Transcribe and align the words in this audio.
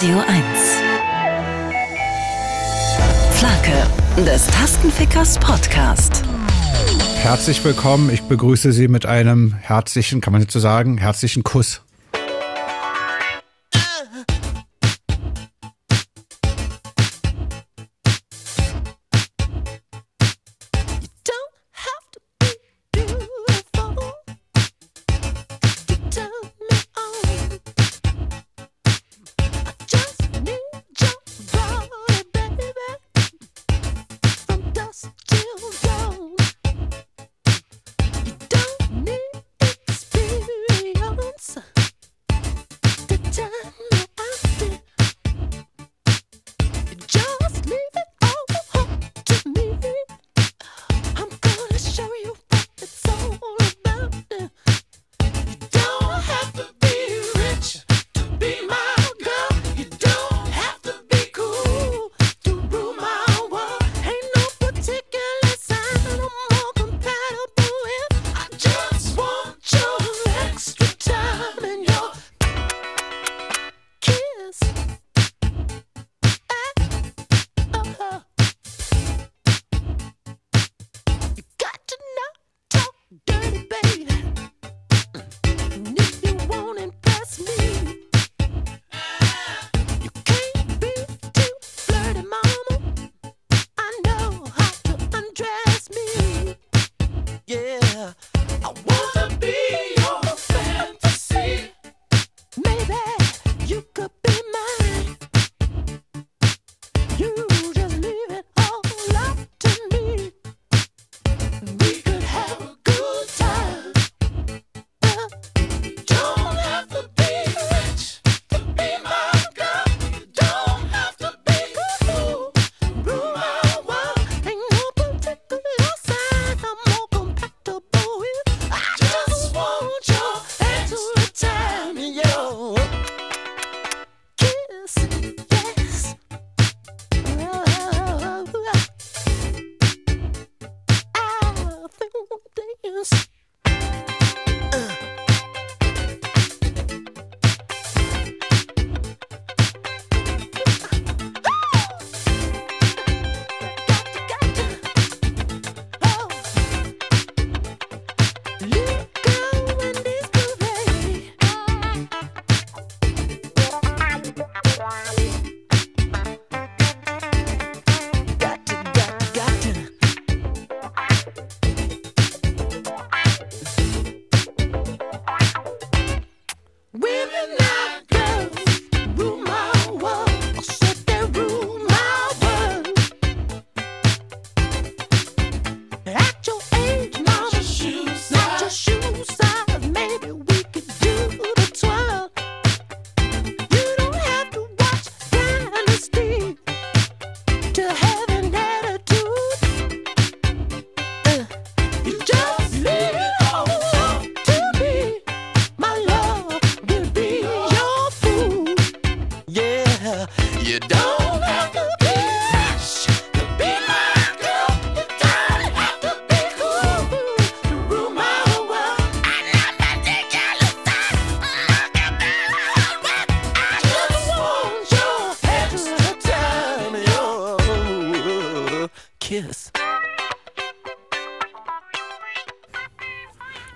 Radio 0.00 0.20
1. 0.20 0.28
Flake 3.32 4.24
des 4.24 4.46
Tastenfickers 4.46 5.40
Podcast. 5.40 6.22
Herzlich 7.16 7.64
willkommen. 7.64 8.08
Ich 8.10 8.22
begrüße 8.22 8.70
Sie 8.70 8.86
mit 8.86 9.06
einem 9.06 9.54
herzlichen, 9.54 10.20
kann 10.20 10.32
man 10.32 10.42
jetzt 10.42 10.52
so 10.52 10.60
sagen, 10.60 10.98
herzlichen 10.98 11.42
Kuss. 11.42 11.82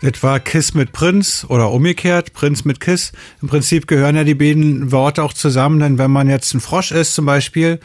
Das 0.02 0.20
war 0.24 0.40
Kiss 0.40 0.74
mit 0.74 0.90
Prinz 0.90 1.46
oder 1.48 1.70
umgekehrt, 1.70 2.32
Prinz 2.32 2.64
mit 2.64 2.80
Kiss. 2.80 3.12
Im 3.40 3.48
Prinzip 3.48 3.86
gehören 3.86 4.16
ja 4.16 4.24
die 4.24 4.34
beiden 4.34 4.90
Worte 4.90 5.22
auch 5.22 5.32
zusammen, 5.32 5.78
denn 5.78 5.96
wenn 5.96 6.10
man 6.10 6.28
jetzt 6.28 6.52
ein 6.54 6.60
Frosch 6.60 6.90
ist 6.90 7.14
zum 7.14 7.24
Beispiel, 7.24 7.78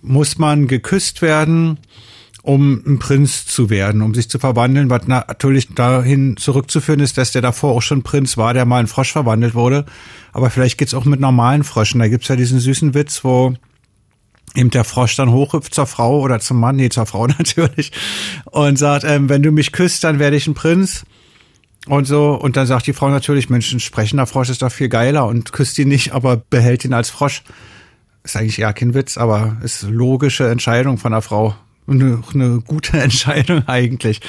muss 0.00 0.38
man 0.38 0.68
geküsst 0.68 1.20
werden, 1.20 1.78
um 2.42 2.80
ein 2.86 3.00
Prinz 3.00 3.44
zu 3.44 3.70
werden, 3.70 4.02
um 4.02 4.14
sich 4.14 4.30
zu 4.30 4.38
verwandeln, 4.38 4.88
was 4.88 5.08
natürlich 5.08 5.74
dahin 5.74 6.36
zurückzuführen 6.36 7.00
ist, 7.00 7.18
dass 7.18 7.32
der 7.32 7.42
davor 7.42 7.74
auch 7.74 7.82
schon 7.82 8.04
Prinz 8.04 8.36
war, 8.36 8.54
der 8.54 8.64
mal 8.64 8.80
in 8.80 8.86
Frosch 8.86 9.10
verwandelt 9.10 9.54
wurde. 9.56 9.84
Aber 10.32 10.50
vielleicht 10.50 10.78
geht's 10.78 10.94
auch 10.94 11.04
mit 11.04 11.18
normalen 11.18 11.64
Fröschen. 11.64 11.98
Da 11.98 12.06
gibt's 12.06 12.28
ja 12.28 12.36
diesen 12.36 12.60
süßen 12.60 12.94
Witz, 12.94 13.24
wo 13.24 13.54
eben 14.54 14.70
der 14.70 14.84
Frosch 14.84 15.16
dann 15.16 15.32
hochhüpft 15.32 15.74
zur 15.74 15.86
Frau 15.86 16.20
oder 16.20 16.38
zum 16.38 16.60
Mann, 16.60 16.76
nee, 16.76 16.88
zur 16.88 17.06
Frau 17.06 17.26
natürlich, 17.38 17.90
und 18.44 18.78
sagt, 18.78 19.02
ähm, 19.02 19.28
wenn 19.28 19.42
du 19.42 19.50
mich 19.50 19.72
küsst, 19.72 20.04
dann 20.04 20.20
werde 20.20 20.36
ich 20.36 20.46
ein 20.46 20.54
Prinz. 20.54 21.04
Und 21.86 22.06
so, 22.06 22.34
und 22.34 22.56
dann 22.56 22.66
sagt 22.66 22.86
die 22.86 22.92
Frau 22.92 23.08
natürlich, 23.08 23.48
Mensch, 23.48 23.72
ein 23.72 23.80
sprechender 23.80 24.26
Frosch 24.26 24.50
ist 24.50 24.62
doch 24.62 24.72
viel 24.72 24.88
geiler 24.88 25.26
und 25.26 25.52
küsst 25.52 25.78
ihn 25.78 25.88
nicht, 25.88 26.12
aber 26.12 26.36
behält 26.36 26.84
ihn 26.84 26.92
als 26.92 27.10
Frosch. 27.10 27.42
Ist 28.24 28.36
eigentlich 28.36 28.58
eher 28.58 28.72
kein 28.74 28.94
Witz, 28.94 29.16
aber 29.16 29.56
ist 29.62 29.82
logische 29.82 30.48
Entscheidung 30.50 30.98
von 30.98 31.12
der 31.12 31.22
Frau. 31.22 31.54
Eine, 31.86 32.22
eine 32.34 32.60
gute 32.60 32.98
Entscheidung 33.00 33.66
eigentlich. 33.66 34.20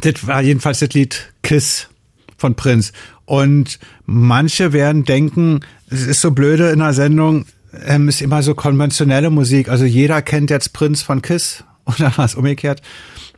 Das 0.00 0.26
war 0.26 0.40
jedenfalls 0.40 0.78
das 0.78 0.90
Lied 0.90 1.32
Kiss 1.42 1.88
von 2.36 2.54
Prinz. 2.54 2.92
Und 3.26 3.78
manche 4.06 4.72
werden 4.72 5.04
denken, 5.04 5.60
es 5.90 6.06
ist 6.06 6.20
so 6.20 6.30
blöde 6.30 6.70
in 6.70 6.80
der 6.80 6.92
Sendung, 6.92 7.46
ähm, 7.86 8.08
ist 8.08 8.22
immer 8.22 8.42
so 8.42 8.54
konventionelle 8.54 9.30
Musik. 9.30 9.68
Also 9.68 9.84
jeder 9.84 10.22
kennt 10.22 10.50
jetzt 10.50 10.72
Prinz 10.72 11.02
von 11.02 11.22
Kiss 11.22 11.64
oder 11.84 12.12
was 12.16 12.34
umgekehrt. 12.34 12.82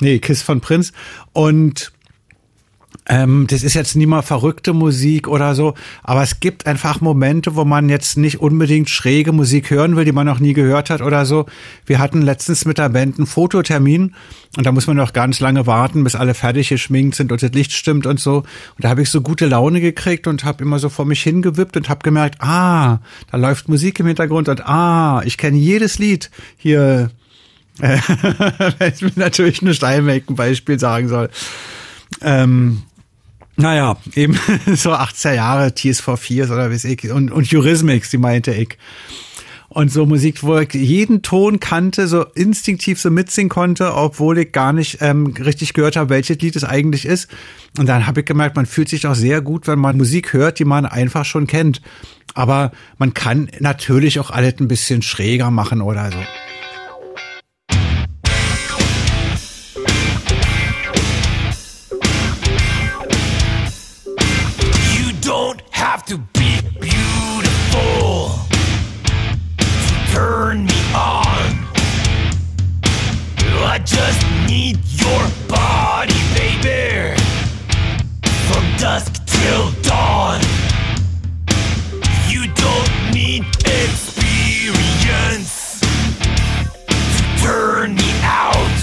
Nee, 0.01 0.19
Kiss 0.19 0.43
von 0.43 0.61
Prinz. 0.61 0.93
Und 1.33 1.93
ähm, 3.09 3.47
das 3.49 3.63
ist 3.63 3.75
jetzt 3.75 3.95
nie 3.95 4.07
mal 4.07 4.23
verrückte 4.23 4.73
Musik 4.73 5.29
oder 5.29 5.55
so, 5.55 5.75
aber 6.03 6.23
es 6.23 6.41
gibt 6.41 6.67
einfach 6.67 7.01
Momente, 7.01 7.55
wo 7.55 7.65
man 7.65 7.89
jetzt 7.89 8.17
nicht 8.17 8.41
unbedingt 8.41 8.91
schräge 8.91 9.31
Musik 9.31 9.71
hören 9.71 9.95
will, 9.95 10.05
die 10.05 10.13
man 10.13 10.27
noch 10.27 10.41
nie 10.41 10.55
gehört 10.55 10.91
hat 10.91 11.03
oder 11.03 11.25
so. 11.25 11.47
Wir 11.85 12.01
hatten 12.01 12.23
letztens 12.23 12.65
mit 12.65 12.79
der 12.79 12.89
Band 12.89 13.19
einen 13.19 13.27
Fototermin 13.27 14.15
und 14.57 14.67
da 14.67 14.73
muss 14.73 14.89
man 14.89 14.97
noch 14.97 15.13
ganz 15.13 15.39
lange 15.39 15.67
warten, 15.69 16.03
bis 16.03 16.17
alle 16.17 16.35
fertig 16.35 16.71
geschminkt 16.71 17.15
sind 17.15 17.31
und 17.31 17.43
das 17.43 17.53
Licht 17.53 17.73
stimmt 17.73 18.07
und 18.07 18.19
so. 18.19 18.39
Und 18.39 18.45
da 18.85 18.89
habe 18.89 19.03
ich 19.03 19.11
so 19.11 19.21
gute 19.21 19.47
Laune 19.47 19.81
gekriegt 19.81 20.27
und 20.27 20.45
habe 20.45 20.65
immer 20.65 20.81
so 20.81 20.89
vor 20.89 21.05
mich 21.05 21.23
hingewippt 21.23 21.77
und 21.77 21.89
habe 21.89 22.01
gemerkt, 22.03 22.41
ah, 22.41 22.99
da 23.31 23.37
läuft 23.37 23.69
Musik 23.69 24.01
im 24.01 24.07
Hintergrund 24.07 24.49
und 24.49 24.67
ah, 24.67 25.23
ich 25.25 25.39
kenne 25.39 25.59
jedes 25.59 25.99
Lied 25.99 26.31
hier. 26.57 27.11
Wenn 27.79 28.93
ich 28.95 29.03
mir 29.03 29.13
natürlich 29.17 29.61
nur 29.61 29.75
Steinweg 29.75 30.31
ein 30.31 30.35
Beispiel 30.35 30.79
sagen 30.81 31.09
soll. 31.09 31.29
Ähm, 32.23 32.83
naja, 33.57 33.97
eben 34.15 34.35
so 34.75 34.93
80er 34.93 35.35
Jahre, 35.35 35.73
for 35.95 36.17
Fears 36.17 36.51
oder 36.51 36.71
wie 36.71 36.87
ich, 36.87 37.11
und, 37.11 37.31
und 37.31 37.53
Eurismics, 37.53 38.11
die 38.11 38.19
meinte 38.19 38.53
ich. 38.53 38.77
Und 39.69 39.93
so 39.93 40.07
Musik, 40.07 40.43
wo 40.43 40.57
ich 40.57 40.73
jeden 40.73 41.23
Ton 41.23 41.61
kannte, 41.61 42.07
so 42.07 42.25
instinktiv 42.35 43.01
so 43.01 43.11
mitsingen 43.11 43.51
konnte, 43.51 43.95
obwohl 43.95 44.39
ich 44.39 44.53
gar 44.53 44.73
nicht 44.73 44.99
ähm, 45.01 45.35
richtig 45.39 45.75
gehört 45.75 45.97
habe, 45.97 46.09
welches 46.11 46.39
Lied 46.39 46.57
es 46.57 46.65
eigentlich 46.65 47.05
ist. 47.05 47.29
Und 47.79 47.87
dann 47.87 48.07
habe 48.07 48.21
ich 48.21 48.27
gemerkt, 48.27 48.57
man 48.57 48.65
fühlt 48.65 48.89
sich 48.89 49.03
doch 49.03 49.15
sehr 49.15 49.43
gut, 49.43 49.67
wenn 49.67 49.79
man 49.79 49.99
Musik 49.99 50.33
hört, 50.33 50.61
die 50.61 50.65
man 50.65 50.87
einfach 50.87 51.25
schon 51.25 51.47
kennt. 51.47 51.83
Aber 52.33 52.73
man 52.97 53.13
kann 53.13 53.51
natürlich 53.59 54.19
auch 54.19 54.31
alles 54.31 54.55
ein 54.61 54.69
bisschen 54.69 55.03
schräger 55.03 55.51
machen 55.51 55.83
oder 55.83 56.11
so. 56.11 56.19
Turn 70.17 70.65
me 70.65 70.81
on. 70.95 71.53
I 73.69 73.79
just 73.85 74.25
need 74.49 74.79
your 75.03 75.23
body, 75.47 76.15
baby, 76.33 77.15
from 78.49 78.65
dusk 78.79 79.13
till 79.27 79.71
dawn. 79.83 80.41
You 82.33 82.47
don't 82.65 82.93
need 83.13 83.45
experience 83.83 85.55
to 87.17 87.23
turn 87.45 87.95
me 87.95 88.11
out. 88.23 88.77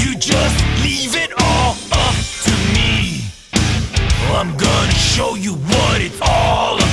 You 0.00 0.10
just 0.18 0.58
leave 0.84 1.16
it 1.16 1.32
all 1.40 1.76
up 1.92 2.16
to 2.44 2.52
me. 2.76 3.24
I'm 4.36 4.54
gonna 4.58 4.92
show 4.92 5.34
you 5.34 5.54
what 5.54 6.02
it's 6.02 6.20
all 6.20 6.74
about. 6.74 6.83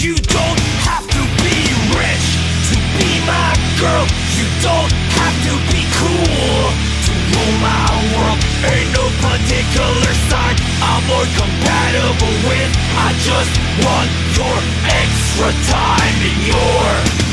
You 0.00 0.14
don't 0.14 0.60
have 0.86 1.02
to 1.10 1.22
be 1.42 1.58
rich 1.98 2.26
to 2.70 2.76
be 2.94 3.18
my 3.26 3.50
girl. 3.82 4.06
You 4.38 4.46
don't 4.62 4.92
have 5.18 5.36
to 5.42 5.54
be 5.74 5.82
cool 5.98 6.70
to 7.02 7.12
rule 7.34 7.58
my 7.58 7.90
world. 8.14 8.38
Ain't 8.62 8.94
no 8.94 9.10
particular 9.18 10.14
sign 10.30 10.54
I'm 10.86 11.02
more 11.10 11.26
compatible 11.34 12.36
with. 12.46 12.70
I 12.94 13.10
just 13.26 13.50
want 13.82 14.08
your 14.38 14.58
extra 14.86 15.50
time 15.66 16.18
in 16.22 16.46
your 16.46 17.27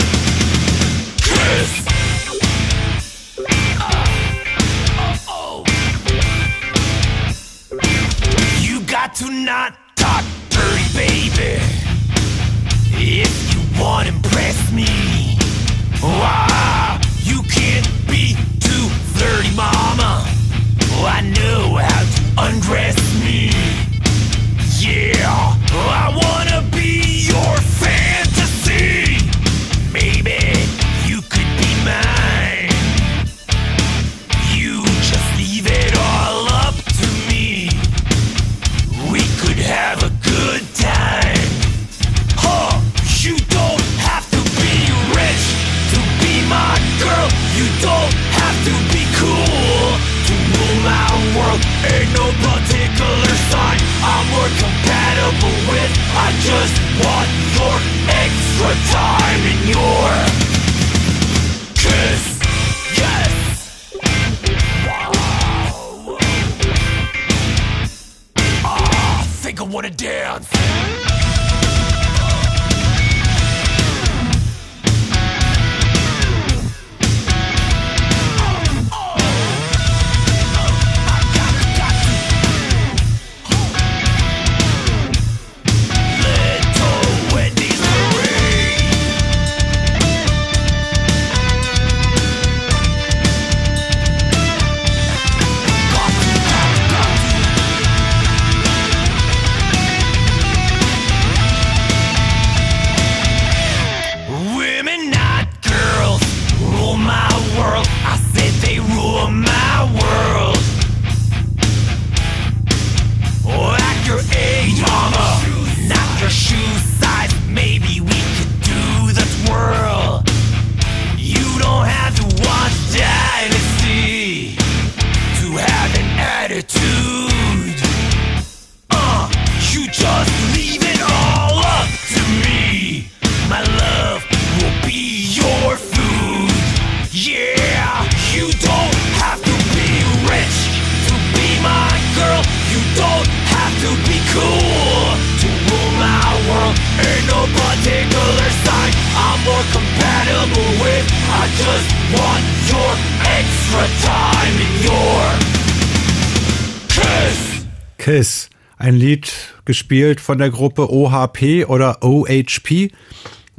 gespielt 159.86 160.20
von 160.20 160.39
der 160.39 160.50
Gruppe 160.50 160.92
OHP 160.92 161.65
oder 161.68 162.01
OHP. 162.01 162.92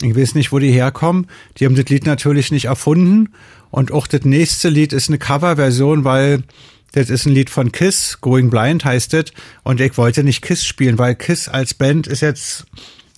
Ich 0.02 0.16
weiß 0.16 0.34
nicht, 0.34 0.50
wo 0.50 0.58
die 0.58 0.72
herkommen. 0.72 1.28
Die 1.56 1.64
haben 1.64 1.76
das 1.76 1.86
Lied 1.86 2.04
natürlich 2.04 2.50
nicht 2.50 2.64
erfunden. 2.64 3.28
Und 3.70 3.92
auch 3.92 4.08
das 4.08 4.24
nächste 4.24 4.68
Lied 4.68 4.92
ist 4.92 5.08
eine 5.08 5.18
Coverversion, 5.18 6.02
weil 6.02 6.42
das 6.90 7.10
ist 7.10 7.26
ein 7.26 7.32
Lied 7.32 7.48
von 7.48 7.70
Kiss, 7.70 8.18
Going 8.20 8.50
Blind 8.50 8.84
heißt 8.84 9.14
es. 9.14 9.26
Und 9.62 9.80
ich 9.80 9.96
wollte 9.96 10.24
nicht 10.24 10.42
Kiss 10.42 10.66
spielen, 10.66 10.98
weil 10.98 11.14
Kiss 11.14 11.48
als 11.48 11.74
Band 11.74 12.08
ist 12.08 12.22
jetzt 12.22 12.66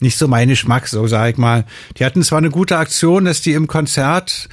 nicht 0.00 0.19
so 0.19 0.29
mein 0.29 0.50
Geschmack, 0.50 0.87
so 0.87 1.07
sag 1.07 1.31
ich 1.31 1.38
mal. 1.38 1.65
Die 1.99 2.05
hatten 2.05 2.23
zwar 2.23 2.38
eine 2.38 2.50
gute 2.50 2.77
Aktion, 2.77 3.25
dass 3.25 3.41
die 3.41 3.55
im 3.55 3.69
Konzert 3.69 4.50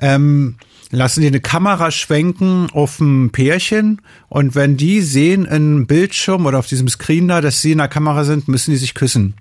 ähm, 0.00 0.56
lassen 0.92 1.22
die 1.22 1.26
eine 1.26 1.40
Kamera 1.40 1.90
schwenken 1.90 2.68
auf 2.72 3.00
ein 3.00 3.30
Pärchen 3.30 4.00
und 4.28 4.54
wenn 4.54 4.76
die 4.76 5.00
sehen 5.00 5.46
im 5.46 5.86
Bildschirm 5.86 6.46
oder 6.46 6.58
auf 6.58 6.66
diesem 6.66 6.88
Screen 6.88 7.28
da, 7.28 7.40
dass 7.40 7.62
sie 7.62 7.72
in 7.72 7.78
der 7.78 7.88
Kamera 7.88 8.24
sind, 8.24 8.46
müssen 8.46 8.70
die 8.70 8.76
sich 8.76 8.94
küssen. 8.94 9.34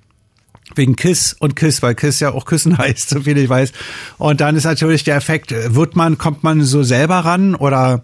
Wegen 0.75 0.95
Kiss 0.95 1.35
und 1.37 1.57
Kiss, 1.57 1.81
weil 1.81 1.93
Kiss 1.93 2.21
ja 2.21 2.31
auch 2.31 2.45
Küssen 2.45 2.77
heißt, 2.77 3.09
so 3.09 3.21
viel 3.21 3.37
ich 3.37 3.49
weiß. 3.49 3.73
Und 4.17 4.39
dann 4.39 4.55
ist 4.55 4.63
natürlich 4.63 5.03
der 5.03 5.17
Effekt, 5.17 5.53
wird 5.75 5.97
man, 5.97 6.17
kommt 6.17 6.43
man 6.43 6.63
so 6.63 6.83
selber 6.83 7.17
ran 7.17 7.53
oder 7.53 8.01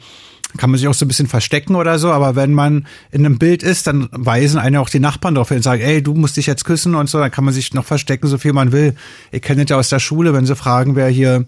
kann 0.57 0.69
man 0.69 0.77
sich 0.77 0.87
auch 0.87 0.93
so 0.93 1.05
ein 1.05 1.07
bisschen 1.07 1.27
verstecken 1.27 1.75
oder 1.75 1.99
so, 1.99 2.11
aber 2.11 2.35
wenn 2.35 2.53
man 2.53 2.87
in 3.11 3.25
einem 3.25 3.37
Bild 3.37 3.63
ist, 3.63 3.87
dann 3.87 4.09
weisen 4.11 4.59
einen 4.59 4.77
auch 4.77 4.89
die 4.89 4.99
Nachbarn 4.99 5.35
darauf 5.35 5.49
hin 5.49 5.57
und 5.57 5.63
sagen, 5.63 5.81
ey, 5.81 6.01
du 6.01 6.13
musst 6.13 6.35
dich 6.35 6.47
jetzt 6.47 6.65
küssen 6.65 6.95
und 6.95 7.09
so, 7.09 7.19
dann 7.19 7.31
kann 7.31 7.45
man 7.45 7.53
sich 7.53 7.73
noch 7.73 7.85
verstecken, 7.85 8.27
so 8.27 8.37
viel 8.37 8.53
man 8.53 8.71
will. 8.71 8.95
Ihr 9.31 9.39
kennt 9.39 9.69
ja 9.69 9.77
aus 9.77 9.89
der 9.89 9.99
Schule, 9.99 10.33
wenn 10.33 10.45
sie 10.45 10.55
fragen, 10.55 10.95
wer 10.95 11.09
hier 11.09 11.45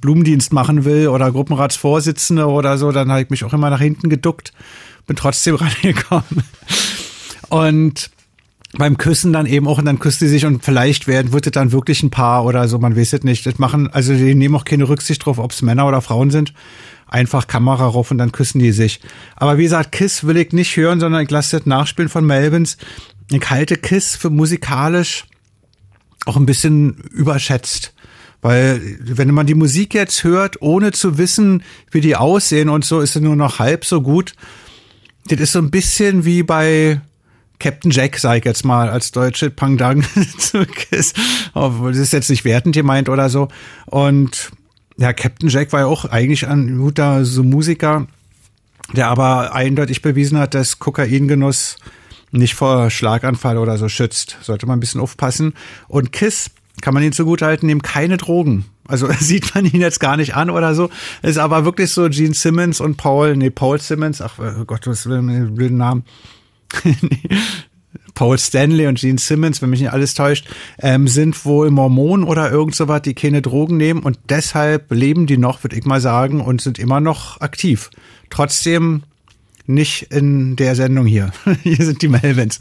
Blumendienst 0.00 0.52
machen 0.52 0.84
will 0.84 1.08
oder 1.08 1.30
Gruppenratsvorsitzende 1.30 2.46
oder 2.46 2.78
so, 2.78 2.92
dann 2.92 3.10
habe 3.10 3.22
ich 3.22 3.30
mich 3.30 3.44
auch 3.44 3.52
immer 3.52 3.70
nach 3.70 3.80
hinten 3.80 4.08
geduckt, 4.08 4.52
bin 5.06 5.16
trotzdem 5.16 5.54
rangekommen. 5.56 6.42
Und 7.48 8.10
beim 8.78 8.98
Küssen 8.98 9.32
dann 9.32 9.46
eben 9.46 9.68
auch 9.68 9.78
und 9.78 9.84
dann 9.84 9.98
küsst 9.98 10.18
sie 10.18 10.28
sich 10.28 10.44
und 10.44 10.64
vielleicht 10.64 11.06
werden, 11.06 11.32
wird 11.32 11.46
es 11.46 11.52
dann 11.52 11.72
wirklich 11.72 12.02
ein 12.02 12.10
Paar 12.10 12.44
oder 12.44 12.68
so, 12.68 12.78
man 12.78 12.96
weiß 12.96 13.14
es 13.14 13.22
nicht. 13.22 13.46
Das 13.46 13.58
machen, 13.58 13.88
also 13.90 14.14
die 14.14 14.34
nehmen 14.34 14.54
auch 14.54 14.64
keine 14.64 14.88
Rücksicht 14.88 15.24
drauf, 15.24 15.38
ob 15.38 15.52
es 15.52 15.62
Männer 15.62 15.86
oder 15.86 16.02
Frauen 16.02 16.30
sind. 16.30 16.52
Einfach 17.08 17.46
Kamera 17.46 17.86
rauf 17.86 18.10
und 18.10 18.18
dann 18.18 18.32
küssen 18.32 18.58
die 18.58 18.72
sich. 18.72 19.00
Aber 19.36 19.58
wie 19.58 19.62
gesagt, 19.62 19.92
Kiss 19.92 20.26
will 20.26 20.36
ich 20.36 20.52
nicht 20.52 20.76
hören, 20.76 20.98
sondern 20.98 21.22
ich 21.22 21.30
lasse 21.30 21.58
das 21.58 21.66
nachspielen 21.66 22.08
von 22.08 22.26
Melvins. 22.26 22.76
Ich 23.30 23.48
halte 23.48 23.76
Kiss 23.76 24.16
für 24.16 24.30
musikalisch 24.30 25.24
auch 26.26 26.36
ein 26.36 26.46
bisschen 26.46 26.96
überschätzt. 27.12 27.94
Weil 28.42 28.80
wenn 29.00 29.32
man 29.32 29.46
die 29.46 29.54
Musik 29.54 29.94
jetzt 29.94 30.24
hört, 30.24 30.60
ohne 30.62 30.92
zu 30.92 31.18
wissen, 31.18 31.62
wie 31.90 32.00
die 32.00 32.16
aussehen 32.16 32.68
und 32.68 32.84
so, 32.84 33.00
ist 33.00 33.14
sie 33.14 33.20
nur 33.20 33.36
noch 33.36 33.58
halb 33.58 33.84
so 33.84 34.02
gut. 34.02 34.34
Das 35.28 35.40
ist 35.40 35.52
so 35.52 35.58
ein 35.58 35.70
bisschen 35.70 36.24
wie 36.24 36.42
bei 36.42 37.00
Captain 37.58 37.90
Jack, 37.90 38.18
sag 38.18 38.38
ich 38.38 38.44
jetzt 38.44 38.64
mal, 38.64 38.88
als 38.88 39.12
deutsche 39.12 39.50
Pangdang 39.50 40.04
zu 40.38 40.66
Kiss. 40.66 41.14
Das 41.54 41.96
ist 41.96 42.12
jetzt 42.12 42.30
nicht 42.30 42.44
wertend 42.44 42.74
gemeint 42.74 43.08
oder 43.08 43.28
so. 43.28 43.48
Und 43.86 44.50
ja, 44.98 45.12
Captain 45.12 45.48
Jack 45.48 45.72
war 45.72 45.80
ja 45.80 45.86
auch 45.86 46.04
eigentlich 46.04 46.46
ein 46.46 46.78
guter 46.78 47.24
so 47.24 47.42
Musiker, 47.42 48.06
der 48.94 49.08
aber 49.08 49.54
eindeutig 49.54 50.02
bewiesen 50.02 50.38
hat, 50.38 50.54
dass 50.54 50.78
Kokaingenuss 50.78 51.76
nicht 52.30 52.54
vor 52.54 52.90
Schlaganfall 52.90 53.58
oder 53.58 53.78
so 53.78 53.88
schützt. 53.88 54.36
Sollte 54.42 54.66
man 54.66 54.78
ein 54.78 54.80
bisschen 54.80 55.00
aufpassen. 55.00 55.54
Und 55.88 56.12
Kiss 56.12 56.50
kann 56.82 56.94
man 56.94 57.02
ihn 57.02 57.12
zugutehalten, 57.12 57.66
nehmen 57.66 57.82
keine 57.82 58.16
Drogen. 58.16 58.66
Also 58.86 59.08
sieht 59.18 59.54
man 59.54 59.64
ihn 59.64 59.80
jetzt 59.80 60.00
gar 60.00 60.16
nicht 60.16 60.36
an 60.36 60.50
oder 60.50 60.74
so. 60.74 60.90
Ist 61.22 61.38
aber 61.38 61.64
wirklich 61.64 61.90
so 61.90 62.08
Gene 62.08 62.34
Simmons 62.34 62.80
und 62.80 62.96
Paul, 62.96 63.36
nee, 63.36 63.50
Paul 63.50 63.80
Simmons, 63.80 64.20
ach 64.20 64.38
oh 64.38 64.64
Gott, 64.64 64.86
was 64.86 65.06
will 65.06 65.18
ein 65.18 65.54
blöden 65.54 65.78
Namen. 65.78 66.04
Paul 68.14 68.38
Stanley 68.38 68.86
und 68.86 68.98
Gene 68.98 69.18
Simmons, 69.18 69.60
wenn 69.60 69.70
mich 69.70 69.80
nicht 69.80 69.92
alles 69.92 70.14
täuscht, 70.14 70.48
ähm, 70.78 71.06
sind 71.06 71.44
wohl 71.44 71.70
Mormonen 71.70 72.24
oder 72.24 72.50
irgend 72.50 72.74
so 72.74 72.88
was, 72.88 73.02
die 73.02 73.14
keine 73.14 73.42
Drogen 73.42 73.76
nehmen 73.76 74.02
und 74.02 74.18
deshalb 74.28 74.90
leben 74.90 75.26
die 75.26 75.36
noch, 75.36 75.62
würde 75.62 75.76
ich 75.76 75.84
mal 75.84 76.00
sagen, 76.00 76.40
und 76.40 76.60
sind 76.60 76.78
immer 76.78 77.00
noch 77.00 77.40
aktiv. 77.40 77.90
Trotzdem 78.30 79.02
nicht 79.66 80.10
in 80.10 80.56
der 80.56 80.74
Sendung 80.74 81.06
hier. 81.06 81.32
hier 81.62 81.84
sind 81.84 82.02
die 82.02 82.08
Melvins. 82.08 82.58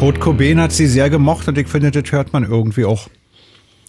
Kurt 0.00 0.18
Cobain 0.18 0.58
hat 0.58 0.72
sie 0.72 0.86
sehr 0.86 1.10
gemocht 1.10 1.46
und 1.46 1.58
ich 1.58 1.68
finde, 1.68 1.90
das 1.90 2.10
hört 2.10 2.32
man 2.32 2.42
irgendwie 2.42 2.86
auch. 2.86 3.10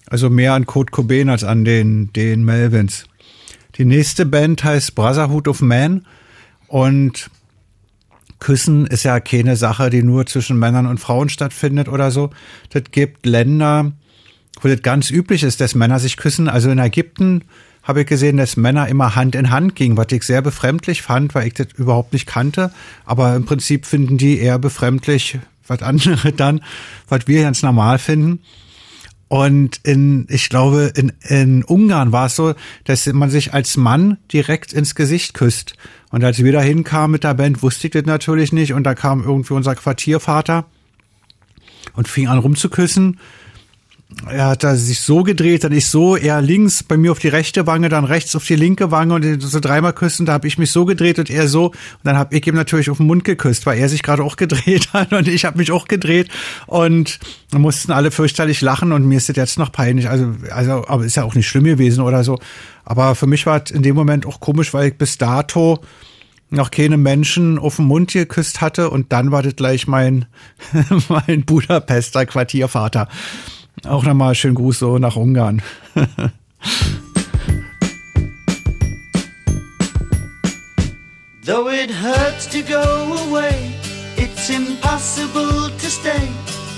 Also 0.07 0.29
mehr 0.29 0.55
an 0.55 0.65
Kurt 0.65 0.91
Cobain 0.91 1.29
als 1.29 1.45
an 1.45 1.63
den, 1.63 2.11
den 2.11 2.43
Melvins. 2.43 3.05
Die 3.77 3.85
nächste 3.85 4.25
Band 4.25 4.61
heißt 4.61 4.93
Brotherhood 4.93 5.47
of 5.47 5.61
Man 5.61 6.05
und 6.67 7.29
Küssen 8.39 8.87
ist 8.87 9.03
ja 9.03 9.21
keine 9.21 9.55
Sache, 9.55 9.89
die 9.89 10.03
nur 10.03 10.25
zwischen 10.25 10.59
Männern 10.59 10.85
und 10.85 10.99
Frauen 10.99 11.29
stattfindet 11.29 11.87
oder 11.87 12.11
so. 12.11 12.31
Das 12.71 12.83
gibt 12.91 13.25
Länder, 13.25 13.93
wo 14.59 14.67
das 14.67 14.81
ganz 14.81 15.11
üblich 15.11 15.43
ist, 15.43 15.61
dass 15.61 15.75
Männer 15.75 15.99
sich 15.99 16.17
küssen. 16.17 16.49
Also 16.49 16.69
in 16.71 16.79
Ägypten 16.79 17.45
habe 17.83 18.01
ich 18.01 18.07
gesehen, 18.07 18.35
dass 18.35 18.57
Männer 18.57 18.89
immer 18.89 19.15
Hand 19.15 19.33
in 19.33 19.49
Hand 19.49 19.77
gingen, 19.77 19.95
was 19.95 20.07
ich 20.11 20.23
sehr 20.23 20.41
befremdlich 20.41 21.03
fand, 21.03 21.33
weil 21.35 21.47
ich 21.47 21.53
das 21.53 21.67
überhaupt 21.77 22.11
nicht 22.11 22.25
kannte. 22.25 22.73
Aber 23.05 23.33
im 23.33 23.45
Prinzip 23.45 23.85
finden 23.85 24.17
die 24.17 24.39
eher 24.39 24.59
befremdlich, 24.59 25.39
was 25.67 25.81
andere 25.81 26.31
dann, 26.35 26.61
was 27.07 27.27
wir 27.27 27.43
ganz 27.43 27.61
normal 27.61 27.99
finden. 27.99 28.39
Und 29.27 29.79
in, 29.83 30.27
ich 30.29 30.49
glaube, 30.49 30.91
in, 30.93 31.13
in 31.21 31.63
Ungarn 31.63 32.11
war 32.11 32.25
es 32.25 32.35
so, 32.35 32.53
dass 32.83 33.05
man 33.07 33.29
sich 33.29 33.53
als 33.53 33.77
Mann 33.77 34.17
direkt 34.33 34.73
ins 34.73 34.93
Gesicht 34.93 35.33
küsst. 35.33 35.75
Und 36.09 36.21
als 36.25 36.43
wir 36.43 36.51
da 36.51 36.61
hinkamen 36.61 37.11
mit 37.11 37.23
der 37.23 37.33
Band, 37.35 37.63
wusste 37.63 37.87
ich 37.87 37.93
das 37.93 38.03
natürlich 38.03 38.51
nicht. 38.51 38.73
Und 38.73 38.83
da 38.83 38.93
kam 38.93 39.23
irgendwie 39.23 39.53
unser 39.53 39.75
Quartiervater 39.75 40.65
und 41.93 42.09
fing 42.09 42.27
an 42.27 42.39
rumzuküssen 42.39 43.19
er 44.29 44.47
hat 44.47 44.63
da 44.63 44.75
sich 44.75 44.99
so 44.99 45.23
gedreht, 45.23 45.63
dann 45.63 45.71
ich 45.71 45.87
so, 45.87 46.15
er 46.15 46.41
links 46.41 46.83
bei 46.83 46.97
mir 46.97 47.11
auf 47.11 47.19
die 47.19 47.29
rechte 47.29 47.65
Wange, 47.65 47.89
dann 47.89 48.03
rechts 48.03 48.35
auf 48.35 48.45
die 48.45 48.55
linke 48.55 48.91
Wange 48.91 49.13
und 49.15 49.41
so 49.41 49.59
dreimal 49.59 49.93
küssen, 49.93 50.25
da 50.25 50.33
habe 50.33 50.47
ich 50.47 50.57
mich 50.57 50.71
so 50.71 50.85
gedreht 50.85 51.17
und 51.17 51.29
er 51.29 51.47
so. 51.47 51.67
Und 51.67 51.75
dann 52.03 52.17
habe 52.17 52.35
ich 52.35 52.45
ihm 52.45 52.55
natürlich 52.55 52.89
auf 52.89 52.97
den 52.97 53.07
Mund 53.07 53.23
geküsst, 53.23 53.65
weil 53.65 53.79
er 53.79 53.89
sich 53.89 54.03
gerade 54.03 54.23
auch 54.23 54.35
gedreht 54.41 54.89
hat 54.93 55.13
und 55.13 55.27
ich 55.27 55.45
habe 55.45 55.57
mich 55.57 55.71
auch 55.71 55.87
gedreht. 55.87 56.29
Und 56.67 57.19
mussten 57.53 57.91
alle 57.91 58.11
fürchterlich 58.11 58.61
lachen 58.61 58.91
und 58.91 59.05
mir 59.05 59.17
ist 59.17 59.29
das 59.29 59.35
jetzt 59.35 59.59
noch 59.59 59.71
peinlich, 59.71 60.09
also 60.09 60.33
also 60.51 60.85
aber 60.87 61.05
ist 61.05 61.15
ja 61.15 61.23
auch 61.23 61.35
nicht 61.35 61.47
schlimm 61.47 61.65
gewesen 61.65 62.01
oder 62.01 62.23
so, 62.23 62.39
aber 62.85 63.15
für 63.15 63.27
mich 63.27 63.45
war 63.45 63.61
es 63.63 63.71
in 63.71 63.83
dem 63.83 63.95
Moment 63.95 64.25
auch 64.25 64.39
komisch, 64.39 64.73
weil 64.73 64.89
ich 64.89 64.97
bis 64.97 65.17
dato 65.17 65.79
noch 66.49 66.71
keine 66.71 66.97
Menschen 66.97 67.59
auf 67.59 67.77
den 67.77 67.85
Mund 67.85 68.11
geküsst 68.11 68.61
hatte 68.61 68.89
und 68.89 69.11
dann 69.11 69.31
war 69.31 69.43
das 69.43 69.55
gleich 69.55 69.87
mein 69.87 70.25
mein 71.09 71.43
Budapester 71.45 72.25
Quartiervater. 72.25 73.07
Auch 73.87 74.03
nochmal 74.03 74.35
schönen 74.35 74.55
Gruß 74.55 74.79
so 74.79 74.97
nach 74.97 75.15
Ungarn. 75.15 75.61
Though 81.43 81.69
it 81.69 81.89
hurts 81.89 82.45
to 82.51 82.61
go 82.61 82.83
away, 83.27 83.73
it's 84.15 84.49
impossible 84.49 85.69
to 85.69 85.89
stay. 85.89 86.29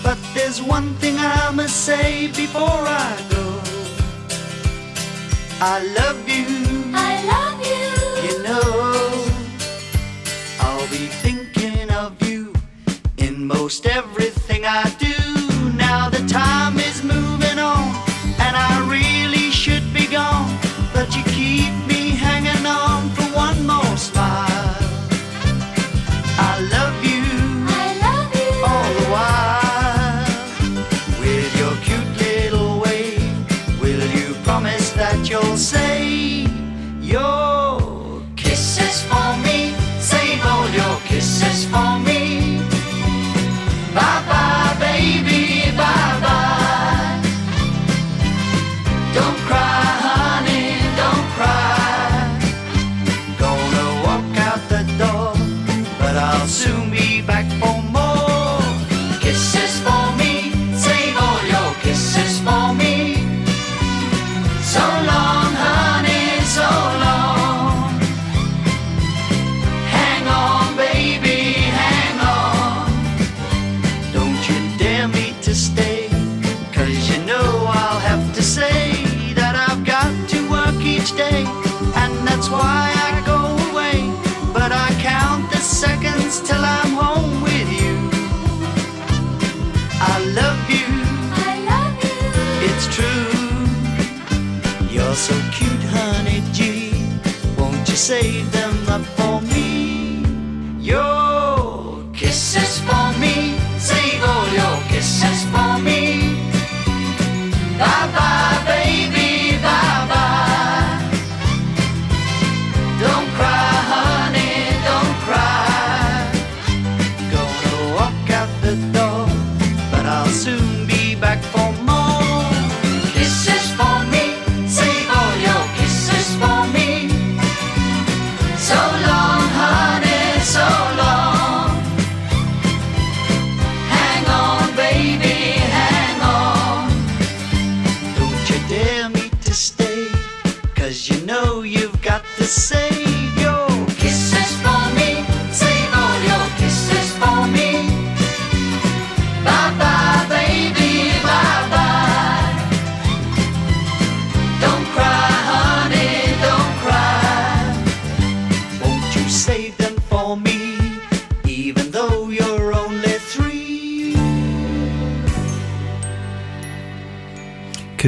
But 0.02 0.18
there's 0.34 0.62
one 0.62 0.94
thing 0.96 1.18
I 1.20 1.52
must 1.52 1.86
say 1.86 2.28
before 2.28 2.88
I 2.88 3.16
go. 3.30 3.60
I 5.60 5.80
love 6.00 6.28
you. 6.28 6.46
I 6.94 7.24
love 7.34 7.60
you. 7.66 7.92
You 8.28 8.44
know, 8.44 9.26
I'll 10.62 10.88
be 10.90 11.08
thinking 11.24 11.92
of 11.92 12.22
you 12.26 12.54
in 13.18 13.46
most 13.46 13.86
everything 13.86 14.66
I 14.66 14.90
do. 14.98 15.14
Now 15.78 16.10
the 16.10 16.26
time 16.28 16.80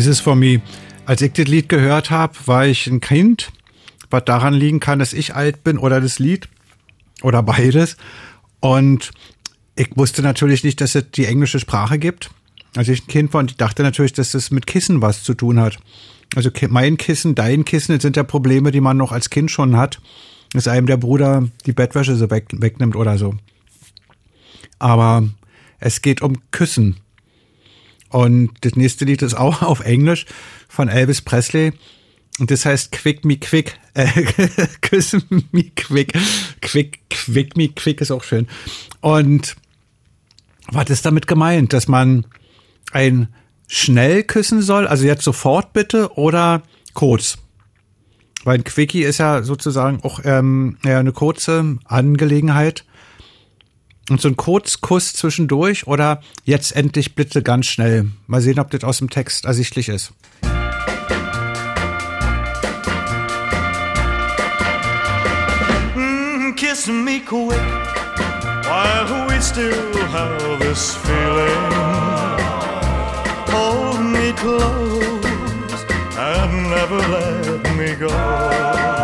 Kisses 0.06 0.20
for 0.20 0.36
Me. 0.36 0.62
Als 1.08 1.24
ich 1.24 1.34
das 1.34 1.48
Lied 1.48 1.68
gehört 1.68 2.12
habe, 2.12 2.36
war 2.46 2.68
ich 2.68 2.86
ein 2.86 3.02
Kind, 3.02 3.52
was 4.12 4.24
daran 4.26 4.54
liegen 4.54 4.80
kann, 4.80 5.00
dass 5.00 5.13
ich 5.13 5.34
alt 5.34 5.63
bin 5.63 5.80
oder 5.80 6.00
das 6.00 6.20
Lied 6.20 6.48
oder 7.24 7.41
beides. 7.41 7.98
Und 8.60 9.10
ich 9.76 9.89
wusste 9.98 10.22
natürlich 10.22 10.63
nicht, 10.63 10.80
dass 10.80 10.94
es 10.94 11.10
die 11.10 11.26
englische 11.26 11.60
Sprache 11.60 11.98
gibt. 11.98 12.30
Als 12.76 12.88
ich 12.88 13.02
ein 13.02 13.08
Kind 13.08 13.34
war 13.34 13.39
und 13.39 13.50
ich 13.50 13.58
dachte 13.58 13.82
natürlich, 13.82 14.13
dass 14.13 14.30
das 14.30 14.52
mit 14.52 14.68
Kissen 14.68 15.02
was 15.02 15.24
zu 15.24 15.34
tun 15.34 15.60
hat. 15.60 15.80
Also 16.36 16.52
mein 16.70 16.98
Kissen, 16.98 17.34
dein 17.34 17.65
Kissen, 17.65 17.96
das 17.96 18.04
sind 18.04 18.15
ja 18.15 18.22
Probleme, 18.22 18.70
die 18.70 18.82
man 18.82 18.98
noch 18.98 19.12
als 19.12 19.32
Kind 19.32 19.50
schon 19.50 19.76
hat, 19.76 20.00
dass 20.54 20.68
einem 20.68 20.86
der 20.86 20.98
Bruder 20.98 21.48
die 21.65 21.74
Bettwäsche 21.74 22.15
so 22.15 22.30
weg, 22.30 22.46
wegnimmt 22.52 22.96
oder 22.96 23.18
so. 23.18 23.34
Aber 24.78 25.28
es 25.80 26.04
geht 26.04 26.22
um 26.22 26.38
Küssen. 26.52 26.98
Und 28.15 28.51
das 28.62 28.78
nächste 28.78 29.04
Lied 29.04 29.21
ist 29.23 29.34
auch 29.34 29.62
auf 29.62 29.82
Englisch 29.82 30.25
von 30.69 30.88
Elvis 30.88 31.21
Presley. 31.21 31.73
Und 32.39 32.49
das 32.49 32.65
heißt 32.65 32.93
Quick 32.93 33.25
Me 33.25 33.36
Quick. 33.36 33.78
Äh, 33.93 34.08
Küss 34.82 35.17
Me 35.51 35.65
Quick. 35.75 36.13
Quick, 36.62 37.01
Quick 37.10 37.58
Me 37.58 37.67
Quick 37.67 37.99
ist 37.99 38.12
auch 38.12 38.23
schön. 38.23 38.47
Und 39.01 39.58
Was 40.71 40.89
ist 40.89 41.06
damit 41.06 41.28
gemeint? 41.28 41.73
Dass 41.73 41.89
man 41.89 42.25
ein 42.93 43.28
schnell 43.67 44.23
küssen 44.23 44.62
soll, 44.62 44.88
also 44.88 45.04
jetzt 45.04 45.25
sofort 45.25 45.73
bitte 45.73 46.13
oder 46.13 46.63
kurz? 46.93 47.38
Weil 48.45 48.60
ein 48.60 48.63
Quickie 48.63 49.04
ist 49.04 49.17
ja 49.17 49.43
sozusagen 49.43 49.99
auch 50.04 50.21
ähm, 50.23 50.78
ja, 50.86 50.99
eine 50.99 51.12
kurze 51.12 51.80
Angelegenheit. 51.84 52.86
Und 54.10 54.22
so 54.22 54.28
ein 54.28 54.36
Kurzkuss 54.36 55.13
zwischendurch 55.13 55.88
oder 55.88 56.22
jetzt 56.44 56.76
endlich 56.76 57.15
bitte 57.15 57.41
ganz 57.41 57.65
schnell. 57.65 58.12
Mal 58.28 58.41
sehen, 58.41 58.60
ob 58.60 58.70
das 58.70 58.84
aus 58.84 59.00
dem 59.00 59.10
Text 59.10 59.46
ersichtlich 59.46 59.89
ist. 59.89 60.13
Mm, 65.96 66.54
kiss 66.56 66.86
me 66.88 67.20
quick 67.20 67.60
while 68.68 69.28
we 69.28 69.41
still 69.41 70.08
have 70.12 70.60
this 70.60 70.96
feeling. 70.96 71.72
Hold 73.50 74.02
me 74.02 74.34
close 74.34 75.86
and 76.18 76.70
never 76.70 77.00
let 77.08 77.76
me 77.76 77.96
go. 77.96 78.94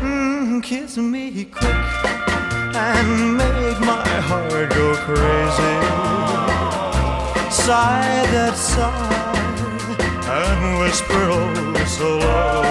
Mm, 0.00 0.62
kiss 0.62 0.96
me 0.96 1.44
quick 1.46 1.74
and 2.72 3.36
make 3.36 3.80
my 3.80 4.06
heart 4.28 4.70
go 4.70 4.94
crazy. 4.94 5.76
Sigh 7.50 8.26
that 8.30 8.54
sigh 8.54 9.10
and 10.30 10.78
whisper 10.78 11.30
oh 11.32 11.84
so 11.84 12.18
low. 12.18 12.62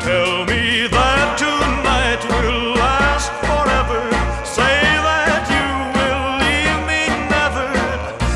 Tell 0.00 0.44
me 0.44 0.86
that 0.88 1.38
tonight 1.38 2.22
will 2.28 2.74
last 2.74 3.32
forever. 3.40 4.02
Say 4.44 4.80
that 5.08 5.48
you 5.48 5.66
will 5.96 6.24
leave 6.44 6.80
me 6.84 7.08
never. 7.32 7.68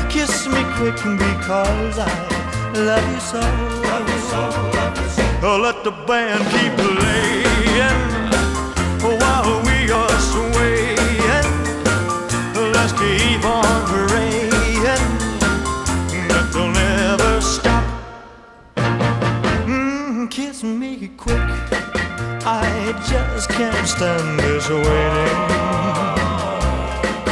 Kiss 0.09 0.47
me 0.47 0.63
quick 0.73 0.97
because 1.19 1.99
I 1.99 2.09
love 2.73 3.07
you 3.13 3.19
so. 3.19 3.82
Let 5.57 5.83
the 5.83 5.91
band 5.91 6.43
keep 6.51 6.73
playing 6.75 7.43
while 9.19 9.61
we 9.63 9.91
are 9.91 10.19
swaying. 10.19 10.97
Let's 12.73 12.93
keep 12.93 13.43
on 13.45 13.85
praying 13.85 14.49
that 16.29 16.49
they'll 16.53 16.71
never 16.71 17.41
stop. 17.41 17.83
Mm, 19.67 20.31
kiss 20.31 20.63
me 20.63 21.09
quick. 21.17 21.37
I 22.45 22.93
just 23.07 23.49
can't 23.49 23.87
stand 23.87 24.39
this 24.39 24.69
waiting. 24.69 25.43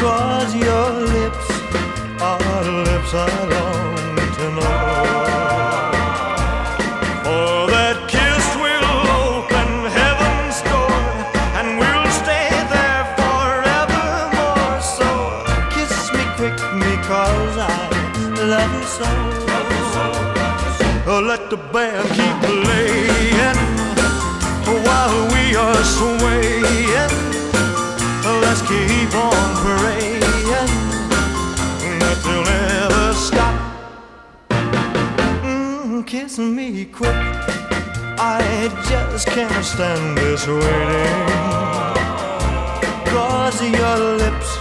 Cause 0.01 0.55
your 0.55 0.91
lips 1.15 1.49
are 2.21 2.63
lips 2.83 3.13
I 3.13 3.49
long 3.49 3.60
the 21.51 21.57
band 21.73 22.07
keep 22.11 22.35
playing 22.47 23.57
while 24.85 25.27
we 25.33 25.53
are 25.53 25.83
swaying. 25.83 27.11
Let's 28.23 28.61
keep 28.61 29.13
on 29.13 29.49
praying 29.59 30.21
that 31.99 32.17
they'll 32.23 32.45
never 32.45 33.13
stop. 33.13 33.55
Mm, 35.43 36.07
kiss 36.07 36.39
me 36.39 36.85
quick. 36.85 37.19
I 38.17 38.71
just 38.87 39.27
can't 39.27 39.65
stand 39.65 40.17
this 40.17 40.47
waiting. 40.47 41.27
Cause 43.11 43.61
your 43.61 43.97
lips 44.21 44.57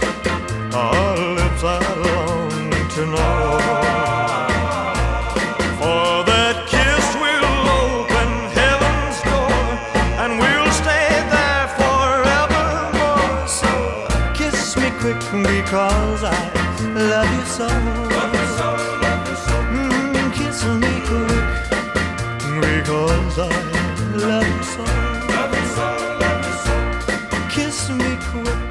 are 0.75 1.17
lips 1.39 1.63
I 1.63 1.79
long 2.03 2.89
to 2.95 3.05
know. 3.05 3.80
Love 17.59 19.27
you 19.27 19.35
so. 19.35 19.55
Kiss 20.33 20.63
me 20.65 20.93
quick 21.07 21.45
because 22.61 23.39
I 23.39 23.49
love 24.15 24.47
you 24.47 24.63
so. 24.63 24.83
Kiss 27.49 27.89
me 27.89 28.17
quick 28.31 28.61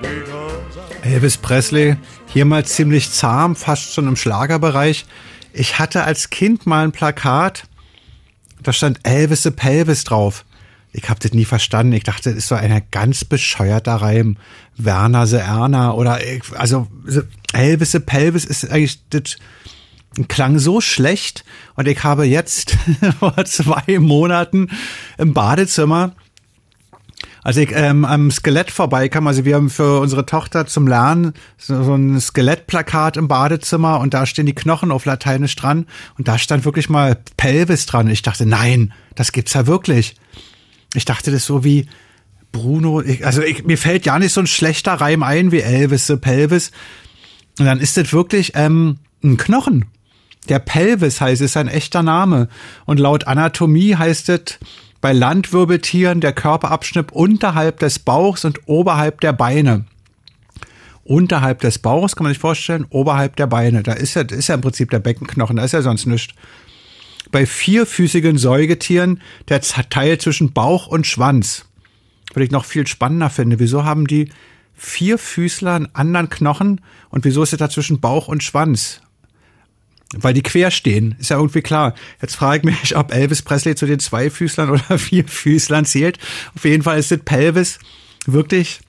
because 0.00 0.78
I. 0.78 1.08
Elvis 1.08 1.36
Presley, 1.36 1.96
hier 2.26 2.44
mal 2.44 2.64
ziemlich 2.64 3.10
zahm, 3.10 3.56
fast 3.56 3.92
schon 3.92 4.08
im 4.08 4.16
Schlagerbereich. 4.16 5.06
Ich 5.52 5.78
hatte 5.78 6.04
als 6.04 6.30
Kind 6.30 6.66
mal 6.66 6.84
ein 6.84 6.92
Plakat, 6.92 7.64
da 8.62 8.72
stand 8.72 9.00
Elvis 9.04 9.42
the 9.42 9.50
Pelvis 9.50 10.04
drauf. 10.04 10.44
Ich 10.96 11.08
habe 11.10 11.20
das 11.20 11.32
nie 11.32 11.44
verstanden. 11.44 11.92
Ich 11.92 12.04
dachte, 12.04 12.30
das 12.30 12.38
ist 12.38 12.48
so 12.48 12.54
ein 12.54 12.82
ganz 12.90 13.24
bescheuerter 13.24 13.96
Reim. 13.96 14.38
Werner 14.78 15.26
the 15.26 15.36
Erna 15.36 15.92
oder 15.92 16.18
also 16.54 16.86
so 17.06 17.22
Elvis 17.52 17.92
the 17.92 17.98
Pelvis 17.98 18.44
ist 18.44 18.70
eigentlich 18.70 19.00
das 19.10 19.36
klang 20.28 20.58
so 20.58 20.80
schlecht 20.80 21.44
und 21.74 21.88
ich 21.88 22.02
habe 22.02 22.24
jetzt 22.24 22.76
vor 23.18 23.36
zwei 23.44 23.98
Monaten 23.98 24.68
im 25.18 25.34
Badezimmer 25.34 26.14
als 27.46 27.58
ich 27.58 27.70
ähm, 27.72 28.04
am 28.04 28.32
Skelett 28.32 28.72
vorbeikam, 28.72 29.28
also 29.28 29.44
wir 29.44 29.54
haben 29.54 29.70
für 29.70 30.00
unsere 30.00 30.26
Tochter 30.26 30.66
zum 30.66 30.88
Lernen 30.88 31.32
so, 31.56 31.80
so 31.84 31.94
ein 31.94 32.20
Skelettplakat 32.20 33.16
im 33.16 33.28
Badezimmer 33.28 34.00
und 34.00 34.14
da 34.14 34.26
stehen 34.26 34.46
die 34.46 34.54
Knochen 34.54 34.90
auf 34.90 35.04
Lateinisch 35.04 35.54
dran 35.54 35.86
und 36.18 36.26
da 36.26 36.38
stand 36.38 36.64
wirklich 36.64 36.88
mal 36.88 37.16
Pelvis 37.36 37.86
dran. 37.86 38.06
Und 38.06 38.12
ich 38.12 38.22
dachte, 38.22 38.46
nein, 38.46 38.92
das 39.14 39.30
gibt's 39.30 39.54
ja 39.54 39.68
wirklich. 39.68 40.16
Ich 40.96 41.04
dachte 41.04 41.30
das 41.30 41.44
so 41.44 41.62
wie 41.62 41.86
Bruno, 42.52 43.02
ich, 43.02 43.26
also 43.26 43.42
ich, 43.42 43.64
mir 43.64 43.76
fällt 43.76 44.06
ja 44.06 44.18
nicht 44.18 44.32
so 44.32 44.40
ein 44.40 44.46
schlechter 44.46 44.94
Reim 44.94 45.22
ein 45.22 45.52
wie 45.52 45.60
Elvis, 45.60 46.06
the 46.06 46.16
Pelvis. 46.16 46.70
Und 47.58 47.66
dann 47.66 47.80
ist 47.80 47.96
das 47.96 48.12
wirklich 48.12 48.52
ähm, 48.54 48.98
ein 49.22 49.36
Knochen. 49.36 49.84
Der 50.48 50.58
Pelvis 50.58 51.20
heißt, 51.20 51.42
ist 51.42 51.56
ein 51.56 51.68
echter 51.68 52.02
Name. 52.02 52.48
Und 52.84 52.98
laut 52.98 53.26
Anatomie 53.26 53.96
heißt 53.96 54.28
es 54.30 54.58
bei 55.00 55.12
Landwirbeltieren 55.12 56.20
der 56.20 56.32
Körperabschnitt 56.32 57.12
unterhalb 57.12 57.78
des 57.80 57.98
Bauchs 57.98 58.44
und 58.44 58.60
oberhalb 58.66 59.20
der 59.20 59.32
Beine. 59.32 59.84
Unterhalb 61.04 61.60
des 61.60 61.78
Bauchs 61.78 62.16
kann 62.16 62.24
man 62.24 62.32
sich 62.32 62.40
vorstellen, 62.40 62.86
oberhalb 62.90 63.36
der 63.36 63.46
Beine. 63.46 63.82
Da 63.82 63.92
ist 63.92 64.14
ja, 64.14 64.22
ist 64.22 64.48
ja 64.48 64.54
im 64.54 64.60
Prinzip 64.62 64.90
der 64.90 64.98
Beckenknochen, 64.98 65.56
da 65.56 65.64
ist 65.64 65.72
ja 65.72 65.82
sonst 65.82 66.06
nichts. 66.06 66.34
Bei 67.36 67.44
vierfüßigen 67.44 68.38
Säugetieren 68.38 69.20
der 69.50 69.60
Teil 69.60 70.16
zwischen 70.16 70.54
Bauch 70.54 70.86
und 70.86 71.06
Schwanz. 71.06 71.66
Was 72.32 72.42
ich 72.42 72.50
noch 72.50 72.64
viel 72.64 72.86
spannender 72.86 73.28
finde. 73.28 73.58
Wieso 73.58 73.84
haben 73.84 74.06
die 74.06 74.30
Vierfüßler 74.74 75.74
einen 75.74 75.88
anderen 75.94 76.30
Knochen 76.30 76.80
und 77.10 77.26
wieso 77.26 77.42
ist 77.42 77.52
es 77.52 77.58
da 77.58 77.68
zwischen 77.68 78.00
Bauch 78.00 78.28
und 78.28 78.42
Schwanz? 78.42 79.02
Weil 80.14 80.32
die 80.32 80.42
quer 80.42 80.70
stehen, 80.70 81.14
ist 81.18 81.28
ja 81.28 81.36
irgendwie 81.36 81.60
klar. 81.60 81.94
Jetzt 82.22 82.36
frage 82.36 82.70
ich 82.70 82.74
mich, 82.80 82.96
ob 82.96 83.12
Elvis 83.12 83.42
Presley 83.42 83.74
zu 83.74 83.84
den 83.84 83.98
Zweifüßlern 83.98 84.70
oder 84.70 84.98
Vierfüßlern 84.98 85.84
zählt. 85.84 86.18
Auf 86.54 86.64
jeden 86.64 86.84
Fall 86.84 86.98
ist 86.98 87.10
das 87.10 87.18
Pelvis 87.18 87.78
wirklich 88.24 88.80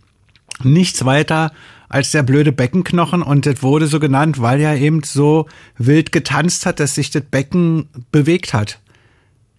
nichts 0.64 1.04
weiter 1.04 1.52
als 1.90 2.12
der 2.12 2.24
blöde 2.24 2.52
Beckenknochen 2.52 3.22
und 3.22 3.46
das 3.46 3.64
wurde 3.64 3.88
so 3.88 4.00
genannt, 4.00 4.42
weil 4.42 4.60
er 4.60 4.78
eben 4.78 5.04
so 5.04 5.48
wild 5.78 6.12
getanzt 6.12 6.66
hat, 6.66 6.80
dass 6.80 6.96
sich 6.96 7.12
das 7.12 7.24
Becken 7.24 7.88
bewegt 8.12 8.54
hat. 8.54 8.80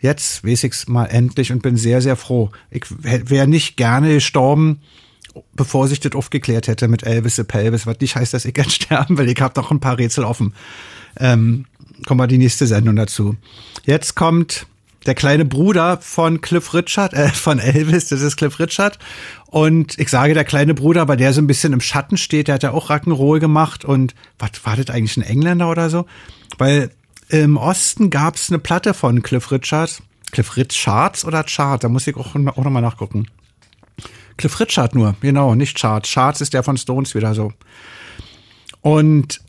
Jetzt 0.01 0.45
weiß 0.45 0.64
ich's 0.64 0.87
mal 0.87 1.07
endlich 1.07 1.51
und 1.51 1.62
bin 1.62 1.77
sehr, 1.77 2.01
sehr 2.01 2.17
froh. 2.17 2.51
Ich 2.71 2.85
wäre 2.88 3.49
nicht 3.49 3.77
gerne 3.77 4.14
gestorben, 4.14 4.81
bevor 5.55 5.88
sich 5.88 6.01
das 6.01 6.12
aufgeklärt 6.12 6.69
hätte 6.69 6.88
mit 6.88 7.03
Elvis 7.03 7.37
the 7.37 7.45
Pelvis, 7.45 7.87
was 7.87 7.99
nicht 8.01 8.14
heißt, 8.14 8.35
dass 8.35 8.45
ich 8.45 8.57
jetzt 8.57 8.73
sterben 8.83 9.19
will. 9.19 9.29
Ich 9.29 9.41
habe 9.41 9.59
noch 9.61 9.71
ein 9.71 9.81
paar 9.81 9.99
Rätsel 9.99 10.25
offen. 10.25 10.55
Ähm, 11.19 11.67
kommen 12.07 12.21
wir 12.21 12.27
die 12.27 12.38
nächste 12.38 12.67
Sendung 12.67 12.97
dazu. 12.97 13.37
Jetzt 13.85 14.14
kommt 14.14 14.67
der 15.09 15.14
kleine 15.14 15.44
Bruder 15.44 15.99
von 16.01 16.40
Cliff 16.40 16.75
Richard, 16.75 17.14
äh, 17.14 17.29
von 17.31 17.59
Elvis, 17.59 18.09
das 18.09 18.21
ist 18.21 18.37
Cliff 18.37 18.59
Richard. 18.61 18.99
Und 19.47 19.99
ich 19.99 20.11
sage 20.11 20.35
der 20.35 20.44
kleine 20.44 20.75
Bruder, 20.75 21.09
weil 21.09 21.16
der 21.16 21.33
so 21.33 21.40
ein 21.40 21.47
bisschen 21.47 21.73
im 21.73 21.81
Schatten 21.81 22.18
steht, 22.18 22.47
der 22.47 22.57
hat 22.57 22.62
ja 22.62 22.73
auch 22.73 22.90
Rock'n'Roll 22.90 23.40
gemacht 23.40 23.85
und 23.85 24.14
was 24.38 24.51
war 24.64 24.77
das 24.77 24.90
eigentlich 24.90 25.16
ein 25.16 25.23
Engländer 25.23 25.71
oder 25.71 25.90
so? 25.90 26.07
Weil 26.59 26.90
im 27.31 27.57
Osten 27.57 28.11
gab's 28.11 28.51
eine 28.51 28.59
Platte 28.59 28.94
von 28.94 29.23
Cliff 29.23 29.51
Richard. 29.51 30.03
Cliff 30.31 30.57
Richards 30.57 31.25
oder 31.25 31.42
Chart? 31.44 31.83
Da 31.83 31.88
muss 31.88 32.07
ich 32.07 32.16
auch, 32.16 32.35
auch 32.35 32.35
nochmal 32.37 32.83
nachgucken. 32.83 33.27
Cliff 34.37 34.61
Richard 34.61 34.94
nur, 34.94 35.16
genau, 35.21 35.55
nicht 35.55 35.77
Charts. 35.79 36.12
Charts 36.12 36.40
ist 36.40 36.55
der 36.55 36.62
von 36.62 36.77
Stones 36.77 37.14
wieder 37.14 37.35
so. 37.35 37.53
Und 38.83 39.40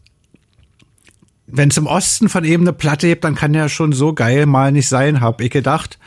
wenn 1.51 1.69
es 1.69 1.77
im 1.77 1.87
Osten 1.87 2.29
von 2.29 2.43
eben 2.43 2.63
eine 2.63 2.73
Platte 2.73 3.07
gibt, 3.07 3.23
dann 3.23 3.35
kann 3.35 3.53
der 3.53 3.69
schon 3.69 3.93
so 3.93 4.13
geil 4.13 4.45
mal 4.45 4.71
nicht 4.71 4.87
sein, 4.87 5.21
hab 5.21 5.41
ich 5.41 5.51
gedacht. 5.51 5.99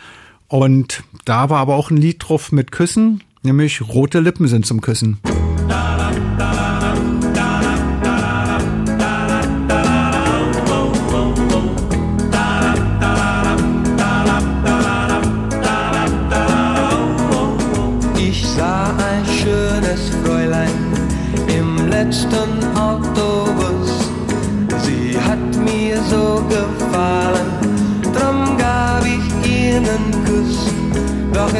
Und 0.48 1.02
da 1.24 1.50
war 1.50 1.60
aber 1.60 1.76
auch 1.76 1.90
ein 1.90 1.96
Lied 1.96 2.16
drauf 2.20 2.52
mit 2.52 2.72
Küssen, 2.72 3.22
nämlich 3.42 3.80
Rote 3.88 4.20
Lippen 4.20 4.48
sind 4.48 4.66
zum 4.66 4.80
Küssen. 4.80 5.18
Ich 5.24 6.31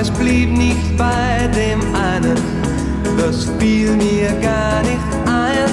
es 0.03 0.11
blieb 0.11 0.51
nicht 0.51 0.97
bei 0.97 1.49
dem 1.55 1.81
einen, 1.95 2.37
das 3.17 3.49
fiel 3.59 3.95
mir 3.95 4.33
gar 4.43 4.83
nicht 4.83 5.11
ein. 5.27 5.71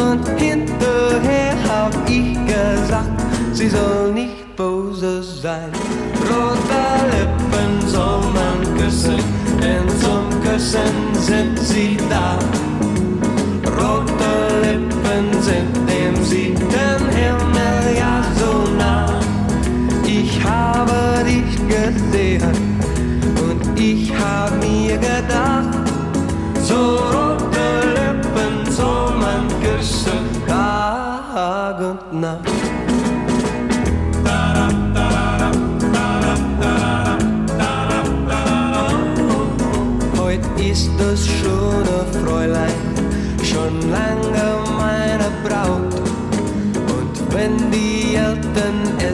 Und 0.00 0.24
hinterher 0.38 1.54
hab 1.68 1.92
ich 2.08 2.38
gesagt, 2.46 3.20
sie 3.52 3.68
soll 3.68 4.12
nicht 4.12 4.54
böse 4.54 5.22
sein. 5.22 5.70
Rote 6.28 6.84
Lippen 7.12 7.88
soll 7.88 8.22
man 8.38 8.58
küssen, 8.78 9.18
denn 9.60 9.88
zum 9.98 10.24
Küssen 10.44 10.94
sind 11.14 11.58
sie 11.58 11.96
da. 12.08 12.38
Rote 13.66 14.19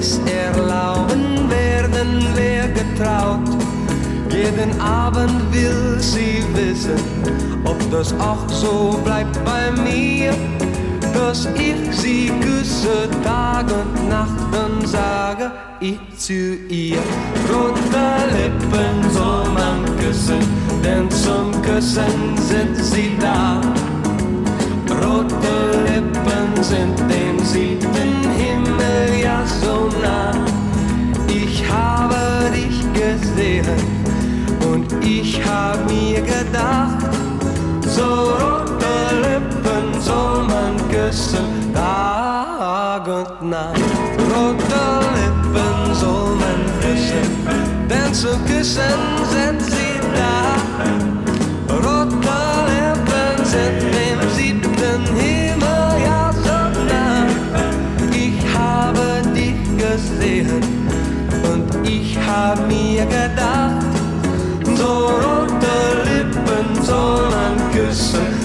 Es 0.07 0.21
erlauben, 0.21 1.51
werden 1.51 2.29
wir 2.37 2.69
getraut. 2.69 3.41
Jeden 4.31 4.81
Abend 4.81 5.53
will 5.53 5.99
sie 5.99 6.45
wissen, 6.55 7.01
ob 7.65 7.77
das 7.91 8.13
auch 8.21 8.49
so 8.49 9.01
bleibt 9.05 9.37
bei 9.45 9.73
mir. 9.83 10.33
Dass 11.13 11.49
ich 11.57 11.97
sie 11.97 12.31
küsse 12.41 13.09
Tag 13.25 13.65
und 13.65 14.09
Nacht, 14.09 14.39
dann 14.53 14.87
sage 14.87 15.51
ich 15.81 15.99
zu 16.17 16.55
ihr. 16.69 17.03
Rote 17.53 18.07
Lippen 18.31 19.11
soll 19.11 19.49
man 19.55 19.85
küssen, 19.99 20.39
denn 20.85 21.11
zum 21.11 21.51
Küssen 21.63 22.37
sind 22.37 22.77
sie 22.77 23.17
da. 23.21 23.61
Rote 24.89 25.83
Lippen 25.89 26.63
sind 26.63 26.97
dem 27.11 27.45
siebten 27.45 28.36
gesehen 33.37 33.65
und 34.73 34.87
ich 35.05 35.41
hab 35.45 35.87
mir 35.91 36.21
gedacht, 36.23 37.05
so 37.83 38.03
rote 38.03 38.95
Lippen 39.23 40.01
soll 40.01 40.45
man 40.45 40.77
küssen, 40.89 41.73
Tag 41.75 43.07
und 43.07 43.51
Nacht. 43.51 43.81
Rote 44.31 44.85
Lippen 45.17 45.95
soll 45.95 46.35
man 46.37 46.61
küssen, 46.81 47.29
denn 47.91 48.15
zum 48.15 48.45
Küssen 48.47 49.01
sind 49.31 49.61
sie 49.63 50.01
da. 50.15 50.57
Rote 51.75 52.17
Lippen 52.71 53.45
sind 53.45 53.81
dem 53.97 54.31
siebten 54.35 55.03
Himmel 55.17 56.01
ja 56.05 56.33
so 56.33 56.59
nah. 56.89 57.27
Ich 58.13 58.41
habe 58.55 59.23
dich 59.35 59.57
gesehen 59.77 60.66
ich 61.85 62.17
hab 62.19 62.67
mir 62.69 63.05
gedacht, 63.07 63.87
so 64.77 65.07
rote 65.07 65.77
Lippen 66.05 66.83
soll 66.83 67.29
man 67.31 67.57
küssen, 67.73 68.36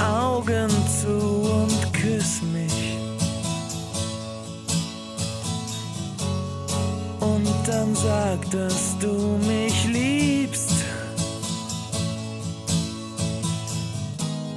Augen 0.00 0.70
zu 1.00 1.16
und 1.16 1.92
küss 1.92 2.42
mich. 2.42 2.98
Und 7.20 7.48
dann 7.66 7.94
sag, 7.94 8.50
dass 8.50 8.96
du 8.98 9.38
mich 9.46 9.86
liebst. 9.86 10.74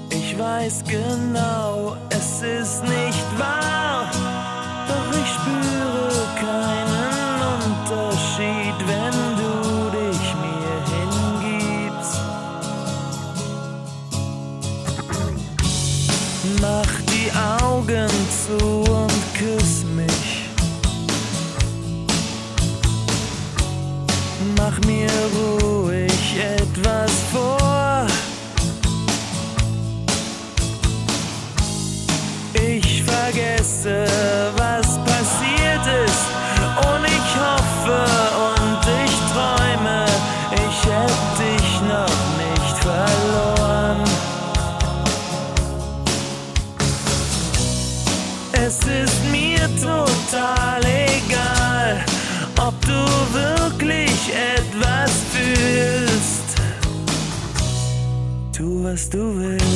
Ich 0.10 0.38
weiß 0.38 0.84
genau, 0.88 1.98
es 2.10 2.42
ist 2.42 2.84
nicht 2.84 3.40
wahr. 3.40 4.12
Doch 4.88 5.12
ich 5.12 5.28
spüre 5.28 5.79
Tu, 58.90 58.96
was 58.96 59.10
du 59.10 59.69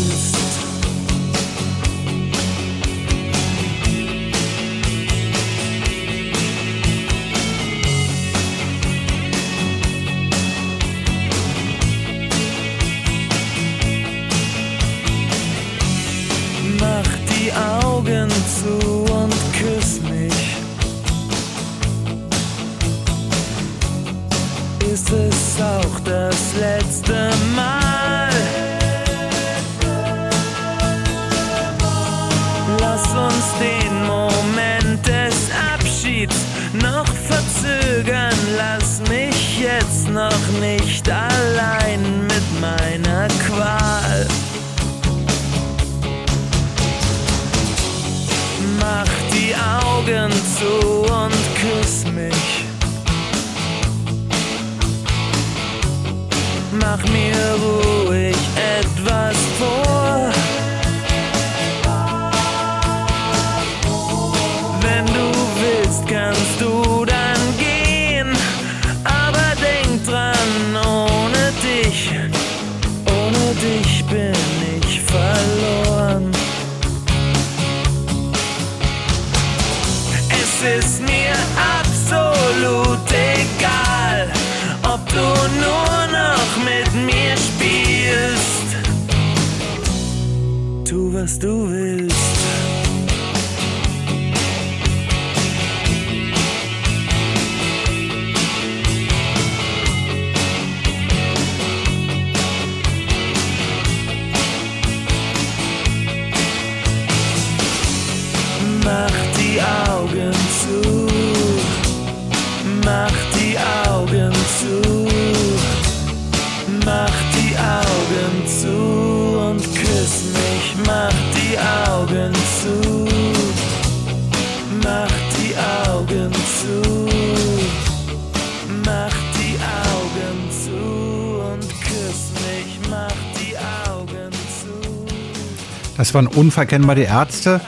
Das 136.14 136.26
waren 136.26 136.38
unverkennbar 136.38 136.94
die 136.94 137.06
Ärzte. 137.06 137.60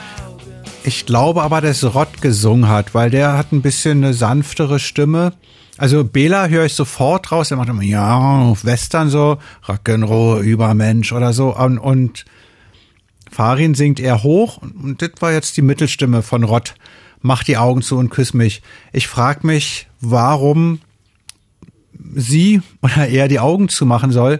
Ich 0.84 1.04
glaube 1.04 1.42
aber, 1.42 1.60
dass 1.60 1.82
Rott 1.82 2.22
gesungen 2.22 2.68
hat, 2.68 2.94
weil 2.94 3.10
der 3.10 3.36
hat 3.36 3.50
ein 3.50 3.60
bisschen 3.60 4.04
eine 4.04 4.14
sanftere 4.14 4.78
Stimme. 4.78 5.32
Also 5.78 6.04
Bela 6.04 6.46
höre 6.46 6.64
ich 6.64 6.74
sofort 6.74 7.32
raus, 7.32 7.48
der 7.48 7.56
macht 7.56 7.70
immer, 7.70 7.82
ja, 7.82 8.54
Western 8.62 9.10
so, 9.10 9.38
Rock'n'Roll, 9.66 10.42
Übermensch 10.42 11.10
oder 11.10 11.32
so. 11.32 11.56
Und, 11.56 11.78
und 11.78 12.24
Farin 13.32 13.74
singt 13.74 13.98
eher 13.98 14.22
hoch 14.22 14.58
und 14.58 15.02
das 15.02 15.10
war 15.18 15.32
jetzt 15.32 15.56
die 15.56 15.62
Mittelstimme 15.62 16.22
von 16.22 16.44
Rott. 16.44 16.76
Mach 17.22 17.42
die 17.42 17.56
Augen 17.56 17.82
zu 17.82 17.96
und 17.96 18.10
küss 18.10 18.32
mich. 18.32 18.62
Ich 18.92 19.08
frage 19.08 19.44
mich, 19.44 19.88
warum 20.00 20.78
sie 22.14 22.62
oder 22.80 23.08
er 23.08 23.26
die 23.26 23.40
Augen 23.40 23.68
zumachen 23.68 24.12
soll, 24.12 24.38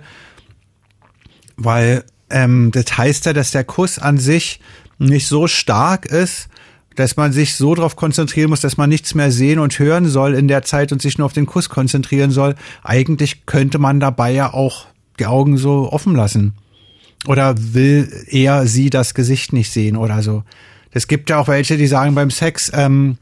weil 1.56 2.04
ähm, 2.30 2.70
das 2.72 2.96
heißt 2.96 3.26
ja, 3.26 3.32
dass 3.32 3.50
der 3.50 3.64
Kuss 3.64 3.98
an 3.98 4.18
sich 4.18 4.60
nicht 4.98 5.26
so 5.26 5.46
stark 5.46 6.06
ist, 6.06 6.48
dass 6.94 7.16
man 7.16 7.32
sich 7.32 7.54
so 7.54 7.74
darauf 7.74 7.94
konzentrieren 7.94 8.50
muss, 8.50 8.62
dass 8.62 8.78
man 8.78 8.88
nichts 8.88 9.14
mehr 9.14 9.30
sehen 9.30 9.58
und 9.58 9.78
hören 9.78 10.06
soll 10.08 10.34
in 10.34 10.48
der 10.48 10.62
Zeit 10.62 10.92
und 10.92 11.02
sich 11.02 11.18
nur 11.18 11.26
auf 11.26 11.34
den 11.34 11.46
Kuss 11.46 11.68
konzentrieren 11.68 12.30
soll. 12.30 12.54
Eigentlich 12.82 13.44
könnte 13.44 13.78
man 13.78 14.00
dabei 14.00 14.32
ja 14.32 14.52
auch 14.52 14.86
die 15.18 15.26
Augen 15.26 15.58
so 15.58 15.92
offen 15.92 16.14
lassen. 16.14 16.54
Oder 17.26 17.54
will 17.58 18.10
er 18.28 18.66
sie 18.66 18.88
das 18.88 19.14
Gesicht 19.14 19.52
nicht 19.52 19.70
sehen 19.72 19.96
oder 19.96 20.22
so. 20.22 20.42
Es 20.90 21.08
gibt 21.08 21.28
ja 21.28 21.38
auch 21.38 21.48
welche, 21.48 21.76
die 21.76 21.86
sagen 21.86 22.14
beim 22.14 22.30
Sex 22.30 22.70
ähm, 22.74 23.18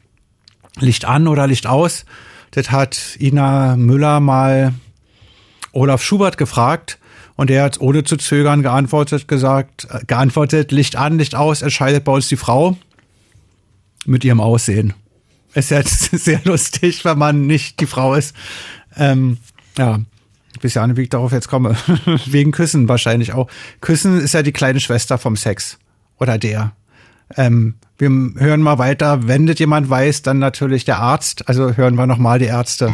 Licht 0.78 1.04
an 1.04 1.26
oder 1.26 1.46
Licht 1.46 1.66
aus. 1.66 2.04
Das 2.52 2.70
hat 2.70 3.16
Ina 3.18 3.76
Müller 3.76 4.20
mal 4.20 4.74
Olaf 5.72 6.02
Schubert 6.02 6.38
gefragt 6.38 6.98
und 7.36 7.50
er 7.50 7.64
hat 7.64 7.80
ohne 7.80 8.04
zu 8.04 8.16
zögern 8.16 8.62
geantwortet, 8.62 9.28
gesagt, 9.28 9.86
äh, 9.90 10.04
geantwortet, 10.06 10.72
Licht 10.72 10.96
an, 10.96 11.18
Licht 11.18 11.34
aus, 11.34 11.62
entscheidet 11.62 12.04
bei 12.04 12.12
uns 12.12 12.28
die 12.28 12.36
Frau 12.36 12.76
mit 14.06 14.24
ihrem 14.24 14.40
Aussehen. 14.40 14.94
Ist 15.54 15.70
jetzt 15.70 16.10
sehr 16.12 16.40
lustig, 16.44 17.04
wenn 17.04 17.18
man 17.18 17.46
nicht 17.46 17.80
die 17.80 17.86
Frau 17.86 18.14
ist. 18.14 18.34
Ähm, 18.96 19.38
ja, 19.76 20.00
ich 20.56 20.64
weiß 20.64 20.74
ja 20.74 20.86
nicht, 20.86 20.96
wie 20.96 21.02
ich 21.02 21.08
darauf 21.08 21.32
jetzt 21.32 21.48
komme. 21.48 21.76
Wegen 22.26 22.52
Küssen 22.52 22.88
wahrscheinlich 22.88 23.32
auch. 23.32 23.48
Küssen 23.80 24.20
ist 24.20 24.34
ja 24.34 24.42
die 24.42 24.52
kleine 24.52 24.80
Schwester 24.80 25.18
vom 25.18 25.36
Sex. 25.36 25.78
Oder 26.18 26.38
der. 26.38 26.72
Ähm, 27.36 27.74
wir 27.98 28.08
hören 28.08 28.62
mal 28.62 28.78
weiter. 28.78 29.26
Wenn 29.26 29.46
das 29.46 29.58
jemand 29.58 29.90
weiß, 29.90 30.22
dann 30.22 30.38
natürlich 30.38 30.84
der 30.84 30.98
Arzt. 30.98 31.48
Also 31.48 31.76
hören 31.76 31.96
wir 31.96 32.06
nochmal 32.06 32.38
die 32.38 32.46
Ärzte. 32.46 32.92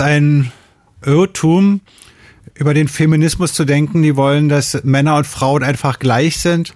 Ein 0.00 0.52
Irrtum, 1.04 1.80
über 2.54 2.74
den 2.74 2.88
Feminismus 2.88 3.52
zu 3.54 3.64
denken. 3.64 4.02
Die 4.02 4.16
wollen, 4.16 4.48
dass 4.48 4.82
Männer 4.84 5.16
und 5.16 5.26
Frauen 5.26 5.62
einfach 5.62 5.98
gleich 5.98 6.38
sind. 6.38 6.74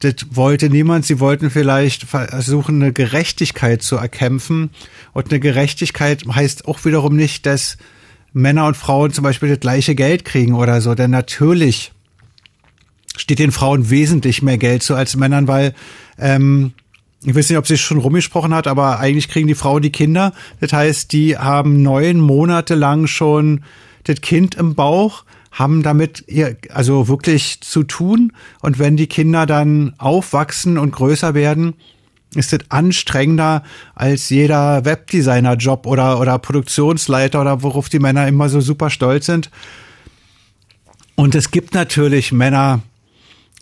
Das 0.00 0.14
wollte 0.30 0.68
niemand. 0.68 1.06
Sie 1.06 1.20
wollten 1.20 1.50
vielleicht 1.50 2.04
versuchen, 2.04 2.82
eine 2.82 2.92
Gerechtigkeit 2.92 3.82
zu 3.82 3.96
erkämpfen. 3.96 4.70
Und 5.12 5.30
eine 5.30 5.40
Gerechtigkeit 5.40 6.24
heißt 6.26 6.68
auch 6.68 6.84
wiederum 6.84 7.16
nicht, 7.16 7.46
dass 7.46 7.78
Männer 8.32 8.66
und 8.66 8.76
Frauen 8.76 9.12
zum 9.12 9.24
Beispiel 9.24 9.48
das 9.48 9.60
gleiche 9.60 9.94
Geld 9.94 10.24
kriegen 10.24 10.54
oder 10.54 10.80
so. 10.80 10.94
Denn 10.94 11.10
natürlich 11.10 11.92
steht 13.16 13.38
den 13.38 13.52
Frauen 13.52 13.88
wesentlich 13.88 14.42
mehr 14.42 14.58
Geld 14.58 14.82
zu 14.82 14.94
als 14.94 15.16
Männern, 15.16 15.48
weil 15.48 15.74
ähm, 16.18 16.74
ich 17.26 17.34
weiß 17.34 17.48
nicht, 17.48 17.58
ob 17.58 17.66
sie 17.66 17.74
es 17.74 17.80
schon 17.80 17.98
rumgesprochen 17.98 18.54
hat, 18.54 18.68
aber 18.68 19.00
eigentlich 19.00 19.28
kriegen 19.28 19.48
die 19.48 19.56
Frauen 19.56 19.82
die 19.82 19.90
Kinder. 19.90 20.32
Das 20.60 20.72
heißt, 20.72 21.10
die 21.10 21.36
haben 21.36 21.82
neun 21.82 22.20
Monate 22.20 22.76
lang 22.76 23.08
schon 23.08 23.62
das 24.04 24.20
Kind 24.20 24.54
im 24.54 24.76
Bauch, 24.76 25.24
haben 25.50 25.82
damit 25.82 26.22
ihr, 26.28 26.56
also 26.72 27.08
wirklich 27.08 27.60
zu 27.62 27.82
tun. 27.82 28.32
Und 28.60 28.78
wenn 28.78 28.96
die 28.96 29.08
Kinder 29.08 29.44
dann 29.44 29.94
aufwachsen 29.98 30.78
und 30.78 30.92
größer 30.92 31.34
werden, 31.34 31.74
ist 32.36 32.52
das 32.52 32.60
anstrengender 32.68 33.64
als 33.96 34.28
jeder 34.28 34.84
Webdesigner-Job 34.84 35.84
oder, 35.84 36.20
oder 36.20 36.38
Produktionsleiter 36.38 37.40
oder 37.40 37.60
worauf 37.64 37.88
die 37.88 37.98
Männer 37.98 38.28
immer 38.28 38.48
so 38.48 38.60
super 38.60 38.88
stolz 38.88 39.26
sind. 39.26 39.50
Und 41.16 41.34
es 41.34 41.50
gibt 41.50 41.74
natürlich 41.74 42.30
Männer, 42.30 42.82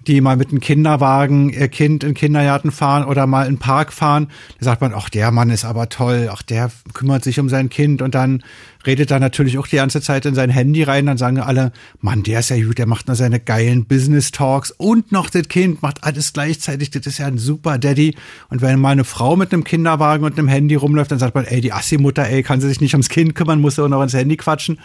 die 0.04 0.20
mal 0.20 0.36
mit 0.36 0.50
einem 0.50 0.60
Kinderwagen 0.60 1.50
ihr 1.50 1.68
Kind 1.68 2.04
in 2.04 2.14
Kindergarten 2.14 2.70
fahren 2.70 3.04
oder 3.04 3.26
mal 3.26 3.46
in 3.46 3.54
den 3.54 3.58
Park 3.58 3.92
fahren. 3.92 4.28
Da 4.58 4.64
sagt 4.66 4.80
man, 4.80 4.92
ach, 4.94 5.08
der 5.08 5.30
Mann 5.30 5.50
ist 5.50 5.64
aber 5.64 5.88
toll, 5.88 6.28
ach, 6.30 6.42
der 6.42 6.70
kümmert 6.92 7.24
sich 7.24 7.40
um 7.40 7.48
sein 7.48 7.68
Kind 7.68 8.02
und 8.02 8.14
dann 8.14 8.42
redet 8.86 9.10
er 9.10 9.18
natürlich 9.18 9.58
auch 9.58 9.66
die 9.66 9.76
ganze 9.76 10.00
Zeit 10.00 10.26
in 10.26 10.34
sein 10.34 10.50
Handy 10.50 10.82
rein, 10.82 11.06
dann 11.06 11.16
sagen 11.16 11.38
alle, 11.40 11.72
Mann, 12.00 12.22
der 12.22 12.40
ist 12.40 12.50
ja 12.50 12.62
gut, 12.62 12.78
der 12.78 12.86
macht 12.86 13.06
nur 13.06 13.16
seine 13.16 13.40
geilen 13.40 13.86
Business 13.86 14.30
Talks 14.30 14.70
und 14.70 15.12
noch 15.12 15.30
das 15.30 15.48
Kind 15.48 15.82
macht 15.82 16.04
alles 16.04 16.32
gleichzeitig, 16.32 16.90
das 16.90 17.06
ist 17.06 17.18
ja 17.18 17.26
ein 17.26 17.38
super 17.38 17.78
Daddy. 17.78 18.14
Und 18.50 18.60
wenn 18.60 18.78
mal 18.78 18.90
eine 18.90 19.04
Frau 19.04 19.36
mit 19.36 19.52
einem 19.52 19.64
Kinderwagen 19.64 20.24
und 20.24 20.38
einem 20.38 20.48
Handy 20.48 20.74
rumläuft, 20.74 21.10
dann 21.10 21.18
sagt 21.18 21.34
man, 21.34 21.44
ey, 21.44 21.60
die 21.60 21.72
Assi-Mutter, 21.72 22.26
ey, 22.26 22.42
kann 22.42 22.60
sie 22.60 22.68
sich 22.68 22.80
nicht 22.80 22.94
ums 22.94 23.08
Kind 23.08 23.34
kümmern, 23.34 23.60
muss 23.60 23.78
auch 23.78 23.88
noch 23.88 24.02
ins 24.02 24.14
Handy 24.14 24.36
quatschen. 24.36 24.78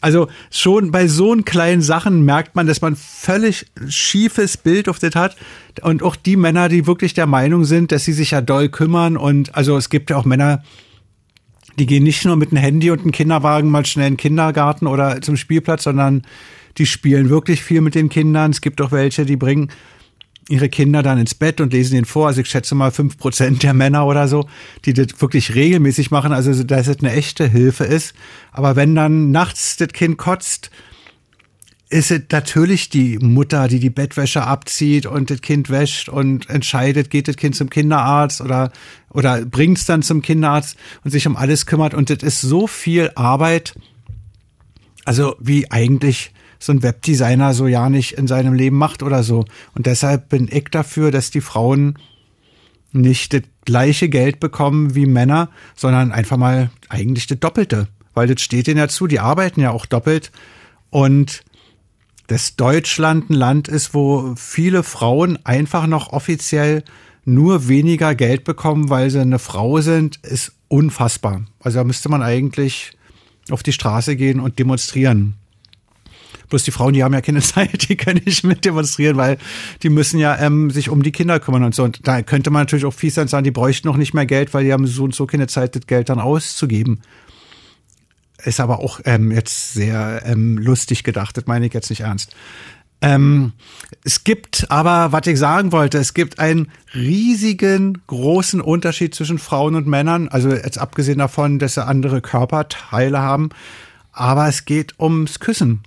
Also 0.00 0.28
schon 0.50 0.90
bei 0.90 1.06
so 1.06 1.34
kleinen 1.44 1.82
Sachen 1.82 2.24
merkt 2.24 2.56
man, 2.56 2.66
dass 2.66 2.80
man 2.80 2.96
völlig 2.96 3.66
schiefes 3.88 4.56
Bild 4.56 4.88
auf 4.88 4.98
das 4.98 5.14
hat. 5.14 5.36
Und 5.82 6.02
auch 6.02 6.16
die 6.16 6.36
Männer, 6.36 6.68
die 6.68 6.86
wirklich 6.86 7.14
der 7.14 7.26
Meinung 7.26 7.64
sind, 7.64 7.92
dass 7.92 8.04
sie 8.04 8.12
sich 8.12 8.32
ja 8.32 8.40
doll 8.40 8.68
kümmern. 8.68 9.16
Und 9.16 9.54
also 9.54 9.76
es 9.76 9.90
gibt 9.90 10.10
ja 10.10 10.16
auch 10.16 10.24
Männer, 10.24 10.62
die 11.78 11.86
gehen 11.86 12.04
nicht 12.04 12.24
nur 12.24 12.36
mit 12.36 12.50
einem 12.50 12.62
Handy 12.62 12.90
und 12.90 13.00
einem 13.00 13.12
Kinderwagen 13.12 13.70
mal 13.70 13.86
schnell 13.86 14.08
in 14.08 14.14
den 14.14 14.18
Kindergarten 14.18 14.86
oder 14.86 15.20
zum 15.20 15.36
Spielplatz, 15.36 15.84
sondern 15.84 16.22
die 16.78 16.86
spielen 16.86 17.28
wirklich 17.28 17.62
viel 17.62 17.80
mit 17.80 17.94
den 17.94 18.08
Kindern. 18.08 18.50
Es 18.50 18.60
gibt 18.60 18.80
auch 18.80 18.92
welche, 18.92 19.24
die 19.24 19.36
bringen 19.36 19.70
ihre 20.48 20.68
Kinder 20.68 21.02
dann 21.02 21.18
ins 21.18 21.34
Bett 21.34 21.60
und 21.60 21.72
lesen 21.72 21.96
ihnen 21.96 22.04
vor. 22.04 22.28
Also 22.28 22.40
ich 22.40 22.48
schätze 22.48 22.74
mal 22.74 22.90
fünf 22.90 23.18
Prozent 23.18 23.62
der 23.62 23.74
Männer 23.74 24.06
oder 24.06 24.26
so, 24.26 24.48
die 24.84 24.94
das 24.94 25.20
wirklich 25.20 25.54
regelmäßig 25.54 26.10
machen. 26.10 26.32
Also 26.32 26.64
dass 26.64 26.88
es 26.88 26.98
eine 27.00 27.12
echte 27.12 27.46
Hilfe 27.46 27.84
ist. 27.84 28.14
Aber 28.52 28.76
wenn 28.76 28.94
dann 28.94 29.30
nachts 29.30 29.76
das 29.76 29.88
Kind 29.88 30.18
kotzt, 30.18 30.70
ist 31.90 32.12
es 32.12 32.22
natürlich 32.30 32.88
die 32.88 33.18
Mutter, 33.18 33.66
die 33.66 33.80
die 33.80 33.90
Bettwäsche 33.90 34.44
abzieht 34.44 35.06
und 35.06 35.28
das 35.28 35.40
Kind 35.40 35.70
wäscht 35.70 36.08
und 36.08 36.48
entscheidet, 36.48 37.10
geht 37.10 37.26
das 37.26 37.36
Kind 37.36 37.56
zum 37.56 37.68
Kinderarzt 37.68 38.40
oder, 38.40 38.70
oder 39.10 39.44
bringt 39.44 39.78
es 39.78 39.86
dann 39.86 40.02
zum 40.02 40.22
Kinderarzt 40.22 40.76
und 41.02 41.10
sich 41.10 41.26
um 41.26 41.36
alles 41.36 41.66
kümmert. 41.66 41.92
Und 41.92 42.08
das 42.08 42.22
ist 42.22 42.40
so 42.40 42.68
viel 42.68 43.10
Arbeit, 43.16 43.74
also 45.04 45.34
wie 45.40 45.68
eigentlich 45.72 46.32
so 46.60 46.72
ein 46.72 46.82
Webdesigner 46.82 47.54
so 47.54 47.66
ja 47.66 47.88
nicht 47.88 48.12
in 48.12 48.28
seinem 48.28 48.54
Leben 48.54 48.76
macht 48.76 49.02
oder 49.02 49.24
so. 49.24 49.44
Und 49.74 49.86
deshalb 49.86 50.28
bin 50.28 50.48
ich 50.52 50.64
dafür, 50.70 51.10
dass 51.10 51.30
die 51.30 51.40
Frauen 51.40 51.98
nicht 52.92 53.32
das 53.32 53.42
gleiche 53.64 54.08
Geld 54.08 54.40
bekommen 54.40 54.94
wie 54.94 55.06
Männer, 55.06 55.48
sondern 55.74 56.12
einfach 56.12 56.36
mal 56.36 56.70
eigentlich 56.88 57.26
das 57.26 57.40
Doppelte. 57.40 57.88
Weil 58.14 58.28
das 58.28 58.42
steht 58.42 58.66
denen 58.66 58.78
ja 58.78 58.88
zu, 58.88 59.06
die 59.06 59.20
arbeiten 59.20 59.60
ja 59.60 59.70
auch 59.70 59.86
doppelt. 59.86 60.30
Und 60.90 61.42
dass 62.26 62.56
Deutschland 62.56 63.30
ein 63.30 63.34
Land 63.34 63.68
ist, 63.68 63.94
wo 63.94 64.34
viele 64.36 64.82
Frauen 64.82 65.38
einfach 65.44 65.86
noch 65.86 66.12
offiziell 66.12 66.84
nur 67.24 67.68
weniger 67.68 68.14
Geld 68.14 68.44
bekommen, 68.44 68.90
weil 68.90 69.10
sie 69.10 69.20
eine 69.20 69.38
Frau 69.38 69.80
sind, 69.80 70.18
ist 70.22 70.52
unfassbar. 70.68 71.42
Also 71.60 71.78
da 71.78 71.84
müsste 71.84 72.08
man 72.08 72.22
eigentlich 72.22 72.92
auf 73.50 73.62
die 73.62 73.72
Straße 73.72 74.16
gehen 74.16 74.40
und 74.40 74.58
demonstrieren. 74.58 75.36
Bloß 76.50 76.64
die 76.64 76.70
Frauen, 76.70 76.92
die 76.92 77.02
haben 77.02 77.14
ja 77.14 77.22
keine 77.22 77.40
Zeit, 77.40 77.88
die 77.88 77.96
können 77.96 78.20
nicht 78.24 78.44
mit 78.44 78.64
demonstrieren, 78.64 79.16
weil 79.16 79.38
die 79.82 79.88
müssen 79.88 80.18
ja 80.20 80.38
ähm, 80.38 80.70
sich 80.70 80.90
um 80.90 81.02
die 81.02 81.12
Kinder 81.12 81.40
kümmern 81.40 81.64
und 81.64 81.74
so. 81.74 81.84
Und 81.84 82.06
da 82.06 82.20
könnte 82.22 82.50
man 82.50 82.62
natürlich 82.62 82.84
auch 82.84 82.94
fies 82.94 83.14
sein 83.14 83.28
sagen, 83.28 83.44
die 83.44 83.50
bräuchten 83.50 83.88
noch 83.88 83.96
nicht 83.96 84.12
mehr 84.12 84.26
Geld, 84.26 84.52
weil 84.52 84.64
die 84.64 84.72
haben 84.72 84.86
so 84.86 85.04
und 85.04 85.14
so 85.14 85.26
keine 85.26 85.46
Zeit, 85.46 85.74
das 85.74 85.86
Geld 85.86 86.10
dann 86.10 86.20
auszugeben. 86.20 87.00
Ist 88.44 88.60
aber 88.60 88.80
auch 88.80 89.00
ähm, 89.04 89.32
jetzt 89.32 89.72
sehr 89.74 90.22
ähm, 90.24 90.58
lustig 90.58 91.04
gedacht, 91.04 91.36
das 91.36 91.46
meine 91.46 91.66
ich 91.66 91.74
jetzt 91.74 91.90
nicht 91.90 92.00
ernst. 92.00 92.34
Ähm, 93.02 93.52
es 94.04 94.24
gibt 94.24 94.66
aber, 94.70 95.12
was 95.12 95.26
ich 95.26 95.38
sagen 95.38 95.72
wollte, 95.72 95.98
es 95.98 96.12
gibt 96.12 96.38
einen 96.38 96.70
riesigen, 96.94 98.02
großen 98.06 98.60
Unterschied 98.60 99.14
zwischen 99.14 99.38
Frauen 99.38 99.74
und 99.74 99.86
Männern. 99.86 100.28
Also 100.28 100.50
jetzt 100.50 100.78
abgesehen 100.78 101.18
davon, 101.18 101.58
dass 101.58 101.74
sie 101.74 101.86
andere 101.86 102.20
Körperteile 102.20 103.20
haben. 103.20 103.50
Aber 104.12 104.48
es 104.48 104.64
geht 104.64 104.98
ums 105.00 105.40
Küssen. 105.40 105.82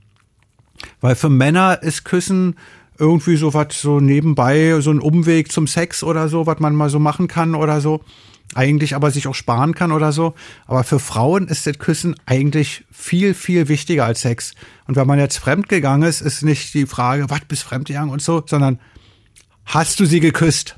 Weil 1.02 1.16
für 1.16 1.30
Männer 1.30 1.82
ist 1.82 2.06
Küssen 2.06 2.56
irgendwie 2.98 3.38
so 3.38 3.54
was 3.54 3.82
so 3.82 4.00
nebenbei, 4.00 4.80
so 4.80 4.92
ein 4.92 5.00
Umweg 5.00 5.52
zum 5.52 5.68
Sex 5.68 6.04
oder 6.04 6.30
so, 6.30 6.46
was 6.46 6.60
man 6.60 6.76
mal 6.76 6.90
so 6.90 7.00
machen 7.00 7.28
kann 7.28 7.56
oder 7.56 7.82
so. 7.82 8.04
Eigentlich 8.56 8.96
aber 8.96 9.10
sich 9.10 9.28
auch 9.28 9.34
sparen 9.34 9.74
kann 9.74 9.92
oder 9.92 10.12
so. 10.12 10.36
Aber 10.68 10.84
für 10.84 11.00
Frauen 11.00 11.48
ist 11.48 11.66
das 11.66 11.80
Küssen 11.80 12.16
eigentlich 12.26 12.86
viel, 12.92 13.34
viel 13.34 13.68
wichtiger 13.68 14.06
als 14.06 14.22
Sex. 14.22 14.54
Und 14.86 14.96
wenn 14.96 15.08
man 15.08 15.18
jetzt 15.18 15.38
fremdgegangen 15.38 16.08
ist, 16.08 16.22
ist 16.22 16.44
nicht 16.44 16.74
die 16.74 16.86
Frage, 16.86 17.30
was 17.30 17.42
bist 17.42 17.64
fremdgegangen 17.64 18.12
und 18.12 18.22
so, 18.22 18.44
sondern 18.46 18.80
hast 19.66 20.00
du 20.00 20.06
sie 20.06 20.20
geküsst? 20.20 20.76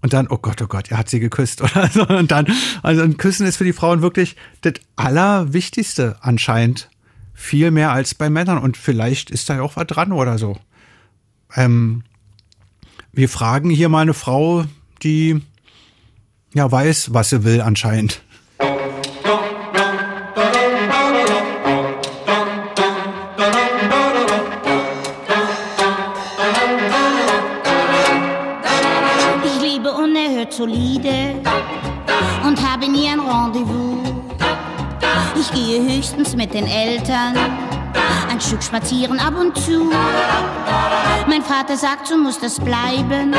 Und 0.00 0.12
dann, 0.12 0.26
oh 0.28 0.38
Gott, 0.38 0.60
oh 0.62 0.66
Gott, 0.66 0.90
er 0.90 0.98
hat 0.98 1.08
sie 1.10 1.20
geküsst 1.20 1.60
oder 1.62 1.88
so. 1.88 2.06
Und 2.06 2.30
dann, 2.30 2.46
also 2.82 3.02
ein 3.02 3.18
Küssen 3.18 3.46
ist 3.46 3.56
für 3.56 3.64
die 3.64 3.72
Frauen 3.72 4.00
wirklich 4.00 4.36
das 4.62 4.74
Allerwichtigste 4.96 6.16
anscheinend 6.20 6.88
viel 7.34 7.70
mehr 7.70 7.92
als 7.92 8.14
bei 8.14 8.30
Männern. 8.30 8.58
Und 8.58 8.76
vielleicht 8.76 9.30
ist 9.30 9.50
da 9.50 9.60
auch 9.60 9.76
was 9.76 9.86
dran 9.86 10.12
oder 10.12 10.38
so. 10.38 10.56
Ähm, 11.54 12.04
wir 13.12 13.28
fragen 13.28 13.70
hier 13.70 13.88
mal 13.88 14.00
eine 14.00 14.14
Frau, 14.14 14.64
die 15.02 15.40
ja 16.54 16.70
weiß, 16.70 17.12
was 17.12 17.30
sie 17.30 17.44
will 17.44 17.60
anscheinend. 17.60 18.22
Spazieren 38.74 39.20
ab 39.20 39.34
und 39.38 39.56
zu. 39.56 39.88
Mein 41.28 41.42
Vater 41.42 41.76
sagt, 41.76 42.08
so 42.08 42.16
muss 42.16 42.40
das 42.40 42.58
bleiben 42.58 43.32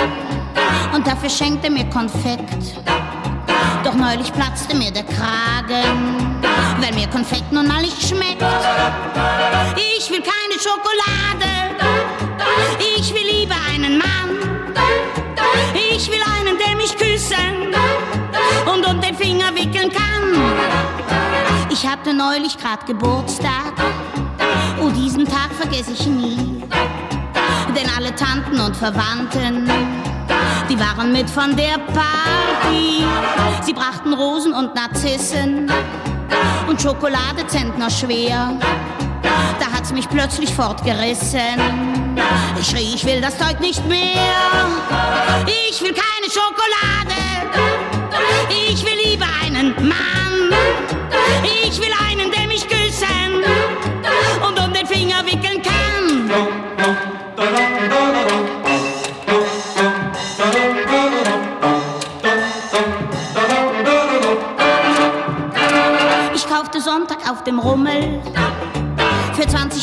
und 0.93 1.05
dafür 1.05 1.29
schenkt 1.29 1.65
er 1.65 1.71
mir 1.71 1.89
Konfekt. 1.89 2.79
Doch 3.83 3.95
neulich 3.95 4.31
platzte 4.31 4.77
mir 4.77 4.91
der 4.91 5.03
Kragen, 5.03 6.39
weil 6.79 6.93
mir 6.93 7.07
Konfekt 7.07 7.51
nun 7.51 7.67
mal 7.67 7.81
nicht 7.81 8.01
schmeckt. 8.01 8.41
Ich 9.97 10.09
will 10.09 10.21
keine 10.21 10.57
Schokolade, 10.57 11.51
ich 12.97 13.13
will 13.13 13.39
lieber 13.39 13.55
einen 13.73 13.97
Mann. 13.97 14.29
Ich 15.91 16.09
will 16.09 16.21
einen, 16.39 16.57
der 16.57 16.77
mich 16.77 16.95
küssen 16.97 17.75
und 18.73 18.87
um 18.87 19.01
den 19.01 19.15
Finger 19.15 19.53
wickeln 19.53 19.91
kann. 19.91 20.15
Ich 21.69 21.85
hatte 21.85 22.13
neulich 22.13 22.57
grad 22.57 22.85
Geburtstag, 22.85 23.64
diesen 25.25 25.37
Tag 25.37 25.53
vergesse 25.53 25.91
ich 25.93 26.05
nie. 26.07 26.63
Denn 27.75 27.89
alle 27.95 28.13
Tanten 28.15 28.59
und 28.59 28.75
Verwandten, 28.75 29.69
die 30.69 30.79
waren 30.79 31.11
mit 31.11 31.29
von 31.29 31.55
der 31.55 31.77
Party. 31.93 33.03
Sie 33.61 33.73
brachten 33.73 34.13
Rosen 34.13 34.53
und 34.53 34.75
Narzissen 34.75 35.71
und 36.67 36.81
Schokolade 36.81 37.45
schwer. 37.89 38.53
Da 39.59 39.65
hat's 39.71 39.91
mich 39.91 40.07
plötzlich 40.09 40.53
fortgerissen. 40.53 41.59
Ich 42.59 42.67
schrie, 42.67 42.95
ich 42.95 43.05
will 43.05 43.21
das 43.21 43.37
Zeug 43.37 43.59
nicht 43.59 43.85
mehr. 43.87 44.67
Ich 45.69 45.81
will 45.81 45.93
keine 45.93 46.31
Schokolade. 46.31 47.15
Ich 48.49 48.83
will 48.83 49.11
lieber 49.11 49.27
einen 49.43 49.73
Mann. 49.87 50.51
Ich 51.67 51.79
will 51.79 51.93
einen, 52.09 52.31
der 52.31 52.44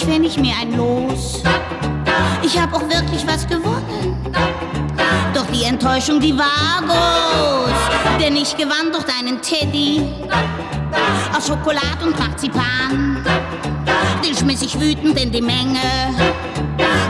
für 0.02 0.08
20 0.08 0.08
Pfennig 0.08 0.38
mir 0.38 0.54
ein 0.60 0.76
Los. 0.76 1.42
Ich 2.42 2.60
hab 2.60 2.72
auch 2.74 2.82
wirklich 2.82 3.26
was 3.26 3.46
gewonnen. 3.46 4.16
Doch 5.34 5.46
die 5.52 5.64
Enttäuschung, 5.64 6.20
die 6.20 6.36
war 6.36 6.82
groß. 6.86 8.20
Denn 8.20 8.36
ich 8.36 8.56
gewann 8.56 8.92
durch 8.92 9.04
deinen 9.04 9.40
Teddy 9.40 10.02
aus 11.36 11.46
Schokolade 11.46 12.04
und 12.04 12.18
Marzipan. 12.18 13.24
Den 14.24 14.36
schmiss 14.36 14.62
ich 14.62 14.78
wütend 14.78 15.18
in 15.18 15.32
die 15.32 15.42
Menge 15.42 15.80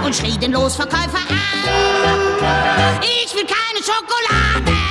und 0.04 0.14
schrie 0.14 0.36
den 0.38 0.52
Losverkäufer 0.52 1.18
an. 1.28 3.00
Ich 3.02 3.34
will 3.34 3.44
keine 3.44 3.82
Schokolade. 3.82 4.81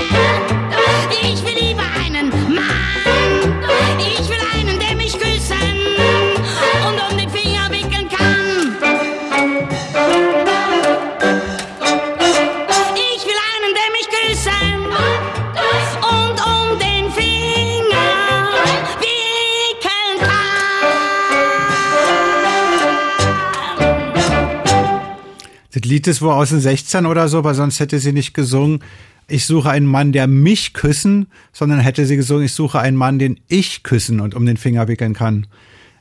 Lied 25.91 26.07
ist 26.07 26.21
wohl 26.21 26.31
aus 26.31 26.49
den 26.49 26.61
16 26.61 27.05
oder 27.05 27.27
so, 27.27 27.39
aber 27.39 27.53
sonst 27.53 27.81
hätte 27.81 27.99
sie 27.99 28.13
nicht 28.13 28.33
gesungen, 28.33 28.79
ich 29.27 29.45
suche 29.45 29.69
einen 29.69 29.85
Mann, 29.85 30.11
der 30.11 30.27
mich 30.27 30.73
küssen, 30.73 31.27
sondern 31.51 31.79
hätte 31.79 32.05
sie 32.05 32.15
gesungen, 32.15 32.45
ich 32.45 32.53
suche 32.53 32.79
einen 32.79 32.97
Mann, 32.97 33.19
den 33.19 33.39
ich 33.47 33.83
küssen 33.83 34.19
und 34.19 34.33
um 34.33 34.45
den 34.45 34.57
Finger 34.57 34.87
wickeln 34.87 35.13
kann. 35.13 35.47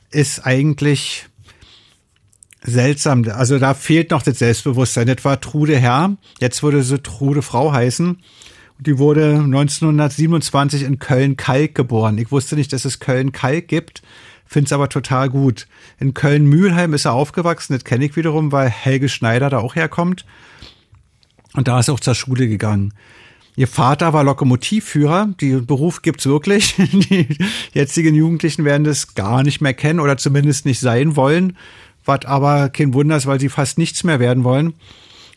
Ist 0.09 0.45
eigentlich 0.45 1.27
seltsam. 2.63 3.25
Also 3.29 3.59
da 3.59 3.73
fehlt 3.73 4.11
noch 4.11 4.21
das 4.21 4.39
Selbstbewusstsein. 4.39 5.07
Das 5.07 5.25
war 5.25 5.41
Trude 5.41 5.77
Herr. 5.77 6.15
Jetzt 6.39 6.63
würde 6.63 6.83
sie 6.83 6.99
Trude 6.99 7.41
Frau 7.41 7.73
heißen. 7.73 8.17
Die 8.79 8.97
wurde 8.97 9.35
1927 9.35 10.83
in 10.83 10.99
Köln-Kalk 10.99 11.75
geboren. 11.75 12.17
Ich 12.17 12.31
wusste 12.31 12.55
nicht, 12.55 12.73
dass 12.73 12.85
es 12.85 12.99
Köln-Kalk 12.99 13.67
gibt. 13.67 14.01
Finde 14.51 14.65
es 14.65 14.73
aber 14.73 14.89
total 14.89 15.29
gut. 15.29 15.65
In 15.97 16.13
Köln-Mühlheim 16.13 16.93
ist 16.93 17.05
er 17.05 17.13
aufgewachsen. 17.13 17.71
Das 17.71 17.85
kenne 17.85 18.03
ich 18.03 18.17
wiederum, 18.17 18.51
weil 18.51 18.69
Helge 18.69 19.07
Schneider 19.07 19.49
da 19.49 19.59
auch 19.59 19.75
herkommt. 19.75 20.25
Und 21.53 21.69
da 21.69 21.79
ist 21.79 21.87
er 21.87 21.93
auch 21.93 22.01
zur 22.01 22.15
Schule 22.15 22.49
gegangen. 22.49 22.93
Ihr 23.55 23.69
Vater 23.69 24.11
war 24.11 24.25
Lokomotivführer. 24.25 25.29
Den 25.39 25.65
Beruf 25.65 26.01
gibt's 26.01 26.25
wirklich. 26.25 26.75
Die 26.77 27.29
jetzigen 27.71 28.13
Jugendlichen 28.13 28.65
werden 28.65 28.83
das 28.83 29.15
gar 29.15 29.41
nicht 29.43 29.61
mehr 29.61 29.73
kennen 29.73 30.01
oder 30.01 30.17
zumindest 30.17 30.65
nicht 30.65 30.81
sein 30.81 31.15
wollen. 31.15 31.55
Was 32.03 32.25
aber 32.25 32.67
kein 32.67 32.93
Wunder 32.93 33.15
ist, 33.15 33.27
weil 33.27 33.39
sie 33.39 33.47
fast 33.47 33.77
nichts 33.77 34.03
mehr 34.03 34.19
werden 34.19 34.43
wollen. 34.43 34.73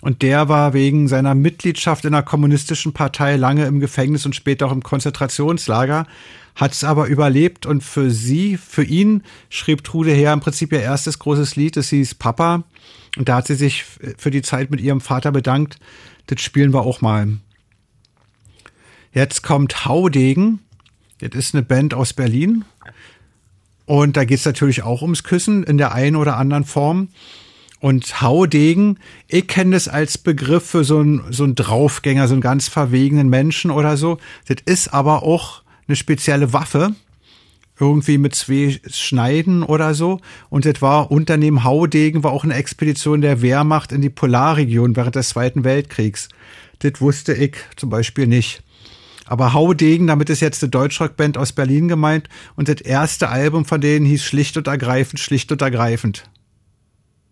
Und 0.03 0.23
der 0.23 0.49
war 0.49 0.73
wegen 0.73 1.07
seiner 1.07 1.37
Mitgliedschaft 1.37 2.05
in 2.05 2.15
einer 2.15 2.25
kommunistischen 2.25 2.93
Partei 2.93 3.37
lange 3.37 3.67
im 3.67 3.79
Gefängnis 3.79 4.27
und 4.27 4.35
später 4.35 4.67
auch 4.67 4.73
im 4.73 4.83
Konzentrationslager, 4.83 6.09
hat 6.55 6.73
es 6.73 6.85
aber 6.85 7.07
überlebt 7.07 7.67
und 7.67 7.83
für 7.83 8.11
sie, 8.11 8.57
für 8.57 8.85
ihn 8.85 9.23
schrieb 9.49 9.83
Trude 9.83 10.13
Herr 10.13 10.33
im 10.33 10.41
Prinzip 10.41 10.73
ihr 10.73 10.81
erstes 10.81 11.19
großes 11.19 11.57
Lied, 11.57 11.77
das 11.77 11.89
hieß 11.89 12.15
Papa. 12.15 12.65
Und 13.17 13.29
da 13.29 13.37
hat 13.37 13.47
sie 13.47 13.55
sich 13.55 13.85
für 14.17 14.31
die 14.31 14.43
Zeit 14.43 14.71
mit 14.71 14.81
ihrem 14.81 15.01
Vater 15.01 15.33
bedankt. 15.33 15.79
Das 16.27 16.41
spielen 16.41 16.73
wir 16.73 16.83
auch 16.83 17.01
mal. 17.01 17.39
Jetzt 19.13 19.43
kommt 19.43 19.85
Haudegen. 19.85 20.61
Das 21.19 21.31
ist 21.35 21.55
eine 21.55 21.63
Band 21.63 21.95
aus 21.95 22.13
Berlin. 22.13 22.65
Und 23.87 24.17
da 24.17 24.25
geht's 24.25 24.45
natürlich 24.45 24.83
auch 24.83 25.03
ums 25.03 25.23
Küssen 25.23 25.63
in 25.63 25.79
der 25.79 25.93
einen 25.93 26.17
oder 26.17 26.37
anderen 26.37 26.65
Form. 26.65 27.09
Und 27.81 28.23
Haudegen, 28.23 28.99
ich 29.29 29.47
kenne 29.47 29.73
das 29.73 29.89
als 29.89 30.17
Begriff 30.17 30.65
für 30.65 30.85
so 30.85 31.01
einen 31.01 31.33
so 31.33 31.45
einen 31.45 31.55
Draufgänger, 31.55 32.27
so 32.29 32.35
einen 32.35 32.41
ganz 32.41 32.69
verwegenen 32.69 33.29
Menschen 33.29 33.71
oder 33.71 33.97
so. 33.97 34.19
Das 34.47 34.57
ist 34.65 34.95
aber 34.95 35.23
auch 35.23 35.64
eine 35.87 35.97
spezielle 35.97 36.53
Waffe. 36.53 36.95
Irgendwie 37.81 38.19
mit 38.19 38.37
zwei 38.37 38.79
Schneiden 38.89 39.65
oder 39.65 39.95
so. 39.95 40.21
Und 40.49 40.65
das 40.65 40.81
war 40.81 41.11
Unternehmen 41.11 41.65
Haudegen, 41.65 42.23
war 42.23 42.31
auch 42.31 42.45
eine 42.45 42.55
Expedition 42.55 43.21
der 43.21 43.43
Wehrmacht 43.43 43.91
in 43.91 44.01
die 44.01 44.11
Polarregion 44.11 44.95
während 44.95 45.17
des 45.17 45.31
Zweiten 45.31 45.65
Weltkriegs. 45.65 46.29
Das 46.79 47.01
wusste 47.01 47.35
ich 47.35 47.57
zum 47.77 47.91
Beispiel 47.91 48.29
nicht. 48.29 48.63
Aber 49.27 49.55
Haudegen, 49.55 50.07
damit 50.07 50.31
ist 50.31 50.41
jetzt 50.41 50.63
eine 50.63 50.71
Deutschrockband 50.71 51.39
aus 51.39 51.53
Berlin 51.53 51.89
gemeint. 51.89 52.29
Und 52.57 52.69
das 52.69 52.81
erste 52.81 53.29
Album 53.29 53.65
von 53.65 53.81
denen 53.81 54.07
hieß 54.07 54.23
schlicht 54.23 54.57
und 54.57 54.67
ergreifend, 54.67 55.19
schlicht 55.19 55.51
und 55.51 55.63
ergreifend. 55.63 56.31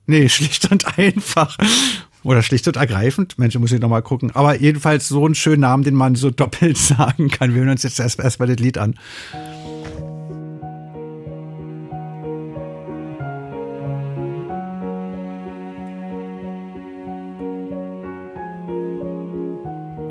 Nee, 0.06 0.28
schlicht 0.28 0.70
und 0.72 0.98
einfach. 0.98 1.56
Oder 2.24 2.42
schlicht 2.42 2.68
und 2.68 2.76
ergreifend. 2.76 3.38
Mensch, 3.38 3.58
muss 3.58 3.72
ich 3.72 3.80
noch 3.80 3.88
mal 3.88 4.02
gucken. 4.02 4.30
Aber 4.34 4.60
jedenfalls 4.60 5.08
so 5.08 5.24
einen 5.24 5.34
schönen 5.34 5.62
Namen, 5.62 5.82
den 5.82 5.94
man 5.94 6.14
so 6.14 6.30
doppelt 6.42 6.78
sagen 6.78 7.28
kann. 7.28 7.54
Wir 7.54 7.60
hören 7.60 7.70
uns 7.70 7.82
jetzt 7.82 7.98
erst 7.98 8.20
erstmal 8.20 8.48
das 8.48 8.58
Lied 8.58 8.78
an. 8.78 8.94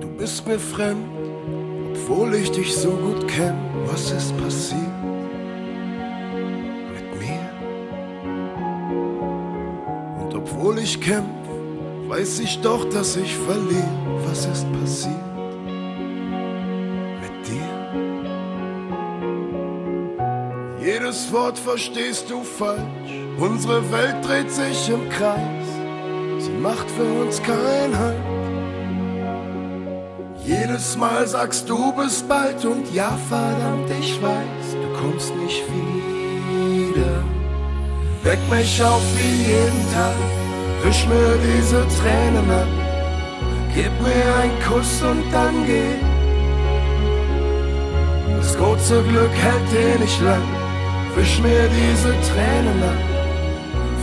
Du 0.01 0.07
bist 0.17 0.45
mir 0.47 0.59
fremd, 0.59 1.07
obwohl 1.91 2.35
ich 2.35 2.51
dich 2.51 2.75
so 2.75 2.91
gut 2.91 3.27
kenn. 3.27 3.55
Was 3.85 4.11
ist 4.11 4.37
passiert 4.37 4.81
mit 6.93 7.19
mir? 7.19 7.39
Und 10.19 10.35
obwohl 10.35 10.77
ich 10.79 10.99
kämpf, 10.99 11.40
weiß 12.11 12.39
ich 12.39 12.59
doch, 12.59 12.83
dass 12.89 13.15
ich 13.15 13.33
verliere. 13.37 13.87
Was 14.25 14.45
ist 14.45 14.67
passiert 14.73 15.15
mit 17.21 17.47
dir? 17.47 17.71
Jedes 20.81 21.31
Wort 21.31 21.57
verstehst 21.57 22.29
du 22.29 22.43
falsch. 22.43 23.13
Unsere 23.39 23.89
Welt 23.93 24.17
dreht 24.23 24.51
sich 24.51 24.89
im 24.89 25.07
Kreis. 25.09 25.69
Sie 26.39 26.51
macht 26.51 26.91
für 26.91 27.21
uns 27.21 27.41
keinen 27.41 27.97
Halt. 27.97 28.17
Jedes 30.43 30.97
Mal 30.97 31.25
sagst 31.27 31.69
du 31.69 31.93
bis 31.93 32.23
bald 32.23 32.65
und 32.65 32.93
ja, 32.93 33.17
verdammt, 33.29 33.89
ich 34.01 34.21
weiß, 34.21 34.65
du 34.73 34.99
kommst 34.99 35.33
nicht 35.37 35.63
wieder. 35.71 37.23
Weck 38.23 38.39
mich 38.49 38.83
auf 38.83 39.01
wie 39.15 39.43
jeden 39.53 39.93
Tag, 39.93 40.15
wisch 40.83 41.05
mir 41.07 41.37
diese 41.47 41.85
Tränen 41.97 42.49
ab. 42.51 42.67
Gib 43.73 43.91
mir 44.01 44.35
einen 44.41 44.59
Kuss 44.67 45.01
und 45.01 45.23
dann 45.31 45.65
geh 45.65 45.95
Das 48.37 48.57
kurze 48.57 49.01
Glück 49.03 49.35
hält 49.45 49.71
eh 49.73 49.99
nicht 49.99 50.21
lang, 50.21 50.41
wisch 51.15 51.39
mir 51.41 51.69
diese 51.69 52.11
Tränen 52.29 52.83
ab. 52.83 53.01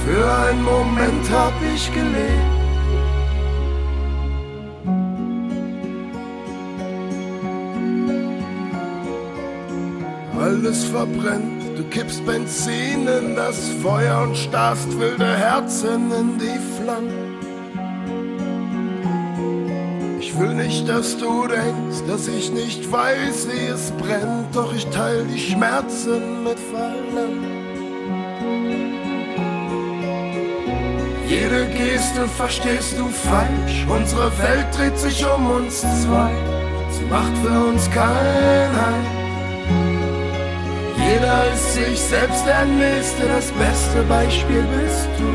Für 0.04 0.24
einen 0.46 0.62
Moment 0.62 1.30
hab 1.30 1.52
ich 1.74 1.92
gelebt. 1.92 2.58
Alles 10.40 10.84
verbrennt, 10.84 11.57
du 11.78 11.84
kippst 11.84 12.26
Benzin 12.26 13.06
in 13.06 13.36
das 13.36 13.68
Feuer 13.82 14.22
und 14.22 14.36
starrst 14.36 14.98
wilde 14.98 15.24
Herzen 15.24 16.10
in 16.10 16.38
die 16.38 16.58
Flammen. 16.76 17.38
Ich 20.18 20.36
will 20.36 20.54
nicht, 20.54 20.88
dass 20.88 21.16
du 21.16 21.46
denkst, 21.46 22.02
dass 22.08 22.26
ich 22.26 22.50
nicht 22.50 22.90
weiß, 22.90 23.48
wie 23.50 23.66
es 23.66 23.92
brennt, 23.92 24.54
doch 24.54 24.74
ich 24.74 24.86
teile 24.86 25.22
die 25.24 25.38
Schmerzen 25.38 26.42
mit 26.42 26.58
Verlangen. 26.58 27.44
Jede 31.28 31.66
Geste 31.66 32.26
verstehst 32.36 32.98
du 32.98 33.06
falsch, 33.08 33.86
unsere 33.88 34.36
Welt 34.38 34.66
dreht 34.76 34.98
sich 34.98 35.24
um 35.24 35.46
uns 35.50 35.80
zwei, 35.80 36.32
sie 36.90 37.04
macht 37.04 37.36
für 37.38 37.68
uns 37.68 37.88
kein 37.90 38.72
Halt. 38.74 39.17
Jeder 41.08 41.52
ist 41.52 41.72
sich 41.72 42.00
selbst 42.00 42.44
der 42.46 42.64
Nächste, 42.66 43.26
das 43.28 43.50
beste 43.52 44.02
Beispiel 44.08 44.62
bist 44.76 45.08
du. 45.18 45.28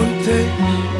Und 0.00 0.26
ich. 0.26 0.96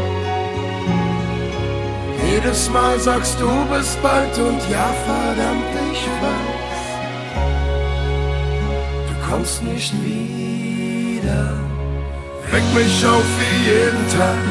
Jedes 2.31 2.69
Mal 2.71 2.99
sagst 2.99 3.41
du 3.41 3.49
bis 3.73 3.97
bald 4.03 4.39
und 4.39 4.61
ja, 4.71 4.89
verdammt, 5.07 5.75
ich 5.93 6.07
weiß. 6.23 6.83
Du 9.09 9.15
kommst 9.31 9.63
nicht 9.63 9.93
wieder. 10.05 11.55
Weck 12.51 12.67
mich 12.75 13.07
auf 13.07 13.25
wie 13.39 13.59
jeden 13.71 14.07
Tag, 14.17 14.43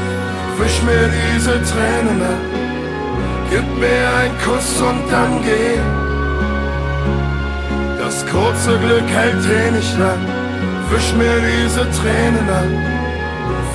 wisch 0.57 0.81
mir 0.81 1.11
diese 1.33 1.61
Tränen 1.71 2.21
ab. 2.23 2.43
Gib 3.51 3.67
mir 3.77 4.05
einen 4.19 4.37
Kuss 4.39 4.81
und 4.81 5.03
dann 5.11 5.43
geh. 5.43 6.04
Das 8.15 8.25
kurze 8.27 8.79
Glück 8.79 9.09
hält 9.09 9.45
eh 9.45 9.71
nicht 9.71 9.99
lang, 9.99 10.25
wisch 10.89 11.11
mir 11.17 11.35
diese 11.41 11.81
Tränen 11.81 12.49
ab. 12.49 12.63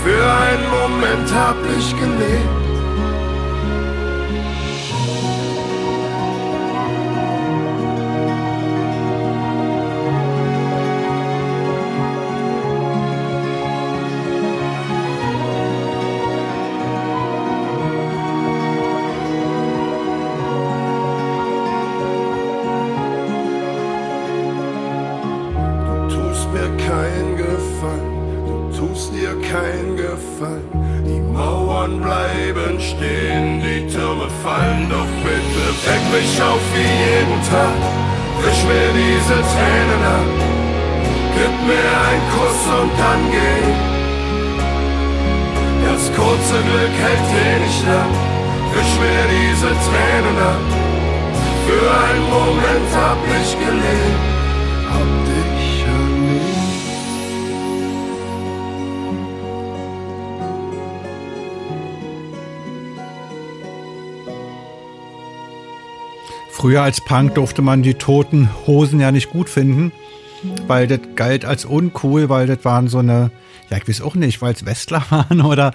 Für 0.03 0.32
einen 0.32 0.70
Moment 0.70 1.34
hab 1.34 1.57
ich 1.78 1.91
gelebt. 1.91 2.59
Früher 66.71 66.83
als 66.83 67.01
Punk 67.01 67.35
durfte 67.35 67.62
man 67.62 67.83
die 67.83 67.95
toten 67.95 68.49
Hosen 68.64 69.01
ja 69.01 69.11
nicht 69.11 69.31
gut 69.31 69.49
finden, 69.49 69.91
weil 70.68 70.87
das 70.87 71.01
galt 71.16 71.45
als 71.45 71.64
uncool, 71.64 72.29
weil 72.29 72.47
das 72.47 72.64
waren 72.64 72.87
so 72.87 72.99
eine, 72.99 73.33
ja, 73.71 73.79
ich 73.79 73.89
weiß 73.89 74.03
auch 74.03 74.14
nicht, 74.14 74.41
weil 74.41 74.55
es 74.55 74.64
Westler 74.64 75.05
waren 75.11 75.41
oder 75.41 75.75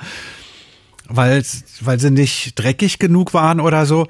weil 1.10 1.44
sie 1.44 2.12
nicht 2.12 2.54
dreckig 2.56 2.98
genug 2.98 3.34
waren 3.34 3.60
oder 3.60 3.86
so. 3.86 4.08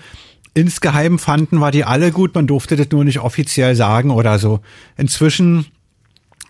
Insgeheim 0.54 1.18
fanden 1.18 1.58
wir 1.58 1.72
die 1.72 1.86
alle 1.86 2.12
gut, 2.12 2.36
man 2.36 2.46
durfte 2.46 2.76
das 2.76 2.92
nur 2.92 3.04
nicht 3.04 3.18
offiziell 3.18 3.74
sagen 3.74 4.12
oder 4.12 4.38
so. 4.38 4.60
Inzwischen 4.96 5.66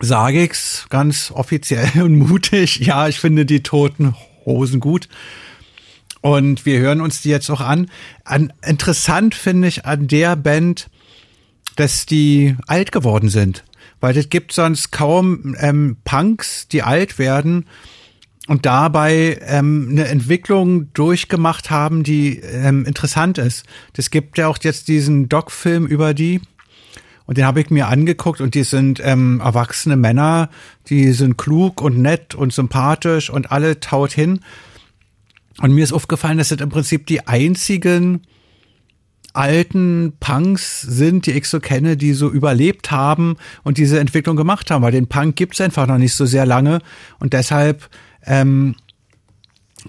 sage 0.00 0.44
ich's 0.44 0.84
ganz 0.90 1.32
offiziell 1.34 1.90
und 2.02 2.18
mutig, 2.18 2.80
ja, 2.80 3.08
ich 3.08 3.20
finde 3.20 3.46
die 3.46 3.62
toten 3.62 4.14
Hosen 4.44 4.80
gut. 4.80 5.08
Und 6.26 6.66
wir 6.66 6.80
hören 6.80 7.00
uns 7.00 7.22
die 7.22 7.28
jetzt 7.28 7.48
auch 7.50 7.60
an. 7.60 7.88
an 8.24 8.52
interessant 8.66 9.36
finde 9.36 9.68
ich 9.68 9.86
an 9.86 10.08
der 10.08 10.34
Band, 10.34 10.88
dass 11.76 12.04
die 12.04 12.56
alt 12.66 12.90
geworden 12.90 13.28
sind. 13.28 13.62
Weil 14.00 14.12
das 14.12 14.28
gibt 14.28 14.50
sonst 14.50 14.90
kaum 14.90 15.54
ähm, 15.60 15.98
Punks, 16.04 16.66
die 16.66 16.82
alt 16.82 17.20
werden 17.20 17.66
und 18.48 18.66
dabei 18.66 19.38
ähm, 19.42 19.86
eine 19.92 20.08
Entwicklung 20.08 20.92
durchgemacht 20.94 21.70
haben, 21.70 22.02
die 22.02 22.40
ähm, 22.40 22.84
interessant 22.86 23.38
ist. 23.38 23.64
Das 23.92 24.10
gibt 24.10 24.36
ja 24.36 24.48
auch 24.48 24.58
jetzt 24.62 24.88
diesen 24.88 25.28
Doc-Film 25.28 25.86
über 25.86 26.12
die. 26.12 26.40
Und 27.26 27.38
den 27.38 27.44
habe 27.44 27.60
ich 27.60 27.70
mir 27.70 27.86
angeguckt 27.86 28.40
und 28.40 28.56
die 28.56 28.64
sind 28.64 29.00
ähm, 29.00 29.40
erwachsene 29.40 29.96
Männer, 29.96 30.50
die 30.88 31.12
sind 31.12 31.38
klug 31.38 31.80
und 31.80 31.98
nett 31.98 32.34
und 32.34 32.52
sympathisch 32.52 33.30
und 33.30 33.52
alle 33.52 33.78
taut 33.78 34.10
hin. 34.10 34.40
Und 35.60 35.72
mir 35.72 35.84
ist 35.84 35.92
aufgefallen, 35.92 36.38
dass 36.38 36.48
das 36.48 36.60
im 36.60 36.68
Prinzip 36.68 37.06
die 37.06 37.26
einzigen 37.26 38.22
alten 39.32 40.14
Punks 40.18 40.80
sind, 40.80 41.26
die 41.26 41.32
ich 41.32 41.46
so 41.48 41.60
kenne, 41.60 41.96
die 41.96 42.14
so 42.14 42.30
überlebt 42.30 42.90
haben 42.90 43.36
und 43.62 43.78
diese 43.78 44.00
Entwicklung 44.00 44.36
gemacht 44.36 44.70
haben. 44.70 44.82
Weil 44.82 44.92
den 44.92 45.08
Punk 45.08 45.36
gibt's 45.36 45.60
einfach 45.60 45.86
noch 45.86 45.98
nicht 45.98 46.14
so 46.14 46.26
sehr 46.26 46.46
lange. 46.46 46.80
Und 47.18 47.32
deshalb 47.32 47.88
ähm, 48.24 48.74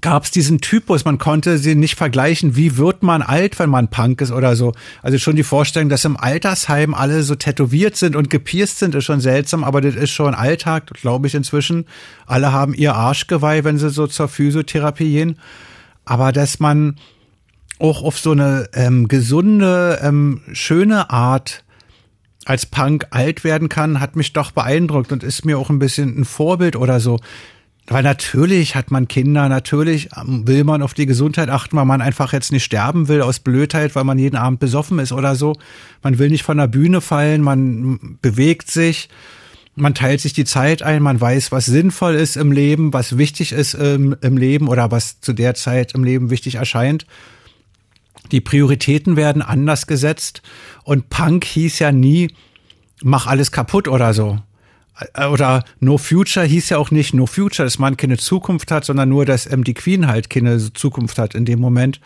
gab 0.02 0.24
es 0.24 0.32
diesen 0.32 0.60
Typus, 0.60 1.06
man 1.06 1.18
konnte 1.18 1.58
sie 1.58 1.76
nicht 1.76 1.96
vergleichen, 1.96 2.56
wie 2.56 2.78
wird 2.78 3.04
man 3.04 3.22
alt, 3.22 3.60
wenn 3.60 3.70
man 3.70 3.90
Punk 3.90 4.22
ist 4.22 4.32
oder 4.32 4.56
so. 4.56 4.74
Also 5.02 5.18
schon 5.18 5.36
die 5.36 5.44
Vorstellung, 5.44 5.90
dass 5.90 6.06
im 6.06 6.18
Altersheim 6.18 6.94
alle 6.94 7.24
so 7.24 7.36
tätowiert 7.36 7.96
sind 7.96 8.16
und 8.16 8.30
gepierst 8.30 8.80
sind, 8.80 8.96
ist 8.96 9.06
schon 9.06 9.22
seltsam, 9.22 9.64
aber 9.64 9.82
das 9.82 9.96
ist 9.96 10.12
schon 10.12 10.34
Alltag, 10.34 10.88
glaube 10.94 11.28
ich 11.28 11.36
inzwischen. 11.36 11.86
Alle 12.26 12.52
haben 12.52 12.74
ihr 12.74 12.96
Arschgeweih, 12.96 13.64
wenn 13.64 13.78
sie 13.78 13.90
so 13.90 14.08
zur 14.08 14.28
Physiotherapie 14.28 15.12
gehen. 15.12 15.40
Aber 16.06 16.32
dass 16.32 16.60
man 16.60 16.96
auch 17.80 18.04
auf 18.04 18.20
so 18.20 18.32
eine 18.32 18.70
ähm, 18.74 19.08
gesunde, 19.08 20.00
ähm, 20.02 20.42
schöne 20.54 21.10
Art 21.10 21.64
als 22.46 22.66
Punk 22.66 23.08
alt 23.12 23.44
werden 23.44 23.70
kann, 23.70 24.00
hat 24.00 24.16
mich 24.16 24.34
doch 24.34 24.52
beeindruckt 24.52 25.12
und 25.12 25.24
ist 25.24 25.46
mir 25.46 25.60
auch 25.60 25.70
ein 25.70 25.80
bisschen 25.80 26.20
ein 26.20 26.26
Vorbild 26.26 26.76
oder 26.76 27.00
so. 27.00 27.20
Weil 27.90 28.04
natürlich 28.04 28.76
hat 28.76 28.92
man 28.92 29.08
Kinder, 29.08 29.48
natürlich 29.48 30.10
ähm, 30.18 30.46
will 30.46 30.66
man 30.66 30.82
auf 30.82 30.94
die 30.94 31.06
Gesundheit 31.06 31.50
achten, 31.50 31.78
weil 31.78 31.86
man 31.86 32.02
einfach 32.02 32.34
jetzt 32.34 32.52
nicht 32.52 32.66
sterben 32.66 33.08
will 33.08 33.22
aus 33.22 33.40
Blödheit, 33.40 33.96
weil 33.96 34.04
man 34.04 34.20
jeden 34.20 34.36
Abend 34.36 34.60
besoffen 34.60 35.00
ist 35.00 35.14
oder 35.14 35.36
so. 35.36 35.56
Man 36.04 36.20
will 36.20 36.30
nicht 36.30 36.44
von 36.44 36.58
der 36.58 36.68
Bühne 36.68 37.00
fallen, 37.00 37.42
man 37.42 38.18
bewegt 38.22 38.70
sich, 38.70 39.08
man 39.76 39.96
teilt 39.96 40.20
sich 40.20 40.34
die 40.34 40.44
Zeit 40.44 40.84
ein, 40.84 41.02
man 41.02 41.22
weiß, 41.22 41.54
was 41.54 41.66
sinnvoll 41.66 42.16
ist 42.16 42.36
im 42.36 42.52
Leben, 42.52 42.92
was 42.92 43.18
wichtig 43.18 43.54
ist 43.54 43.74
im, 43.76 44.18
im 44.20 44.36
Leben 44.36 44.68
oder 44.68 44.92
was 44.92 45.22
zu 45.22 45.32
der 45.32 45.56
Zeit 45.56 45.94
im 45.94 46.04
Leben 46.04 46.30
wichtig 46.30 46.56
erscheint. 46.56 47.06
Die 48.34 48.42
Prioritäten 48.42 49.16
werden 49.16 49.42
anders 49.42 49.88
gesetzt 49.88 50.42
und 50.84 51.10
Punk 51.10 51.46
hieß 51.46 51.80
ja 51.80 51.94
nie, 51.94 52.32
mach 53.02 53.28
alles 53.28 53.54
kaputt 53.54 53.88
oder 53.88 54.14
so 54.14 54.40
oder 55.32 55.64
No 55.80 55.98
Future 55.98 56.46
hieß 56.46 56.70
ja 56.70 56.78
auch 56.78 56.92
nicht 56.92 57.14
No 57.14 57.26
Future, 57.26 57.66
dass 57.66 57.80
man 57.80 57.98
keine 57.98 58.18
Zukunft 58.18 58.72
hat, 58.72 58.86
sondern 58.86 59.10
nur, 59.10 59.26
dass 59.26 59.52
ähm, 59.52 59.64
die 59.64 59.74
Queen 59.74 60.08
halt 60.08 60.30
keine 60.30 60.74
Zukunft 60.74 61.18
hat 61.18 61.36
in 61.36 61.46
dem 61.46 61.60
Moment 61.60 62.00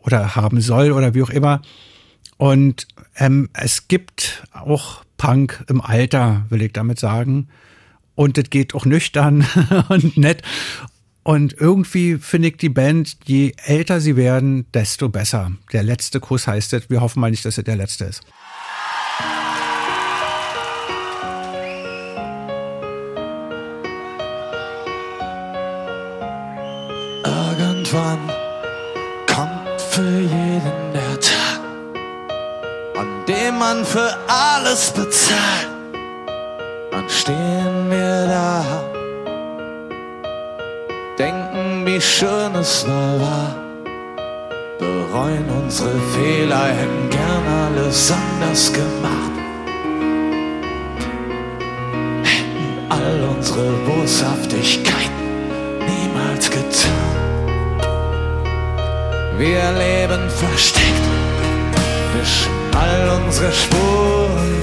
oder 0.00 0.36
haben 0.36 0.60
soll 0.60 0.92
oder 0.92 1.14
wie 1.14 1.22
auch 1.22 1.30
immer. 1.30 1.62
Und 2.36 2.86
ähm, 3.16 3.48
es 3.52 3.88
gibt 3.88 4.44
auch 4.52 5.04
Punk 5.16 5.64
im 5.68 5.80
Alter, 5.80 6.46
will 6.48 6.62
ich 6.62 6.72
damit 6.72 6.98
sagen. 6.98 7.48
Und 8.14 8.38
es 8.38 8.50
geht 8.50 8.74
auch 8.74 8.84
nüchtern 8.84 9.46
und 9.88 10.16
nett. 10.16 10.42
Und 11.22 11.54
irgendwie 11.54 12.16
finde 12.18 12.48
ich 12.48 12.56
die 12.56 12.68
Band, 12.68 13.16
je 13.24 13.52
älter 13.64 14.00
sie 14.00 14.16
werden, 14.16 14.66
desto 14.74 15.08
besser. 15.08 15.52
Der 15.72 15.84
letzte 15.84 16.18
Kuss 16.18 16.48
heißt 16.48 16.72
es. 16.72 16.90
Wir 16.90 17.00
hoffen 17.00 17.20
mal 17.20 17.30
nicht, 17.30 17.44
dass 17.44 17.58
es 17.58 17.64
der 17.64 17.76
letzte 17.76 18.06
ist. 18.06 18.22
Für 33.92 34.16
alles 34.26 34.90
bezahlt. 34.90 35.68
Dann 36.90 37.08
stehen 37.10 37.90
wir 37.90 38.26
da, 38.26 38.64
denken, 41.18 41.84
wie 41.84 42.00
schön 42.00 42.54
es 42.54 42.86
mal 42.86 43.20
war, 43.20 43.54
bereuen 44.78 45.44
unsere 45.62 45.94
Fehler, 46.14 46.68
hätten 46.68 47.10
gern 47.10 47.46
alles 47.66 48.10
anders 48.10 48.72
gemacht. 48.72 49.36
Hätten 52.22 52.72
all 52.88 53.36
unsere 53.36 53.72
Boshaftigkeit 53.88 55.16
niemals 55.86 56.48
getan. 56.48 57.10
Wir 59.36 59.64
leben 59.72 60.30
versteckt, 60.30 61.06
wischen 62.14 62.61
all 62.74 63.20
unsere 63.24 63.52
Spuren. 63.52 64.62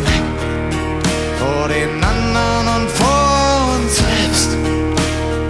Vor 1.39 1.67
den 1.67 2.03
anderen 2.03 2.67
und 2.75 2.89
vor 2.91 3.75
uns 3.75 3.95
selbst, 3.97 4.49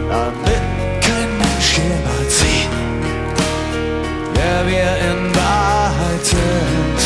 damit 0.10 0.64
kein 1.02 1.32
Mensch 1.38 1.78
jemals 1.78 2.40
sieht, 2.40 2.74
wer 4.34 4.68
wir 4.68 4.92
in 5.10 5.36
Wahrheit 5.36 6.24
sind. 6.24 7.00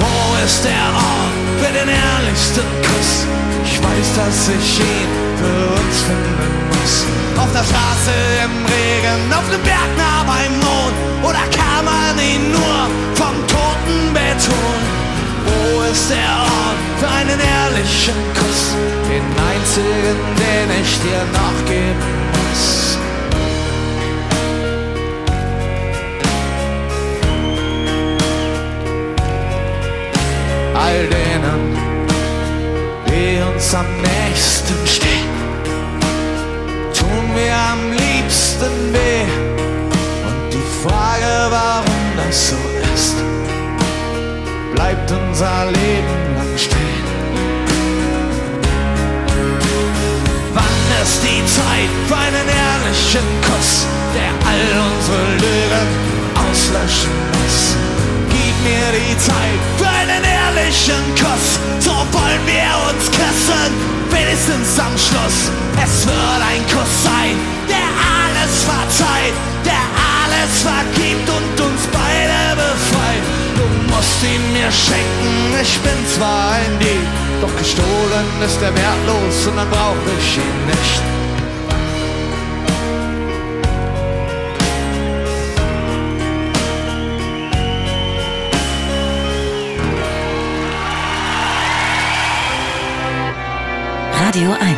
Wo 0.00 0.44
ist 0.44 0.64
der 0.64 0.86
Ort 0.94 1.36
für 1.60 1.72
den 1.78 1.88
ehrlichsten 1.88 2.68
Kuss? 2.86 3.26
Ich 3.64 3.78
weiß, 3.78 4.08
dass 4.16 4.48
ich 4.48 4.80
ihn 4.80 5.10
für 5.40 5.62
uns 5.80 5.96
finden 6.02 6.52
muss. 6.68 6.94
Auf 7.42 7.52
der 7.52 7.64
Straße 7.64 8.14
im 8.44 8.54
Regen, 8.66 9.32
auf 9.32 9.48
dem 9.50 9.62
Berg 9.62 9.90
nah 9.96 10.24
beim 10.24 10.52
Mond. 10.60 10.94
Oder 11.22 11.44
kann 11.56 11.69
man 11.82 12.18
ihn 12.18 12.52
nur 12.52 12.80
vom 13.14 13.34
toten 13.46 14.12
Beton? 14.12 14.80
Wo 15.46 15.82
ist 15.90 16.10
der 16.10 16.32
Ort 16.58 16.80
für 16.98 17.08
einen 17.08 17.40
ehrlichen 17.40 18.18
Kuss? 18.34 18.62
Den 19.08 19.26
einzigen, 19.50 20.18
den 20.42 20.68
ich 20.82 20.92
dir 21.00 21.22
noch 21.32 21.58
geben 21.66 22.10
muss. 22.32 22.80
all 30.90 31.06
denen, 31.08 31.76
die 33.06 33.40
uns 33.42 33.74
am 33.74 33.86
nächsten 34.00 34.86
stehen, 34.86 34.99
unser 45.40 45.72
Leben 45.72 46.36
lang 46.36 46.58
stehen. 46.58 47.04
Wann 50.52 51.02
ist 51.02 51.22
die 51.22 51.42
Zeit 51.46 51.90
für 52.06 52.16
einen 52.16 52.48
ehrlichen 52.68 53.26
Kuss, 53.40 53.86
der 54.14 54.32
all 54.44 54.68
unsere 54.84 55.24
Lügen 55.40 55.88
auslöschen 56.36 57.16
muss? 57.32 57.58
Gib 58.28 58.54
mir 58.68 58.88
die 58.92 59.16
Zeit 59.16 59.60
für 59.78 59.88
einen 59.88 60.24
ehrlichen 60.24 61.04
Kuss, 61.16 61.58
so 61.78 61.92
wollen 62.12 62.44
wir 62.44 62.72
uns 62.90 63.10
küssen, 63.10 63.72
wenigstens 64.10 64.78
am 64.78 64.92
Schluss. 64.92 65.48
Es 65.82 66.04
wird 66.04 66.40
ein 66.52 66.62
Kuss 66.68 66.94
sein, 67.02 67.34
der 67.66 67.88
alles 68.12 68.64
verzeiht, 68.68 69.34
der 69.64 69.84
alles 70.04 70.52
vergibt 70.60 71.28
und 71.30 71.60
uns. 71.64 71.80
Du 71.92 72.19
musst 74.00 74.22
ihn 74.24 74.52
mir 74.54 74.72
schenken, 74.72 75.60
ich 75.60 75.78
bin 75.80 76.06
zwar 76.16 76.52
ein 76.52 76.78
Dieb, 76.78 77.06
doch 77.42 77.54
gestohlen 77.58 78.28
ist 78.42 78.62
er 78.62 78.74
wertlos 78.74 79.46
und 79.46 79.56
dann 79.56 79.68
brauch 79.68 79.94
ich 80.18 80.38
ihn 80.38 80.66
nicht. 80.66 81.02
Radio 94.24 94.52
1. 94.52 94.68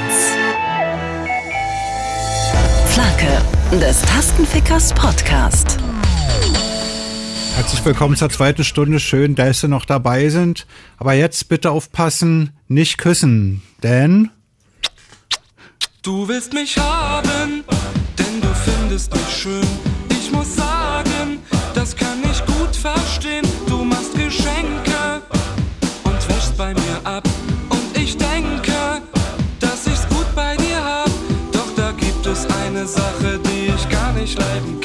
Flake 2.86 3.42
des 3.80 4.02
Tastenfickers 4.02 4.92
Podcast. 4.94 5.81
Herzlich 7.62 7.84
willkommen 7.84 8.16
zur 8.16 8.28
zweiten 8.28 8.64
Stunde. 8.64 8.98
Schön, 8.98 9.36
dass 9.36 9.60
Sie 9.60 9.68
noch 9.68 9.84
dabei 9.84 10.28
sind. 10.30 10.66
Aber 10.98 11.12
jetzt 11.12 11.48
bitte 11.48 11.70
aufpassen, 11.70 12.50
nicht 12.66 12.98
küssen. 12.98 13.62
Denn 13.84 14.30
Du 16.02 16.26
willst 16.26 16.52
mich 16.54 16.76
haben, 16.76 17.62
denn 18.18 18.40
du 18.40 18.48
findest 18.48 19.14
mich 19.14 19.28
schön. 19.28 19.62
Ich 20.10 20.32
muss 20.32 20.56
sagen, 20.56 21.38
das 21.72 21.94
kann 21.94 22.18
ich 22.24 22.44
gut 22.46 22.74
verstehen. 22.74 23.46
Du 23.68 23.84
machst 23.84 24.12
Geschenke 24.14 25.22
und 26.02 26.28
wäschst 26.28 26.56
bei 26.58 26.74
mir 26.74 27.00
ab. 27.04 27.22
Und 27.68 27.96
ich 27.96 28.16
denke, 28.16 29.02
dass 29.60 29.86
ich's 29.86 30.08
gut 30.08 30.26
bei 30.34 30.56
dir 30.56 30.84
hab. 30.84 31.10
Doch 31.52 31.72
da 31.76 31.92
gibt 31.92 32.26
es 32.26 32.44
eine 32.64 32.84
Sache, 32.88 33.38
die 33.46 33.72
ich 33.72 33.88
gar 33.88 34.12
nicht 34.14 34.36
leiden 34.36 34.81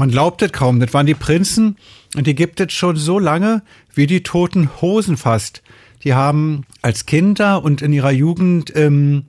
Man 0.00 0.10
glaubt 0.10 0.40
es 0.40 0.50
kaum, 0.50 0.80
das 0.80 0.94
waren 0.94 1.04
die 1.04 1.12
Prinzen 1.12 1.76
und 2.16 2.26
die 2.26 2.34
gibt 2.34 2.58
es 2.58 2.72
schon 2.72 2.96
so 2.96 3.18
lange 3.18 3.60
wie 3.92 4.06
die 4.06 4.22
toten 4.22 4.70
Hosen 4.80 5.18
fast. 5.18 5.62
Die 6.04 6.14
haben 6.14 6.64
als 6.80 7.04
Kinder 7.04 7.62
und 7.62 7.82
in 7.82 7.92
ihrer 7.92 8.10
Jugend 8.10 8.70
im 8.70 9.24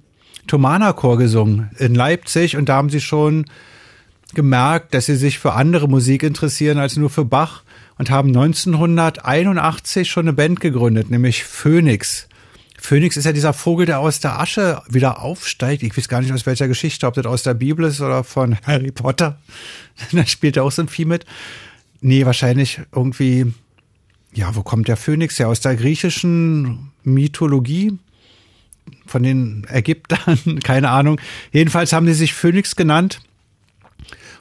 Thomanerchor 0.47 1.17
gesungen 1.17 1.71
in 1.77 1.93
Leipzig 1.93 2.55
und 2.55 2.69
da 2.69 2.77
haben 2.77 2.89
sie 2.89 3.01
schon 3.01 3.47
gemerkt, 4.33 4.93
dass 4.93 5.07
sie 5.07 5.17
sich 5.17 5.39
für 5.39 5.51
andere 5.51 5.89
Musik 5.89 6.23
interessieren 6.23 6.77
als 6.77 6.95
nur 6.95 7.09
für 7.09 7.25
Bach 7.25 7.63
und 7.97 8.09
haben 8.09 8.29
1981 8.29 10.09
schon 10.09 10.23
eine 10.23 10.33
Band 10.33 10.61
gegründet, 10.61 11.09
nämlich 11.09 11.43
Phoenix. 11.43 12.29
Phoenix 12.83 13.15
ist 13.15 13.25
ja 13.25 13.31
dieser 13.31 13.53
Vogel, 13.53 13.85
der 13.85 13.99
aus 13.99 14.21
der 14.21 14.39
Asche 14.39 14.81
wieder 14.89 15.21
aufsteigt. 15.21 15.83
Ich 15.83 15.95
weiß 15.95 16.07
gar 16.07 16.19
nicht 16.19 16.33
aus 16.33 16.47
welcher 16.47 16.67
Geschichte, 16.67 17.05
ob 17.05 17.13
das 17.13 17.27
aus 17.27 17.43
der 17.43 17.53
Bibel 17.53 17.85
ist 17.85 18.01
oder 18.01 18.23
von 18.23 18.57
Harry 18.65 18.91
Potter. 18.91 19.37
da 20.11 20.25
spielt 20.25 20.57
er 20.57 20.63
auch 20.63 20.71
so 20.71 20.81
ein 20.81 20.89
Vieh 20.89 21.05
mit. 21.05 21.25
Nee, 22.01 22.25
wahrscheinlich 22.25 22.81
irgendwie, 22.93 23.53
ja, 24.33 24.55
wo 24.55 24.63
kommt 24.63 24.87
der 24.87 24.97
Phönix 24.97 25.37
her? 25.37 25.47
Aus 25.47 25.59
der 25.59 25.75
griechischen 25.75 26.91
Mythologie? 27.03 27.99
Von 29.05 29.21
den 29.21 29.67
Ägyptern? 29.69 30.59
Keine 30.63 30.89
Ahnung. 30.89 31.21
Jedenfalls 31.51 31.93
haben 31.93 32.07
sie 32.07 32.15
sich 32.15 32.33
Phönix 32.33 32.75
genannt 32.75 33.21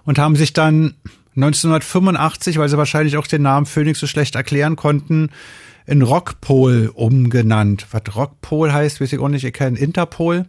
und 0.06 0.18
haben 0.18 0.34
sich 0.34 0.54
dann 0.54 0.94
1985, 1.36 2.56
weil 2.56 2.70
sie 2.70 2.78
wahrscheinlich 2.78 3.18
auch 3.18 3.26
den 3.26 3.42
Namen 3.42 3.66
Phoenix 3.66 4.00
so 4.00 4.06
schlecht 4.06 4.34
erklären 4.34 4.76
konnten, 4.76 5.28
in 5.86 6.02
Rockpol 6.02 6.90
umgenannt. 6.94 7.86
Was 7.90 8.14
Rockpol 8.14 8.72
heißt, 8.72 9.00
weiß 9.00 9.12
ich 9.12 9.18
auch 9.18 9.28
nicht. 9.28 9.44
Ich 9.44 9.52
kenne 9.52 9.78
Interpol. 9.78 10.46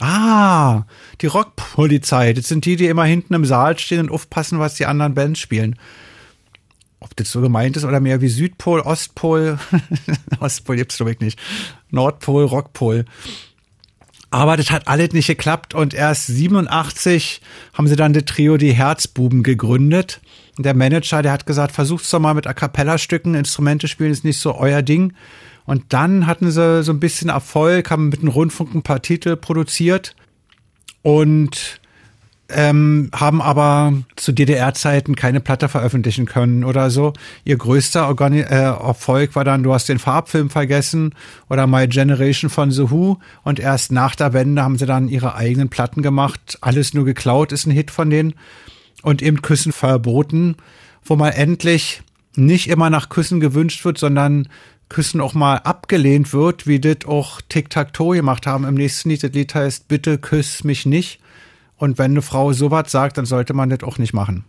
Ah, 0.00 0.84
die 1.20 1.26
Rockpolizei. 1.26 2.32
Das 2.32 2.48
sind 2.48 2.64
die, 2.64 2.76
die 2.76 2.86
immer 2.86 3.04
hinten 3.04 3.34
im 3.34 3.44
Saal 3.44 3.78
stehen 3.78 4.00
und 4.00 4.10
aufpassen, 4.10 4.58
was 4.58 4.74
die 4.74 4.86
anderen 4.86 5.14
Bands 5.14 5.40
spielen. 5.40 5.76
Ob 7.00 7.14
das 7.16 7.30
so 7.30 7.40
gemeint 7.40 7.76
ist 7.76 7.84
oder 7.84 8.00
mehr 8.00 8.20
wie 8.20 8.28
Südpol, 8.28 8.80
Ostpol. 8.80 9.58
Ostpol 10.40 10.76
gibt's 10.76 10.96
glaube 10.96 11.12
ich 11.12 11.20
nicht. 11.20 11.38
Nordpol, 11.90 12.44
Rockpol. 12.44 13.04
Aber 14.30 14.56
das 14.56 14.70
hat 14.70 14.88
alles 14.88 15.12
nicht 15.12 15.26
geklappt 15.26 15.74
und 15.74 15.94
erst 15.94 16.26
87 16.26 17.40
haben 17.72 17.88
sie 17.88 17.96
dann 17.96 18.12
das 18.12 18.26
Trio 18.26 18.56
Die 18.56 18.74
Herzbuben 18.74 19.42
gegründet. 19.42 20.20
Der 20.58 20.74
Manager, 20.74 21.22
der 21.22 21.32
hat 21.32 21.46
gesagt, 21.46 21.72
versucht's 21.72 22.10
doch 22.10 22.18
mal 22.18 22.34
mit 22.34 22.46
A 22.46 22.52
Cappella-Stücken, 22.52 23.34
Instrumente 23.34 23.88
spielen 23.88 24.10
ist 24.10 24.24
nicht 24.24 24.38
so 24.38 24.56
euer 24.56 24.82
Ding. 24.82 25.12
Und 25.64 25.84
dann 25.92 26.26
hatten 26.26 26.50
sie 26.50 26.82
so 26.82 26.92
ein 26.92 27.00
bisschen 27.00 27.28
Erfolg, 27.28 27.90
haben 27.90 28.08
mit 28.08 28.22
dem 28.22 28.28
Rundfunk 28.28 28.74
ein 28.74 28.82
paar 28.82 29.02
Titel 29.02 29.36
produziert 29.36 30.16
und 31.02 31.80
ähm, 32.50 33.10
haben 33.14 33.42
aber 33.42 33.92
zu 34.16 34.32
DDR-Zeiten 34.32 35.14
keine 35.14 35.40
Platte 35.40 35.68
veröffentlichen 35.68 36.24
können 36.24 36.64
oder 36.64 36.90
so. 36.90 37.12
Ihr 37.44 37.58
größter 37.58 38.08
Organi 38.08 38.40
äh, 38.40 38.44
Erfolg 38.46 39.36
war 39.36 39.44
dann, 39.44 39.62
du 39.62 39.74
hast 39.74 39.88
den 39.88 39.98
Farbfilm 39.98 40.48
vergessen 40.48 41.14
oder 41.50 41.66
My 41.66 41.86
Generation 41.86 42.48
von 42.48 42.70
The 42.70 42.90
Who 42.90 43.18
und 43.44 43.60
erst 43.60 43.92
nach 43.92 44.14
der 44.14 44.32
Wende 44.32 44.62
haben 44.62 44.78
sie 44.78 44.86
dann 44.86 45.08
ihre 45.08 45.34
eigenen 45.34 45.68
Platten 45.68 46.00
gemacht. 46.00 46.58
Alles 46.62 46.94
nur 46.94 47.04
geklaut 47.04 47.52
ist 47.52 47.66
ein 47.66 47.72
Hit 47.72 47.90
von 47.90 48.08
denen 48.08 48.34
und 49.02 49.22
eben 49.22 49.42
Küssen 49.42 49.72
verboten, 49.72 50.56
wo 51.04 51.16
man 51.16 51.32
endlich 51.32 52.02
nicht 52.34 52.68
immer 52.68 52.90
nach 52.90 53.08
Küssen 53.08 53.40
gewünscht 53.40 53.84
wird, 53.84 53.98
sondern 53.98 54.48
Küssen 54.88 55.20
auch 55.20 55.34
mal 55.34 55.56
abgelehnt 55.56 56.32
wird, 56.32 56.66
wie 56.66 56.80
das 56.80 57.06
auch 57.06 57.40
Tic-Tac-Toe 57.48 58.16
gemacht 58.16 58.46
haben 58.46 58.64
im 58.64 58.74
nächsten 58.74 59.10
Lied. 59.10 59.22
Das 59.22 59.32
Lied 59.32 59.54
heißt 59.54 59.88
Bitte 59.88 60.18
küss 60.18 60.64
mich 60.64 60.86
nicht. 60.86 61.20
Und 61.76 61.98
wenn 61.98 62.12
eine 62.12 62.22
Frau 62.22 62.52
sowas 62.52 62.90
sagt, 62.90 63.18
dann 63.18 63.26
sollte 63.26 63.54
man 63.54 63.70
das 63.70 63.82
auch 63.82 63.98
nicht 63.98 64.14
machen. 64.14 64.44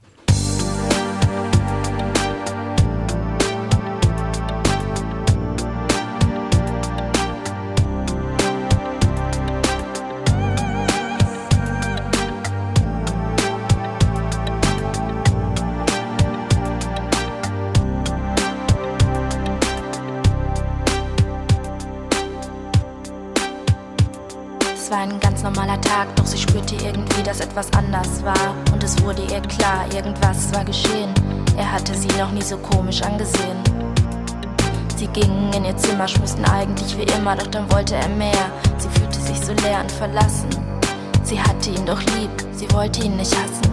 Zimmer, 36.00 36.08
schmusten 36.08 36.45
eigentlich 36.45 36.97
wie 36.97 37.04
immer, 37.18 37.36
doch 37.36 37.47
dann 37.47 37.70
wollte 37.74 37.95
er 37.95 38.08
mehr. 38.08 38.32
Sie 38.78 38.88
fühlte 38.88 39.20
sich 39.20 39.38
so 39.38 39.52
leer 39.52 39.82
und 39.82 39.91
verlassen. 39.91 40.47
Sie 41.24 41.38
hatte 41.38 41.72
ihn 41.72 41.86
doch 41.86 42.00
lieb, 42.00 42.30
sie 42.54 42.72
wollte 42.72 43.04
ihn 43.04 43.18
nicht 43.18 43.36
hassen. 43.36 43.70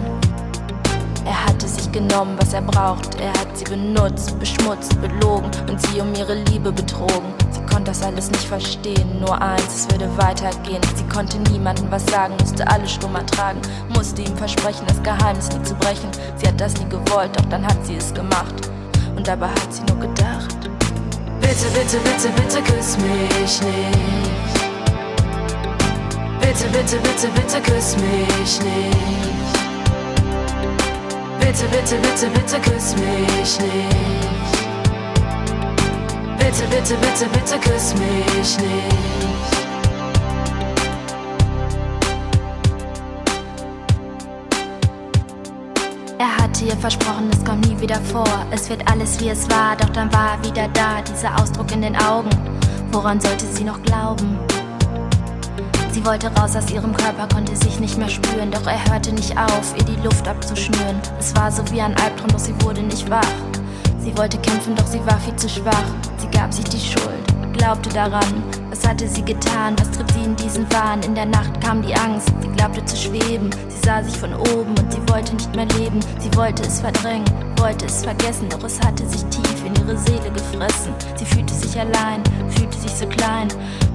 Er 1.23 1.45
hatte 1.45 1.69
sich 1.69 1.89
genommen, 1.89 2.35
was 2.37 2.51
er 2.51 2.63
braucht. 2.63 3.15
Er 3.21 3.29
hat 3.29 3.57
sie 3.57 3.63
benutzt, 3.63 4.37
beschmutzt, 4.39 4.99
belogen 4.99 5.49
und 5.69 5.81
sie 5.81 6.01
um 6.01 6.13
ihre 6.15 6.33
Liebe 6.51 6.69
betrogen. 6.73 7.33
Sie 7.51 7.61
konnte 7.61 7.91
das 7.91 8.03
alles 8.03 8.29
nicht 8.29 8.43
verstehen, 8.43 9.21
nur 9.21 9.41
eins, 9.41 9.63
es 9.73 9.89
würde 9.89 10.09
weitergehen. 10.17 10.81
Sie 10.97 11.07
konnte 11.07 11.37
niemandem 11.49 11.89
was 11.89 12.05
sagen, 12.07 12.33
musste 12.41 12.67
alles 12.67 12.91
stumm 12.91 13.15
ertragen, 13.15 13.61
musste 13.95 14.21
ihm 14.21 14.35
versprechen, 14.35 14.85
das 14.85 15.01
Geheimnis 15.01 15.49
nie 15.55 15.63
zu 15.63 15.75
brechen. 15.75 16.09
Sie 16.35 16.47
hat 16.47 16.59
das 16.59 16.73
nie 16.77 16.89
gewollt, 16.89 17.37
doch 17.37 17.45
dann 17.45 17.65
hat 17.65 17.85
sie 17.85 17.95
es 17.95 18.13
gemacht. 18.13 18.69
Und 19.15 19.25
dabei 19.25 19.47
hat 19.47 19.73
sie 19.73 19.83
nur 19.83 19.99
gedacht: 20.01 20.26
Bitte, 21.47 21.69
bitte, 21.69 21.97
bitte, 21.99 22.29
bitte 22.35 22.61
küss 22.61 22.97
mich 22.97 23.61
nicht. 23.61 23.61
Bitte, 26.41 26.67
bitte, 26.73 26.97
bitte, 26.97 27.29
bitte 27.29 27.61
küss 27.61 27.95
mich 27.95 28.59
nicht. 28.61 28.97
Bitte, 31.39 31.65
bitte, 31.71 31.95
bitte, 32.03 32.29
bitte 32.31 32.59
küss 32.59 32.95
mich 32.97 33.59
nicht. 33.61 34.27
Bitte, 36.37 36.63
bitte, 36.69 36.95
bitte, 36.97 37.29
bitte 37.29 37.59
küss 37.59 37.93
mich 37.93 38.57
nicht. 38.57 39.26
Ihr 46.67 46.75
versprochen, 46.75 47.29
es 47.31 47.45
kommt 47.45 47.65
nie 47.65 47.79
wieder 47.79 47.95
vor. 48.01 48.27
Es 48.51 48.69
wird 48.69 48.85
alles 48.91 49.21
wie 49.21 49.29
es 49.29 49.49
war, 49.49 49.77
doch 49.77 49.87
dann 49.91 50.11
war 50.11 50.33
er 50.33 50.43
wieder 50.43 50.67
da. 50.73 51.01
Dieser 51.01 51.33
Ausdruck 51.41 51.71
in 51.71 51.81
den 51.81 51.95
Augen. 51.95 52.29
Woran 52.91 53.21
sollte 53.21 53.45
sie 53.45 53.63
noch 53.63 53.81
glauben? 53.83 54.37
Sie 55.93 56.05
wollte 56.05 56.27
raus 56.35 56.57
aus 56.57 56.69
ihrem 56.69 56.93
Körper, 56.93 57.25
konnte 57.33 57.55
sich 57.55 57.79
nicht 57.79 57.97
mehr 57.97 58.09
spüren, 58.09 58.51
doch 58.51 58.67
er 58.67 58.83
hörte 58.91 59.13
nicht 59.13 59.37
auf, 59.37 59.73
ihr 59.77 59.85
die 59.85 60.03
Luft 60.03 60.27
abzuschnüren. 60.27 60.99
Es 61.17 61.33
war 61.37 61.49
so 61.53 61.63
wie 61.71 61.79
ein 61.79 61.95
Albtraum, 61.95 62.27
doch 62.33 62.39
sie 62.39 62.61
wurde 62.61 62.83
nicht 62.83 63.09
wach. 63.09 63.23
Sie 63.99 64.15
wollte 64.17 64.37
kämpfen, 64.37 64.75
doch 64.75 64.87
sie 64.87 65.03
war 65.05 65.17
viel 65.21 65.37
zu 65.37 65.47
schwach. 65.47 65.85
Sie 66.17 66.27
gab 66.37 66.53
sich 66.53 66.65
die 66.65 66.81
Schuld, 66.81 67.33
glaubte 67.57 67.89
daran. 67.89 68.43
Was 68.69 68.87
hatte 68.87 69.07
sie 69.07 69.23
getan? 69.23 69.75
Was 69.79 69.91
trieb 69.91 70.09
sie 70.11 70.23
in 70.23 70.35
diesen 70.35 70.71
Wahn? 70.71 71.01
In 71.03 71.15
der 71.15 71.25
Nacht 71.25 71.59
kam 71.61 71.81
die 71.81 71.95
Angst, 71.95 72.31
sie 72.41 72.49
glaubte 72.49 72.83
zu 72.85 72.95
schweben. 72.95 73.49
Sie 73.67 73.79
sah 73.85 74.03
sich 74.03 74.15
von 74.17 74.33
oben 74.33 74.77
und 74.77 74.91
sie 74.91 75.01
wollte 75.09 75.35
nicht 75.35 75.55
mehr 75.55 75.65
leben. 75.77 75.99
Sie 76.19 76.33
wollte 76.35 76.63
es 76.63 76.79
verdrängen, 76.79 77.25
wollte 77.57 77.85
es 77.85 78.03
vergessen, 78.03 78.47
doch 78.49 78.63
es 78.63 78.79
hatte 78.79 79.07
sich 79.07 79.23
tief 79.25 79.65
in 79.65 79.75
ihre 79.75 79.97
Seele 79.97 80.31
gefressen. 80.31 80.93
Sie 81.15 81.25
fühlte 81.25 81.53
sich 81.53 81.79
allein, 81.79 82.23
fühlte 82.49 82.77
sich 82.77 82.91
so 82.91 83.07
klein. 83.07 83.47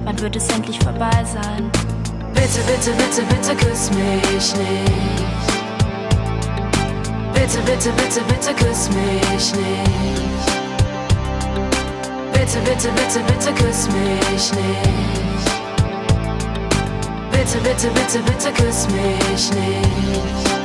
Wann 0.03 0.19
wird 0.19 0.35
es 0.35 0.47
endlich 0.49 0.79
vorbei 0.79 1.23
sein? 1.23 1.71
Bitte, 2.33 2.59
bitte, 2.67 2.91
bitte, 2.91 3.21
bitte 3.29 3.55
küss 3.55 3.89
mich 3.91 4.55
nicht. 4.55 5.23
Bitte, 7.33 7.59
bitte, 7.65 7.91
bitte, 7.91 8.21
bitte 8.27 8.53
küss 8.53 8.89
mich 8.89 9.55
nicht. 9.55 10.62
Bitte, 12.43 12.59
bitte, 12.59 12.89
bitte, 12.91 13.19
bitte 13.21 13.53
küss 13.53 13.87
mich 13.87 14.51
nicht. 14.51 15.45
Bitte, 17.31 17.57
bitte, 17.63 17.87
bitte, 17.87 18.19
bitte 18.19 18.51
küss 18.51 18.85
mich 18.89 19.49
nicht. 19.53 20.62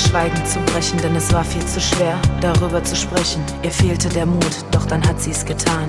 Schweigen 0.00 0.44
zu 0.46 0.58
brechen, 0.60 0.98
denn 1.02 1.14
es 1.14 1.32
war 1.32 1.44
viel 1.44 1.64
zu 1.66 1.80
schwer, 1.80 2.20
darüber 2.40 2.82
zu 2.82 2.96
sprechen. 2.96 3.42
Ihr 3.62 3.70
fehlte 3.70 4.08
der 4.08 4.26
Mut, 4.26 4.64
doch 4.70 4.86
dann 4.86 5.06
hat 5.06 5.20
sie 5.20 5.30
es 5.30 5.44
getan. 5.44 5.88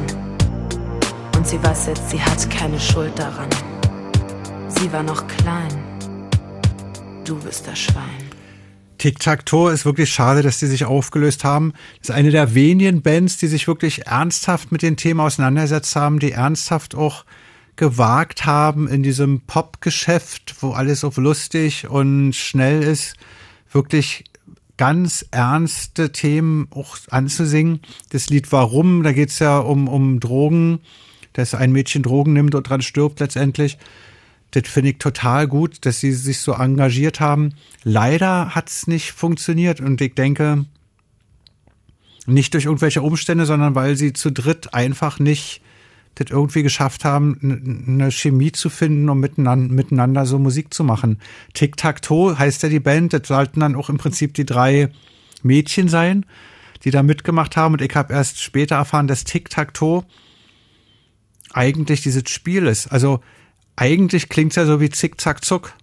Und 1.36 1.48
sie 1.48 1.62
weiß 1.64 1.88
jetzt, 1.88 2.10
sie 2.10 2.22
hat 2.22 2.50
keine 2.50 2.80
Schuld 2.80 3.18
daran. 3.18 3.50
Sie 4.68 4.92
war 4.92 5.04
noch 5.04 5.26
klein. 5.28 5.84
Du 7.24 7.36
bist 7.38 7.68
das 7.68 7.80
Schwein. 7.80 8.30
Tic-Tac-Toe 8.98 9.72
ist 9.72 9.86
wirklich 9.86 10.14
schade, 10.14 10.44
dass 10.44 10.60
die 10.60 10.68
sich 10.68 10.86
aufgelöst 10.86 11.44
haben. 11.44 11.74
Das 12.00 12.10
ist 12.10 12.16
eine 12.16 12.30
der 12.30 12.54
wenigen 12.54 13.02
Bands, 13.02 13.38
die 13.38 13.48
sich 13.48 13.68
wirklich 13.68 14.06
ernsthaft 14.06 14.72
mit 14.72 14.84
den 14.84 14.98
Themen 14.98 15.22
auseinandergesetzt 15.22 15.96
haben, 15.96 16.20
die 16.20 16.34
ernsthaft 16.34 16.94
auch 16.94 17.26
gewagt 17.78 18.46
haben, 18.46 18.88
in 18.88 19.02
diesem 19.02 19.42
Popgeschäft, 19.42 20.56
wo 20.60 20.72
alles 20.72 21.04
auf 21.04 21.18
lustig 21.18 21.88
und 21.90 22.34
schnell 22.34 22.84
ist, 22.84 23.16
wirklich 23.72 24.26
ganz 24.78 25.26
ernste 25.32 26.12
Themen 26.12 26.68
auch 26.72 26.98
anzusingen. 27.10 27.82
Das 28.10 28.30
Lied 28.30 28.52
Warum, 28.52 29.04
da 29.04 29.12
geht's 29.12 29.40
ja 29.40 29.60
um, 29.60 29.88
um 29.88 30.20
Drogen, 30.20 30.80
dass 31.34 31.54
ein 31.54 31.72
Mädchen 31.72 32.04
Drogen 32.04 32.34
nimmt 32.34 32.56
und 32.56 32.68
dran 32.68 32.82
stirbt 32.82 33.20
letztendlich. 33.20 33.78
Das 34.52 34.68
finde 34.68 34.92
ich 34.92 34.98
total 34.98 35.48
gut, 35.48 35.86
dass 35.86 36.00
sie 36.00 36.12
sich 36.12 36.40
so 36.40 36.54
engagiert 36.54 37.20
haben. 37.20 37.54
Leider 37.84 38.54
hat's 38.54 38.88
nicht 38.88 39.12
funktioniert 39.12 39.80
und 39.80 40.02
ich 40.02 40.16
denke, 40.16 40.66
nicht 42.26 42.54
durch 42.54 42.66
irgendwelche 42.66 43.02
Umstände, 43.02 43.46
sondern 43.46 43.76
weil 43.76 43.96
sie 43.96 44.14
zu 44.14 44.32
dritt 44.32 44.74
einfach 44.74 45.20
nicht 45.20 45.62
das 46.16 46.30
irgendwie 46.30 46.64
geschafft 46.64 47.06
haben, 47.06 47.86
eine 47.88 48.12
Chemie 48.12 48.52
zu 48.52 48.70
finden, 48.70 49.10
um 49.10 49.20
miteinander, 49.20 49.74
miteinander 49.74 50.26
so 50.26 50.40
Musik 50.40 50.74
zu 50.74 50.84
machen. 50.84 51.20
Tic-Tac-Toe 51.54 52.38
heißt 52.38 52.64
ja 52.64 52.70
die 52.70 52.80
Band, 52.80 53.14
das 53.14 53.28
sollten 53.28 53.62
dann 53.62 53.76
auch 53.76 53.90
im 53.90 53.98
Prinzip 53.98 54.34
die 54.34 54.46
drei 54.46 54.90
Mädchen 55.42 55.88
sein, 55.88 56.26
die 56.84 56.92
da 56.92 57.02
mitgemacht 57.02 57.56
haben. 57.56 57.74
Und 57.76 57.82
ich 57.82 57.96
habe 57.96 58.14
erst 58.14 58.42
später 58.42 58.76
erfahren, 58.76 59.08
dass 59.08 59.24
Tic-Tac-Toe 59.24 60.04
eigentlich 61.54 62.02
dieses 62.02 62.30
Spiel 62.30 62.68
ist. 62.68 62.88
Also 62.88 63.22
eigentlich 63.76 64.30
klingt's 64.30 64.58
ja 64.58 64.66
so 64.66 64.82
wie 64.82 64.90
Zick-Zack-Zuck. 64.90 65.74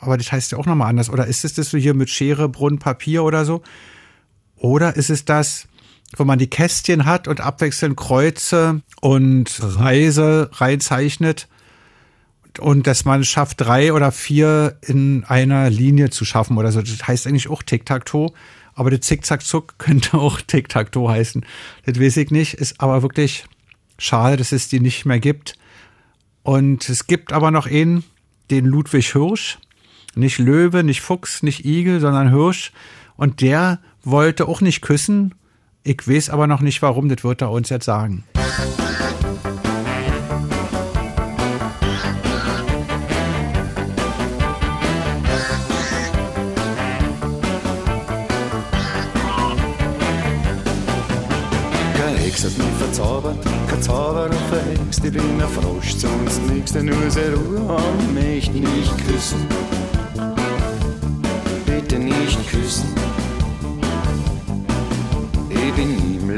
Aber 0.00 0.16
das 0.16 0.32
heißt 0.32 0.52
ja 0.52 0.58
auch 0.58 0.66
nochmal 0.66 0.88
anders. 0.88 1.10
Oder 1.10 1.26
ist 1.26 1.44
es 1.44 1.54
das 1.54 1.70
so 1.70 1.78
hier 1.78 1.94
mit 1.94 2.08
Schere, 2.08 2.48
Brunnen, 2.48 2.78
Papier 2.78 3.24
oder 3.24 3.44
so? 3.44 3.62
Oder 4.56 4.96
ist 4.96 5.10
es 5.10 5.24
das, 5.24 5.68
wo 6.16 6.24
man 6.24 6.38
die 6.38 6.48
Kästchen 6.48 7.04
hat 7.04 7.28
und 7.28 7.40
abwechselnd 7.40 7.96
Kreuze 7.96 8.82
und 9.00 9.58
Reise 9.60 10.50
reinzeichnet 10.54 11.48
und 12.58 12.86
dass 12.86 13.04
man 13.04 13.20
es 13.20 13.28
schafft, 13.28 13.60
drei 13.60 13.92
oder 13.92 14.12
vier 14.12 14.78
in 14.82 15.24
einer 15.24 15.70
Linie 15.70 16.10
zu 16.10 16.24
schaffen 16.24 16.56
oder 16.58 16.72
so. 16.72 16.80
Das 16.80 17.06
heißt 17.06 17.26
eigentlich 17.26 17.48
auch 17.48 17.62
Tic-Tac-Toe, 17.62 18.32
aber 18.74 18.90
der 18.90 19.00
Zick-Zack-Zuck 19.00 19.74
könnte 19.78 20.18
auch 20.18 20.40
Tic-Tac-Toe 20.40 21.10
heißen. 21.10 21.44
Das 21.84 22.00
weiß 22.00 22.16
ich 22.16 22.30
nicht, 22.30 22.54
ist 22.54 22.80
aber 22.80 23.02
wirklich 23.02 23.44
schade, 23.98 24.36
dass 24.36 24.52
es 24.52 24.68
die 24.68 24.80
nicht 24.80 25.04
mehr 25.04 25.20
gibt. 25.20 25.54
Und 26.42 26.88
es 26.88 27.06
gibt 27.06 27.32
aber 27.32 27.50
noch 27.50 27.66
einen, 27.66 28.04
den 28.50 28.64
Ludwig 28.64 29.12
Hirsch, 29.12 29.58
nicht 30.14 30.38
Löwe, 30.38 30.82
nicht 30.82 31.02
Fuchs, 31.02 31.42
nicht 31.42 31.64
Igel, 31.64 32.00
sondern 32.00 32.30
Hirsch. 32.30 32.72
Und 33.16 33.40
der 33.40 33.80
wollte 34.02 34.48
auch 34.48 34.60
nicht 34.60 34.80
küssen, 34.80 35.34
ich 35.88 36.06
weiß 36.06 36.28
aber 36.28 36.46
noch 36.46 36.60
nicht 36.60 36.82
warum, 36.82 37.08
das 37.08 37.24
wird 37.24 37.40
er 37.40 37.50
uns 37.50 37.70
jetzt 37.70 37.86
sagen. 37.86 38.24
Kein 51.96 52.16
Hex 52.16 52.44
hat 52.44 52.58
mich 52.58 52.66
verzaubert, 52.78 53.38
kein 53.68 53.82
Zauberer 53.82 54.30
verhext. 54.50 55.02
Ich 55.02 55.12
bin 55.12 55.22
ein 55.22 55.48
Frosch, 55.48 55.94
sonst 55.94 56.42
nix, 56.50 56.72
der 56.72 56.82
nur 56.82 57.10
sehr 57.10 57.34
Ruhe 57.34 57.66
haben 57.66 58.14
möchte 58.14 58.52
nicht 58.52 58.94
küssen. 59.06 59.46
Bitte 61.64 61.98
nicht 61.98 62.50
küssen. 62.50 63.07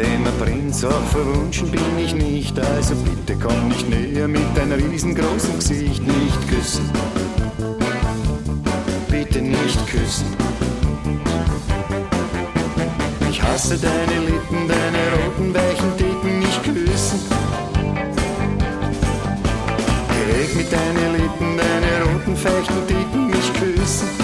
Ein 0.03 0.25
Prinz, 0.39 0.85
auch 0.85 1.05
verwunschen 1.11 1.71
bin 1.71 1.99
ich 1.99 2.15
nicht. 2.15 2.59
Also 2.59 2.95
bitte 2.97 3.37
komm 3.41 3.69
nicht 3.69 3.89
näher 3.89 4.29
mit 4.29 4.57
deinem 4.57 4.81
riesengroßen 4.91 5.57
Gesicht. 5.57 6.03
Nicht 6.03 6.49
küssen. 6.49 6.91
Bitte 9.11 9.41
nicht 9.41 9.87
küssen. 9.87 10.27
Ich 13.31 13.43
hasse 13.43 13.77
deine 13.79 14.27
Lippen, 14.27 14.69
deine 14.69 15.03
roten, 15.17 15.55
weichen 15.55 15.97
Dicken, 15.97 16.39
nicht 16.39 16.63
küssen. 16.63 17.21
Weg 20.27 20.57
mit 20.57 20.73
deinen 20.73 21.13
Lippen, 21.13 21.57
deine 21.57 22.13
roten, 22.13 22.37
feuchten 22.37 22.87
Dicken, 22.87 23.27
nicht 23.27 23.55
küssen. 23.55 24.20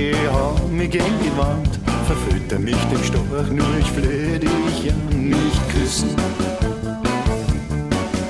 Schenkel, 0.00 0.14
hau 0.32 0.54
mich 0.68 0.90
gegen 0.90 1.18
die 1.22 1.36
Wand. 1.36 1.68
Verfütter 2.06 2.58
mich 2.58 2.76
dem 2.90 3.02
Storch, 3.04 3.50
nur 3.50 3.66
ich 3.78 3.90
flehe 3.90 4.38
dich 4.38 4.92
an. 4.92 5.28
Nicht 5.28 5.68
küssen, 5.70 6.10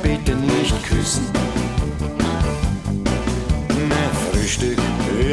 bitte 0.03 0.37
nicht 0.37 0.85
küssen. 0.85 1.25
Mein 3.89 4.33
Frühstück, 4.33 4.79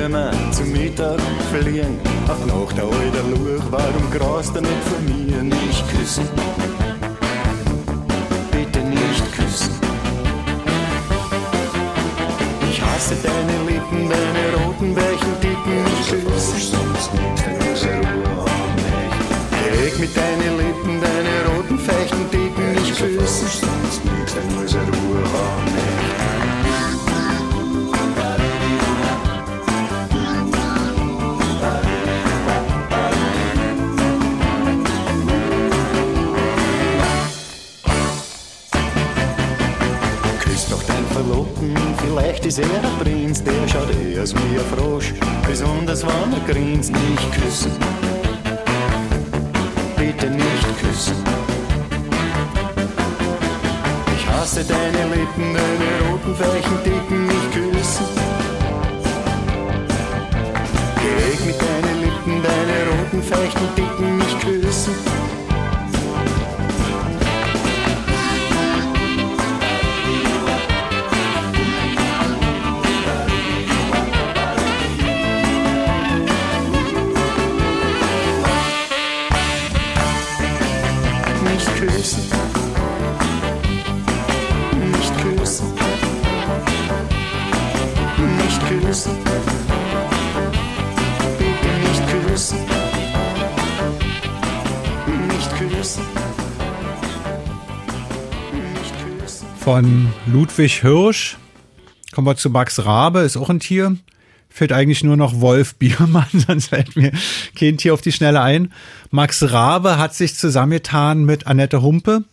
immer 0.05 0.31
zum 0.51 0.71
Mittag 0.71 1.19
verlieren. 1.51 1.99
Auf 2.27 2.45
Nacht 2.45 2.77
der 2.77 2.85
alter 2.85 3.23
Luch, 3.29 3.63
warum 3.71 4.11
grast 4.11 4.55
er 4.55 4.61
nicht 4.61 4.83
von 4.85 5.05
mir? 5.05 5.43
Nicht 5.43 5.89
küssen, 5.89 6.27
weichen 15.67 16.25
Dicken, 16.25 16.86
Von 99.77 100.11
Ludwig 100.25 100.81
Hirsch 100.81 101.37
kommen 102.11 102.25
wir 102.25 102.35
zu 102.35 102.49
Max 102.49 102.83
Rabe, 102.83 103.19
ist 103.19 103.37
auch 103.37 103.51
ein 103.51 103.59
Tier. 103.59 103.95
fehlt 104.49 104.73
eigentlich 104.73 105.03
nur 105.03 105.17
noch 105.17 105.39
Wolf 105.39 105.75
Biermann, 105.75 106.25
sonst 106.47 106.69
fällt 106.69 106.95
mir 106.95 107.11
kein 107.55 107.77
Tier 107.77 107.93
auf 107.93 108.01
die 108.01 108.11
Schnelle 108.11 108.41
ein. 108.41 108.73
Max 109.11 109.51
Rabe 109.51 109.99
hat 109.99 110.15
sich 110.15 110.33
zusammengetan 110.33 111.25
mit 111.25 111.45
Annette 111.45 111.83
Humpe. 111.83 112.23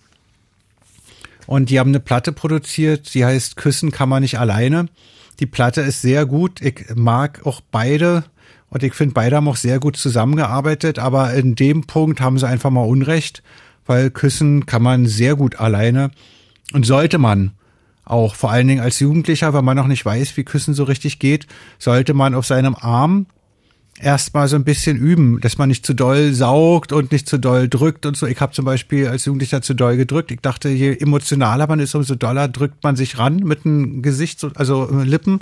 Und 1.47 1.69
die 1.69 1.79
haben 1.79 1.91
eine 1.91 2.01
Platte 2.01 2.33
produziert, 2.33 3.13
die 3.13 3.27
heißt 3.27 3.57
Küssen 3.57 3.91
kann 3.91 4.09
man 4.09 4.23
nicht 4.23 4.39
alleine. 4.39 4.87
Die 5.39 5.45
Platte 5.45 5.83
ist 5.83 6.01
sehr 6.01 6.25
gut. 6.25 6.63
Ich 6.63 6.87
mag 6.95 7.45
auch 7.45 7.61
beide 7.71 8.25
und 8.71 8.83
ich 8.83 8.95
finde, 8.95 9.13
beide 9.13 9.37
haben 9.37 9.49
auch 9.49 9.57
sehr 9.57 9.81
gut 9.81 9.99
zusammengearbeitet, 9.99 10.99
aber 10.99 11.35
in 11.35 11.57
dem 11.57 11.83
Punkt 11.87 12.23
haben 12.23 12.39
sie 12.39 12.49
einfach 12.49 12.71
mal 12.71 12.89
Unrecht, 12.89 13.43
weil 13.85 14.11
küssen 14.11 14.65
kann 14.65 14.83
man 14.83 15.05
sehr 15.05 15.37
gut 15.37 15.61
alleine 15.61 16.11
und 16.73 16.87
sollte 16.87 17.19
man 17.19 17.53
auch, 18.05 18.35
vor 18.35 18.51
allen 18.51 18.69
Dingen 18.69 18.83
als 18.83 19.01
Jugendlicher, 19.01 19.55
wenn 19.55 19.65
man 19.65 19.77
noch 19.77 19.87
nicht 19.87 20.05
weiß, 20.05 20.37
wie 20.37 20.45
Küssen 20.45 20.75
so 20.75 20.85
richtig 20.85 21.19
geht, 21.19 21.47
sollte 21.79 22.15
man 22.15 22.35
auf 22.35 22.47
seinem 22.47 22.75
Arm 22.75 23.27
erstmal 24.01 24.49
so 24.49 24.57
ein 24.57 24.65
bisschen 24.65 24.97
üben, 24.97 25.41
dass 25.41 25.57
man 25.57 25.69
nicht 25.69 25.87
zu 25.87 25.95
doll 25.95 26.33
saugt 26.33 26.93
und 26.93 27.13
nicht 27.13 27.29
zu 27.29 27.39
doll 27.39 27.69
drückt 27.69 28.07
und 28.07 28.17
so. 28.17 28.27
Ich 28.27 28.41
habe 28.41 28.53
zum 28.53 28.65
Beispiel 28.65 29.09
als 29.09 29.25
Jugendlicher 29.25 29.63
zu 29.63 29.75
doll 29.75 29.97
gedrückt. 29.97 30.31
Ich 30.33 30.41
dachte, 30.41 30.69
je 30.69 30.97
emotionaler 30.97 31.67
man 31.67 31.79
ist, 31.79 31.95
umso 31.95 32.15
doller 32.15 32.49
drückt 32.49 32.83
man 32.83 32.97
sich 32.97 33.19
ran 33.19 33.37
mit 33.37 33.65
dem 33.65 34.03
Gesicht, 34.03 34.45
also 34.57 34.89
Lippen. 35.05 35.41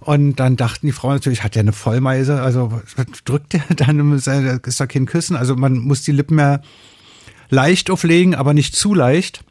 Und 0.00 0.36
dann 0.36 0.56
dachten 0.56 0.86
die 0.86 0.92
Frauen 0.92 1.14
natürlich, 1.14 1.42
hat 1.42 1.56
der 1.56 1.60
eine 1.60 1.72
Vollmeise, 1.72 2.40
also 2.40 2.80
drückt 3.24 3.54
der 3.54 3.62
dann, 3.76 4.12
ist 4.12 4.80
doch 4.80 4.88
kein 4.88 5.06
Küssen. 5.06 5.36
Also 5.36 5.56
man 5.56 5.78
muss 5.78 6.02
die 6.02 6.12
Lippen 6.12 6.38
ja 6.38 6.60
leicht 7.50 7.90
auflegen, 7.90 8.34
aber 8.34 8.54
nicht 8.54 8.76
zu 8.76 8.94
leicht. 8.94 9.42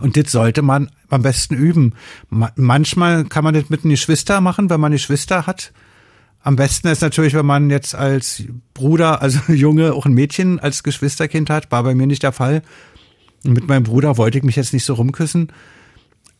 Und 0.00 0.16
das 0.16 0.30
sollte 0.30 0.62
man 0.62 0.90
am 1.08 1.22
besten 1.22 1.54
üben. 1.54 1.94
Manchmal 2.28 3.24
kann 3.24 3.44
man 3.44 3.54
das 3.54 3.70
mit 3.70 3.84
einer 3.84 3.92
Geschwister 3.92 4.40
machen, 4.40 4.68
wenn 4.68 4.80
man 4.80 4.92
eine 4.92 4.98
Schwester 4.98 5.46
hat. 5.46 5.72
Am 6.42 6.56
besten 6.56 6.88
ist 6.88 7.02
natürlich, 7.02 7.34
wenn 7.34 7.46
man 7.46 7.70
jetzt 7.70 7.94
als 7.94 8.44
Bruder, 8.74 9.22
also 9.22 9.40
Junge, 9.52 9.94
auch 9.94 10.06
ein 10.06 10.14
Mädchen 10.14 10.60
als 10.60 10.82
Geschwisterkind 10.82 11.50
hat. 11.50 11.72
War 11.72 11.82
bei 11.82 11.94
mir 11.94 12.06
nicht 12.06 12.22
der 12.22 12.32
Fall. 12.32 12.62
Mit 13.42 13.68
meinem 13.68 13.84
Bruder 13.84 14.16
wollte 14.16 14.38
ich 14.38 14.44
mich 14.44 14.56
jetzt 14.56 14.72
nicht 14.72 14.84
so 14.84 14.94
rumküssen. 14.94 15.52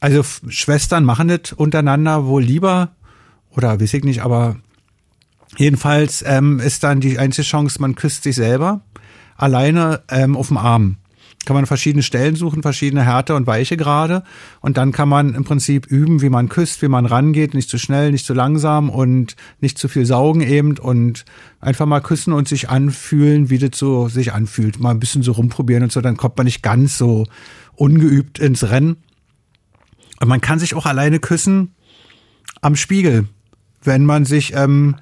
Also 0.01 0.23
Schwestern 0.49 1.05
machen 1.05 1.29
das 1.29 1.53
untereinander 1.53 2.27
wohl 2.27 2.43
lieber. 2.43 2.91
Oder 3.51 3.81
weiß 3.81 3.95
ich 3.95 4.05
nicht, 4.05 4.21
aber 4.21 4.57
jedenfalls 5.57 6.23
ähm, 6.27 6.61
ist 6.61 6.85
dann 6.85 7.01
die 7.01 7.19
einzige 7.19 7.47
Chance, 7.47 7.81
man 7.81 7.95
küsst 7.95 8.25
sich 8.25 8.37
selber 8.37 8.83
alleine 9.37 10.03
ähm, 10.11 10.37
auf 10.37 10.49
dem 10.49 10.59
Arm 10.59 10.99
kann 11.47 11.55
man 11.55 11.65
verschiedene 11.65 12.03
Stellen 12.03 12.37
suchen, 12.37 12.61
verschiedene 12.61 13.05
Härte 13.05 13.35
und 13.35 13.47
weiche 13.47 13.77
Grade. 13.77 14.25
Und 14.61 14.77
dann 14.77 14.93
kann 14.93 15.09
man 15.09 15.35
im 15.35 15.45
Prinzip 15.45 15.87
üben, 15.87 16.21
wie 16.21 16.29
man 16.29 16.49
küsst, 16.49 16.83
wie 16.83 16.89
man 16.89 17.07
rangeht, 17.07 17.55
nicht 17.55 17.71
zu 17.71 17.79
schnell, 17.79 18.11
nicht 18.11 18.27
zu 18.27 18.35
langsam 18.35 18.91
und 18.91 19.37
nicht 19.61 19.79
zu 19.79 19.89
viel 19.89 20.05
saugen 20.05 20.43
eben 20.43 20.77
und 20.77 21.25
einfach 21.61 21.87
mal 21.87 22.01
küssen 22.01 22.33
und 22.33 22.49
sich 22.49 22.69
anfühlen, 22.69 23.49
wie 23.49 23.59
das 23.59 23.79
so 23.79 24.09
sich 24.09 24.33
anfühlt. 24.33 24.81
Mal 24.81 24.91
ein 24.91 25.01
bisschen 25.01 25.23
so 25.23 25.33
rumprobieren 25.33 25.85
und 25.85 25.93
so, 25.93 26.01
dann 26.01 26.17
kommt 26.17 26.37
man 26.37 26.45
nicht 26.45 26.63
ganz 26.63 26.99
so 26.99 27.27
ungeübt 27.77 28.39
ins 28.39 28.69
Rennen. 28.69 28.97
Und 30.21 30.29
man 30.29 30.41
kann 30.41 30.59
sich 30.59 30.75
auch 30.75 30.87
alleine 30.87 31.21
küssen 31.21 31.75
am 32.61 32.75
Spiegel, 32.75 33.29
wenn 33.83 34.05
man 34.05 34.25
sich 34.25 34.53
ähm, 34.55 34.97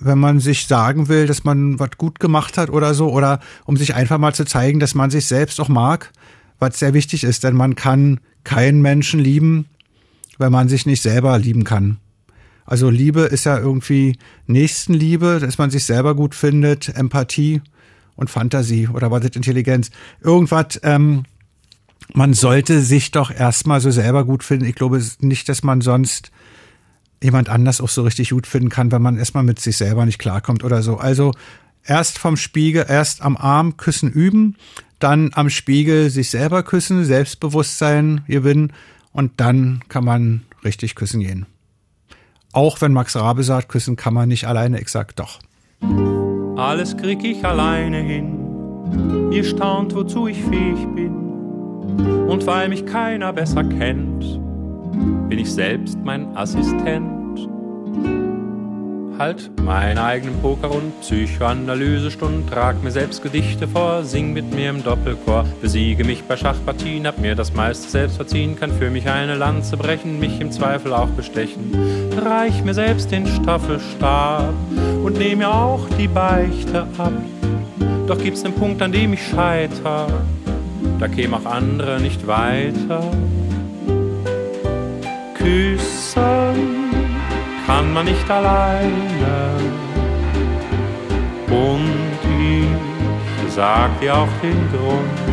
wenn 0.00 0.18
man 0.18 0.40
sich 0.40 0.66
sagen 0.66 1.08
will, 1.08 1.26
dass 1.26 1.44
man 1.44 1.78
was 1.78 1.90
gut 1.98 2.20
gemacht 2.20 2.58
hat 2.58 2.70
oder 2.70 2.94
so, 2.94 3.10
oder 3.10 3.40
um 3.64 3.76
sich 3.76 3.94
einfach 3.94 4.18
mal 4.18 4.34
zu 4.34 4.44
zeigen, 4.44 4.80
dass 4.80 4.94
man 4.94 5.10
sich 5.10 5.26
selbst 5.26 5.60
auch 5.60 5.68
mag, 5.68 6.12
was 6.58 6.78
sehr 6.78 6.94
wichtig 6.94 7.24
ist, 7.24 7.44
denn 7.44 7.54
man 7.54 7.74
kann 7.74 8.20
keinen 8.44 8.80
Menschen 8.80 9.20
lieben, 9.20 9.66
wenn 10.38 10.52
man 10.52 10.68
sich 10.68 10.86
nicht 10.86 11.02
selber 11.02 11.38
lieben 11.38 11.64
kann. 11.64 11.98
Also 12.64 12.90
Liebe 12.90 13.22
ist 13.22 13.44
ja 13.44 13.58
irgendwie 13.58 14.18
Nächstenliebe, 14.46 15.38
dass 15.40 15.58
man 15.58 15.70
sich 15.70 15.84
selber 15.84 16.14
gut 16.14 16.34
findet, 16.34 16.90
Empathie 16.90 17.62
und 18.14 18.28
Fantasie 18.28 18.88
oder 18.88 19.10
was 19.10 19.24
ist 19.24 19.36
Intelligenz. 19.36 19.90
Irgendwas, 20.20 20.78
ähm, 20.82 21.24
man 22.12 22.34
sollte 22.34 22.82
sich 22.82 23.10
doch 23.10 23.30
erstmal 23.30 23.80
so 23.80 23.90
selber 23.90 24.24
gut 24.24 24.44
finden. 24.44 24.66
Ich 24.66 24.74
glaube 24.74 25.02
nicht, 25.20 25.48
dass 25.48 25.62
man 25.62 25.80
sonst 25.80 26.30
jemand 27.22 27.48
anders 27.48 27.80
auch 27.80 27.88
so 27.88 28.02
richtig 28.02 28.30
gut 28.30 28.46
finden 28.46 28.68
kann, 28.68 28.92
wenn 28.92 29.02
man 29.02 29.18
erstmal 29.18 29.44
mit 29.44 29.58
sich 29.60 29.76
selber 29.76 30.06
nicht 30.06 30.18
klarkommt 30.18 30.64
oder 30.64 30.82
so. 30.82 30.96
Also 30.96 31.32
erst 31.84 32.18
vom 32.18 32.36
Spiegel, 32.36 32.86
erst 32.88 33.22
am 33.22 33.36
Arm 33.36 33.76
küssen 33.76 34.10
üben, 34.10 34.56
dann 34.98 35.30
am 35.34 35.50
Spiegel 35.50 36.10
sich 36.10 36.30
selber 36.30 36.62
küssen, 36.62 37.04
Selbstbewusstsein 37.04 38.22
gewinnen 38.26 38.72
und 39.12 39.32
dann 39.36 39.82
kann 39.88 40.04
man 40.04 40.42
richtig 40.64 40.94
küssen 40.94 41.20
gehen. 41.20 41.46
Auch 42.52 42.80
wenn 42.80 42.92
Max 42.92 43.14
Rabe 43.14 43.42
sagt, 43.42 43.68
küssen 43.68 43.96
kann 43.96 44.14
man 44.14 44.28
nicht 44.28 44.46
alleine, 44.46 44.80
ich 44.80 44.88
sag 44.88 45.14
doch. 45.16 45.38
Alles 46.56 46.96
krieg 46.96 47.22
ich 47.22 47.44
alleine 47.44 47.98
hin. 47.98 49.30
Ihr 49.30 49.44
staunt, 49.44 49.94
wozu 49.94 50.26
ich 50.26 50.42
fähig 50.42 50.86
bin. 50.94 51.14
Und 52.28 52.46
weil 52.46 52.68
mich 52.68 52.86
keiner 52.86 53.32
besser 53.32 53.64
kennt, 53.64 54.40
bin 55.28 55.38
ich 55.38 55.52
selbst 55.52 55.98
mein 56.02 56.36
Assistent. 56.36 57.48
Halt 59.18 59.50
meinen 59.64 59.98
eigenen 59.98 60.40
Poker- 60.40 60.70
und 60.70 61.00
Psychoanalysestunden, 61.00 62.46
trag 62.48 62.84
mir 62.84 62.92
selbst 62.92 63.20
Gedichte 63.20 63.66
vor, 63.66 64.04
sing 64.04 64.32
mit 64.32 64.54
mir 64.54 64.70
im 64.70 64.84
Doppelchor, 64.84 65.44
besiege 65.60 66.04
mich 66.04 66.22
bei 66.22 66.36
Schachpartien, 66.36 67.04
hab 67.04 67.18
mir 67.18 67.34
das 67.34 67.52
meiste 67.52 67.90
selbst 67.90 68.14
verziehen, 68.14 68.54
kann 68.54 68.70
für 68.70 68.90
mich 68.90 69.08
eine 69.08 69.34
Lanze 69.34 69.76
brechen, 69.76 70.20
mich 70.20 70.40
im 70.40 70.52
Zweifel 70.52 70.92
auch 70.92 71.08
bestechen. 71.08 71.72
Reich 72.16 72.62
mir 72.62 72.74
selbst 72.74 73.10
den 73.10 73.26
Staffelstab 73.26 74.54
und 75.02 75.18
nehme 75.18 75.36
mir 75.36 75.52
auch 75.52 75.88
die 75.98 76.08
Beichte 76.08 76.82
ab. 76.96 77.12
Doch 78.06 78.18
gibt's 78.18 78.44
einen 78.44 78.54
Punkt, 78.54 78.80
an 78.82 78.92
dem 78.92 79.14
ich 79.14 79.26
scheiter, 79.26 80.06
da 81.00 81.08
kämen 81.08 81.34
auch 81.34 81.44
andere 81.44 82.00
nicht 82.00 82.24
weiter 82.28 83.02
küssen 85.48 86.90
kann 87.66 87.92
man 87.92 88.04
nicht 88.04 88.30
alleine. 88.30 89.56
Und 91.48 92.18
ich 92.38 93.52
sag 93.52 93.98
dir 94.00 94.14
auch 94.14 94.28
den 94.42 94.60
Grund. 94.72 95.26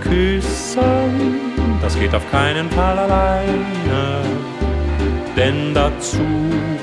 Küssen, 0.00 1.40
das 1.82 1.98
geht 1.98 2.14
auf 2.14 2.30
keinen 2.30 2.70
Fall 2.70 2.98
alleine. 2.98 4.22
Denn 5.36 5.74
dazu 5.74 6.26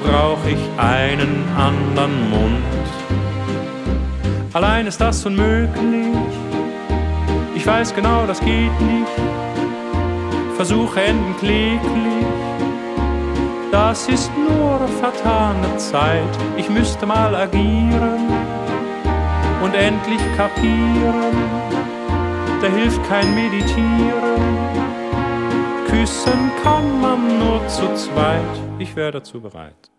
brauch 0.03 0.39
ich 0.47 0.63
einen 0.77 1.45
anderen 1.57 2.29
Mund. 2.29 2.63
Allein 4.53 4.87
ist 4.87 5.01
das 5.01 5.25
unmöglich. 5.25 6.15
Ich 7.55 7.65
weiß 7.65 7.93
genau, 7.95 8.25
das 8.27 8.39
geht 8.39 8.79
nicht 8.81 9.44
Versuche 10.55 11.01
enden 11.01 11.35
kläglich. 11.37 12.25
Das 13.71 14.07
ist 14.07 14.31
nur 14.37 14.87
vertane 14.99 15.75
Zeit, 15.77 16.37
ich 16.55 16.69
müsste 16.69 17.05
mal 17.05 17.35
agieren 17.35 18.29
und 19.61 19.73
endlich 19.73 20.21
kapieren, 20.37 21.35
da 22.61 22.67
hilft 22.67 23.03
kein 23.09 23.35
Meditieren. 23.35 24.41
Küssen 25.89 26.51
kann 26.63 27.01
man 27.01 27.39
nur 27.39 27.67
zu 27.67 27.93
zweit, 27.95 28.61
ich 28.79 28.95
wäre 28.95 29.11
dazu 29.11 29.41
bereit. 29.41 29.94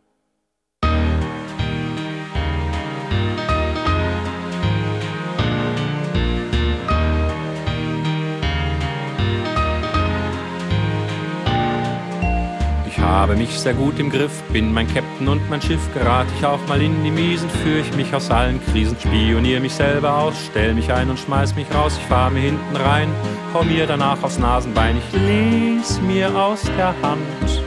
Habe 13.07 13.37
mich 13.37 13.51
sehr 13.59 13.75
gut 13.75 13.99
im 14.01 14.11
Griff, 14.11 14.43
bin 14.53 14.73
mein 14.73 14.93
Captain 14.93 15.29
und 15.29 15.49
mein 15.49 15.63
Schiff, 15.63 15.81
gerate 15.95 16.29
ich 16.37 16.45
auch 16.45 16.59
mal 16.69 16.83
in 16.83 17.05
die 17.05 17.11
Miesen, 17.11 17.49
führe 17.49 17.79
ich 17.79 17.97
mich 17.97 18.13
aus 18.13 18.31
allen 18.31 18.61
Krisen, 18.67 18.97
spionier 19.01 19.61
mich 19.61 19.75
selber 19.75 20.17
aus, 20.17 20.35
stell 20.51 20.75
mich 20.75 20.93
ein 20.93 21.09
und 21.09 21.19
schmeiß 21.19 21.55
mich 21.55 21.67
raus, 21.73 21.97
ich 21.99 22.07
fahr 22.07 22.31
mir 22.31 22.41
hinten 22.41 22.77
rein, 22.77 23.09
hau 23.55 23.63
mir 23.63 23.87
danach 23.87 24.21
aufs 24.23 24.39
Nasenbein, 24.39 24.97
ich 24.99 25.21
les 25.21 26.01
mir 26.01 26.35
aus 26.37 26.63
der 26.77 26.95
Hand 27.03 27.63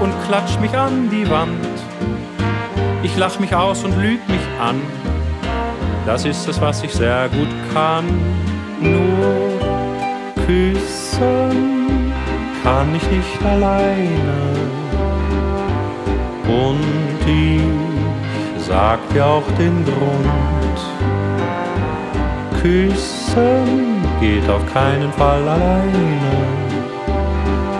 und 0.00 0.12
klatsch 0.26 0.58
mich 0.60 0.76
an 0.76 1.10
die 1.10 1.28
Wand. 1.28 1.66
Ich 3.02 3.16
lach 3.16 3.38
mich 3.40 3.54
aus 3.54 3.82
und 3.82 4.00
lüg 4.00 4.20
mich 4.28 4.46
an, 4.60 4.80
das 6.06 6.24
ist 6.24 6.48
es, 6.48 6.60
was 6.60 6.84
ich 6.84 6.92
sehr 6.92 7.28
gut 7.30 7.48
kann, 7.74 8.04
nur 8.80 9.58
küssen 10.46 11.71
kann 12.72 12.94
ich 12.94 13.06
nicht 13.10 13.44
alleine. 13.44 14.36
Und 16.48 17.20
ich 17.26 18.64
sag 18.66 18.98
dir 19.10 19.26
auch 19.26 19.48
den 19.58 19.84
Grund. 19.84 20.78
Küssen 22.62 24.02
geht 24.20 24.48
auf 24.48 24.64
keinen 24.72 25.12
Fall 25.12 25.42
alleine, 25.48 26.32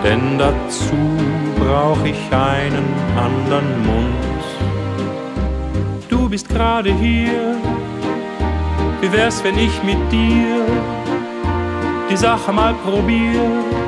denn 0.03 0.37
dazu 0.37 1.03
brauch 1.59 2.03
ich 2.05 2.21
einen 2.31 2.89
anderen 3.27 3.71
Mund. 3.89 4.43
Du 6.09 6.29
bist 6.29 6.49
gerade 6.49 6.93
hier, 6.93 7.55
wie 9.01 9.11
wär's, 9.11 9.43
wenn 9.43 9.57
ich 9.57 9.75
mit 9.83 10.01
dir 10.11 10.65
die 12.11 12.17
Sache 12.17 12.51
mal 12.51 12.75
probier? 12.85 13.82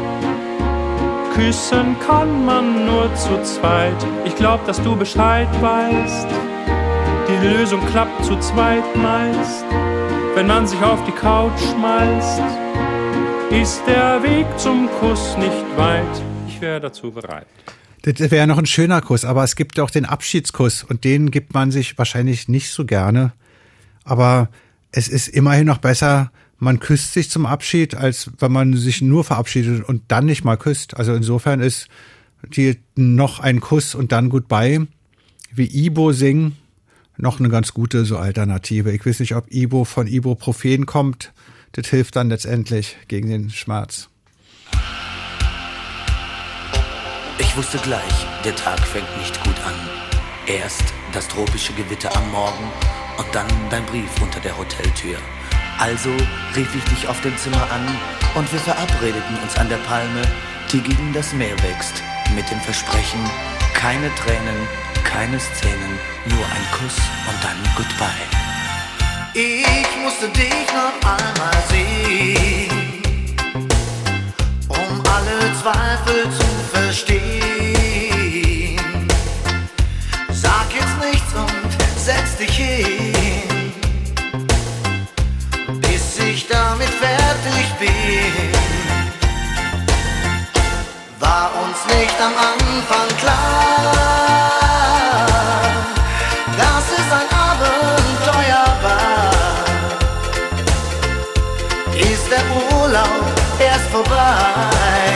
Küssen 1.36 1.99
kann 1.99 2.45
man 2.45 2.86
nur 2.86 3.14
zu 3.14 3.44
zweit. 3.44 3.94
Ich 4.24 4.38
glaub, 4.38 4.66
dass 4.66 4.82
du 4.82 4.95
Bescheid 4.95 5.49
weißt. 5.62 6.28
Die 7.28 7.45
Lösung 7.45 7.86
klappt 7.88 8.24
zu 8.24 8.40
zweit 8.40 8.95
meist, 8.95 9.66
wenn 10.34 10.48
man 10.48 10.66
sich 10.66 10.82
auf 10.82 11.03
die 11.03 11.12
Couch 11.12 11.60
schmeißt. 11.60 12.41
Ist 13.52 13.82
der 13.86 14.24
Weg 14.24 14.45
zum 14.57 14.90
Kuss 15.02 15.36
nicht 15.38 15.78
weit? 15.78 16.24
Ich 16.48 16.62
wäre 16.62 16.80
dazu 16.80 17.12
bereit. 17.12 17.48
Das 18.03 18.32
wäre 18.32 18.48
noch 18.48 18.57
ein 18.57 18.66
schöner 18.66 19.02
Kuss, 19.02 19.26
aber 19.26 19.44
es 19.44 19.57
gibt 19.57 19.78
auch 19.82 19.90
den 19.90 20.06
Abschiedskuss 20.06 20.84
und 20.84 21.03
den 21.03 21.32
gibt 21.32 21.53
man 21.53 21.70
sich 21.70 21.98
wahrscheinlich 21.98 22.48
nicht 22.48 22.72
so 22.72 22.86
gerne. 22.86 23.34
Aber 24.06 24.48
es 24.94 25.10
ist 25.10 25.28
immerhin 25.28 25.66
noch 25.66 25.80
besser, 25.80 26.32
man 26.57 26.80
küsst 26.80 27.14
sich 27.14 27.30
zum 27.30 27.45
Abschied, 27.45 27.95
als 27.95 28.32
wenn 28.40 28.52
man 28.52 28.76
sich 28.76 29.02
nur 29.02 29.23
verabschiedet 29.23 29.84
und 29.88 30.03
dann 30.07 30.26
nicht 30.26 30.44
mal 30.44 30.57
küsst. 30.57 30.95
Also 30.98 31.14
insofern 31.14 31.60
ist 31.60 31.88
die 32.44 32.80
noch 32.95 33.40
ein 33.40 33.60
Kuss 33.60 33.95
und 33.95 34.11
dann 34.11 34.30
Goodbye, 34.30 34.88
wie 35.53 35.86
Ibo 35.86 36.11
singen, 36.11 36.57
noch 37.18 37.40
eine 37.40 37.49
ganz 37.49 37.73
gute 37.73 38.06
so 38.06 38.18
Alternative. 38.18 38.91
Ich 38.91 39.06
weiß 39.06 39.19
nicht, 39.19 39.36
ob 39.36 39.52
Ibo 39.52 39.86
von 39.86 40.07
Ibuprofen 40.07 40.86
kommt. 40.86 41.34
Das 41.72 41.88
hilft 41.88 42.15
dann 42.15 42.30
letztendlich 42.30 42.98
gegen 43.07 43.30
den 43.30 43.49
Schmerz. 43.49 44.10
Ich 47.40 47.57
wusste 47.57 47.77
gleich, 47.80 48.27
der 48.44 48.56
Tag 48.56 48.80
fängt 48.80 49.18
nicht 49.18 49.41
gut 49.44 49.56
an. 49.65 49.73
Erst 50.48 50.84
das 51.14 51.27
tropische 51.27 51.73
Gewitter 51.73 52.15
am 52.15 52.32
Morgen 52.32 52.65
und 53.18 53.27
dann 53.34 53.48
dein 53.69 53.86
Brief 53.86 54.10
unter 54.22 54.40
der 54.40 54.57
Hoteltür. 54.57 55.18
Also 55.78 56.10
rief 56.56 56.74
ich 56.74 56.84
dich 56.86 57.08
auf 57.08 57.20
dem 57.22 57.38
Zimmer 57.38 57.70
an 57.72 57.86
und 58.36 58.52
wir 58.52 58.60
verabredeten 58.60 59.38
uns 59.44 59.58
an 59.58 59.70
der 59.70 59.78
Palme, 59.78 60.22
die 60.72 60.82
gegen 60.82 61.14
das 61.14 61.34
Meer 61.34 61.56
wächst, 61.64 62.02
mit 62.34 62.50
dem 62.50 62.60
Versprechen, 62.62 63.20
keine 63.74 64.14
Tränen, 64.16 64.68
keine 65.04 65.40
Szenen, 65.40 66.00
nur 66.26 66.46
ein 66.46 66.66
Kuss 66.72 66.98
und 67.28 67.44
dann 67.44 67.58
Goodbye. 67.76 68.46
Ich 69.34 70.02
musste 70.02 70.30
dich 70.30 70.66
noch 70.74 70.96
einmal 71.10 71.64
sehen, 71.70 73.02
um 74.70 75.04
alle 75.06 75.54
Zweifel 75.62 76.24
zu 76.32 76.46
verstehen. 76.72 77.25
War 91.20 91.50
uns 91.64 91.78
nicht 91.96 92.20
am 92.20 92.34
Anfang 92.34 93.18
klar, 93.20 93.36
dass 96.58 96.86
es 96.92 97.08
ein 97.20 97.30
Abenteuer 97.52 98.68
war. 98.84 99.32
Ist 101.96 102.30
der 102.30 102.44
Urlaub 102.78 103.24
erst 103.60 103.88
vorbei? 103.92 105.14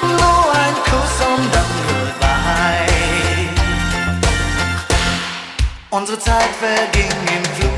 Nur 0.00 0.44
ein 0.64 0.74
Kuss 0.84 1.16
und 1.26 1.54
dann 1.54 1.72
Goodbye. 1.86 3.48
Unsere 5.90 6.18
Zeit 6.18 6.50
verging 6.58 7.10
im 7.36 7.44
Flug. 7.56 7.72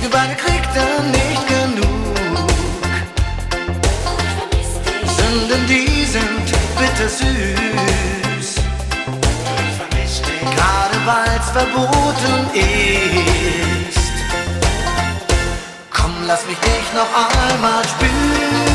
Wir 0.00 0.10
beide 0.10 0.34
bittersüß. 7.18 8.54
Gerade 10.56 11.06
weil's 11.06 11.50
verboten 11.50 12.50
ist. 12.54 14.12
Komm, 15.90 16.12
lass 16.26 16.46
mich 16.46 16.58
dich 16.58 16.92
noch 16.94 17.08
einmal 17.50 17.82
spüren. 17.84 18.73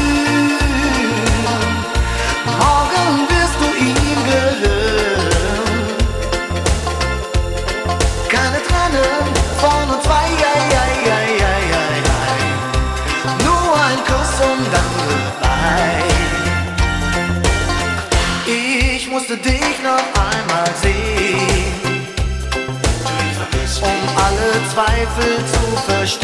Alle 24.29 24.51
Zweifel 24.73 25.33
zu 25.53 25.65
verstehen. 25.91 26.21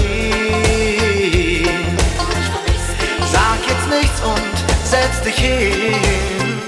Sag 3.32 3.60
jetzt 3.68 3.88
nichts 3.90 4.22
und 4.22 4.56
setz 4.84 5.22
dich 5.22 5.36
hin, 5.36 6.62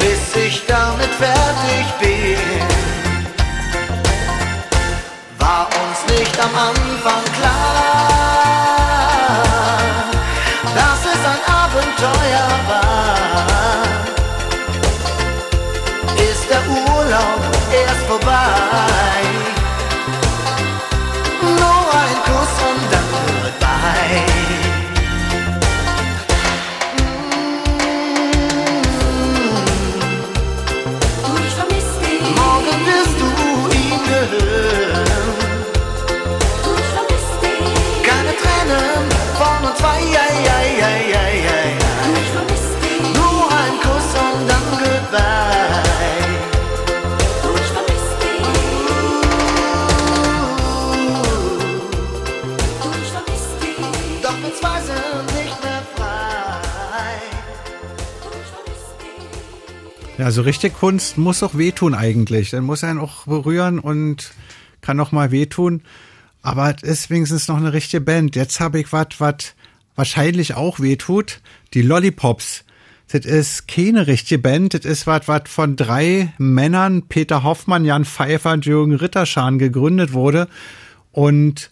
bis 0.00 0.36
ich 0.36 0.66
damit 0.66 1.10
fertig 1.18 1.86
bin. 2.00 2.38
War 5.38 5.66
uns 5.66 5.98
nicht 6.18 6.38
am 6.40 6.54
Anfang 6.54 6.91
Ja, 60.32 60.36
so 60.36 60.42
richtig 60.44 60.72
Kunst 60.72 61.18
muss 61.18 61.42
auch 61.42 61.58
wehtun 61.58 61.94
eigentlich. 61.94 62.48
Dann 62.48 62.64
muss 62.64 62.84
einen 62.84 62.98
auch 62.98 63.26
berühren 63.26 63.78
und 63.78 64.32
kann 64.80 64.98
auch 64.98 65.12
mal 65.12 65.30
wehtun. 65.30 65.82
Aber 66.40 66.74
es 66.74 66.82
ist 66.82 67.10
wenigstens 67.10 67.48
noch 67.48 67.58
eine 67.58 67.74
richtige 67.74 68.00
Band. 68.00 68.34
Jetzt 68.34 68.58
habe 68.58 68.80
ich 68.80 68.94
was, 68.94 69.08
was 69.18 69.52
wahrscheinlich 69.94 70.54
auch 70.54 70.80
wehtut. 70.80 71.42
Die 71.74 71.82
Lollipops. 71.82 72.64
Das 73.08 73.26
ist 73.26 73.68
keine 73.68 74.06
richtige 74.06 74.40
Band. 74.40 74.72
Das 74.72 74.86
ist 74.86 75.06
was, 75.06 75.28
was 75.28 75.42
von 75.48 75.76
drei 75.76 76.32
Männern, 76.38 77.02
Peter 77.10 77.42
Hoffmann, 77.42 77.84
Jan 77.84 78.06
Pfeiffer 78.06 78.52
und 78.52 78.64
Jürgen 78.64 78.94
Ritterschan 78.94 79.58
gegründet 79.58 80.14
wurde. 80.14 80.48
Und 81.10 81.68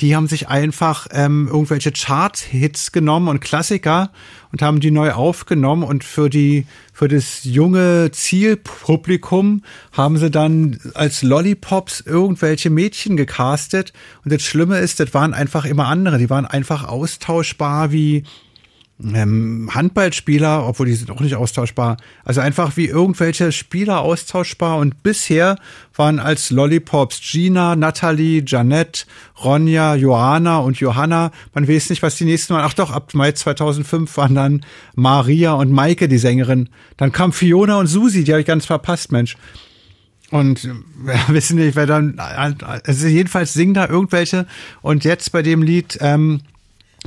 die 0.00 0.14
haben 0.14 0.28
sich 0.28 0.48
einfach 0.48 1.08
ähm, 1.10 1.48
irgendwelche 1.48 1.90
Chart-Hits 1.90 2.92
genommen 2.92 3.28
und 3.28 3.40
Klassiker 3.40 4.10
und 4.52 4.62
haben 4.62 4.80
die 4.80 4.90
neu 4.90 5.12
aufgenommen 5.12 5.82
und 5.82 6.04
für 6.04 6.30
die 6.30 6.66
für 6.92 7.08
das 7.08 7.44
junge 7.44 8.10
Zielpublikum 8.12 9.62
haben 9.92 10.16
sie 10.16 10.30
dann 10.30 10.78
als 10.94 11.22
Lollipops 11.22 12.00
irgendwelche 12.00 12.70
Mädchen 12.70 13.16
gecastet. 13.16 13.92
Und 14.24 14.32
das 14.32 14.42
Schlimme 14.42 14.78
ist, 14.78 15.00
das 15.00 15.14
waren 15.14 15.34
einfach 15.34 15.64
immer 15.64 15.86
andere, 15.86 16.18
die 16.18 16.30
waren 16.30 16.46
einfach 16.46 16.84
austauschbar 16.84 17.92
wie 17.92 18.24
ähm, 19.02 19.70
Handballspieler, 19.72 20.66
obwohl 20.66 20.86
die 20.86 20.94
sind 20.94 21.10
auch 21.10 21.20
nicht 21.20 21.36
austauschbar. 21.36 21.98
Also 22.24 22.40
einfach 22.40 22.76
wie 22.76 22.86
irgendwelche 22.86 23.52
Spieler 23.52 24.00
austauschbar. 24.00 24.78
Und 24.78 25.02
bisher 25.02 25.56
waren 25.94 26.18
als 26.18 26.50
Lollipops 26.50 27.20
Gina, 27.20 27.76
Natalie, 27.76 28.42
Janette, 28.44 29.04
Ronja, 29.42 29.94
Johanna 29.94 30.58
und 30.58 30.80
Johanna. 30.80 31.30
Man 31.54 31.68
weiß 31.68 31.90
nicht, 31.90 32.02
was 32.02 32.16
die 32.16 32.24
nächsten 32.24 32.54
waren. 32.54 32.64
Ach 32.64 32.74
doch, 32.74 32.90
ab 32.90 33.14
Mai 33.14 33.32
2005 33.32 34.16
waren 34.16 34.34
dann 34.34 34.64
Maria 34.94 35.52
und 35.52 35.70
Maike 35.70 36.08
die 36.08 36.18
Sängerin. 36.18 36.68
Dann 36.96 37.12
kam 37.12 37.32
Fiona 37.32 37.78
und 37.78 37.86
Susi, 37.86 38.24
die 38.24 38.32
habe 38.32 38.40
ich 38.40 38.46
ganz 38.46 38.66
verpasst, 38.66 39.12
Mensch. 39.12 39.36
Und 40.30 40.64
äh, 40.64 40.68
ja, 41.06 41.28
wissen 41.28 41.56
nicht, 41.56 41.76
wer 41.76 41.86
dann, 41.86 42.18
also 42.18 43.06
jedenfalls 43.06 43.52
singen 43.52 43.74
da 43.74 43.88
irgendwelche. 43.88 44.46
Und 44.82 45.04
jetzt 45.04 45.30
bei 45.30 45.42
dem 45.42 45.62
Lied, 45.62 45.98
ähm, 46.00 46.40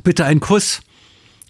bitte 0.04 0.24
ein 0.24 0.40
Kuss 0.40 0.82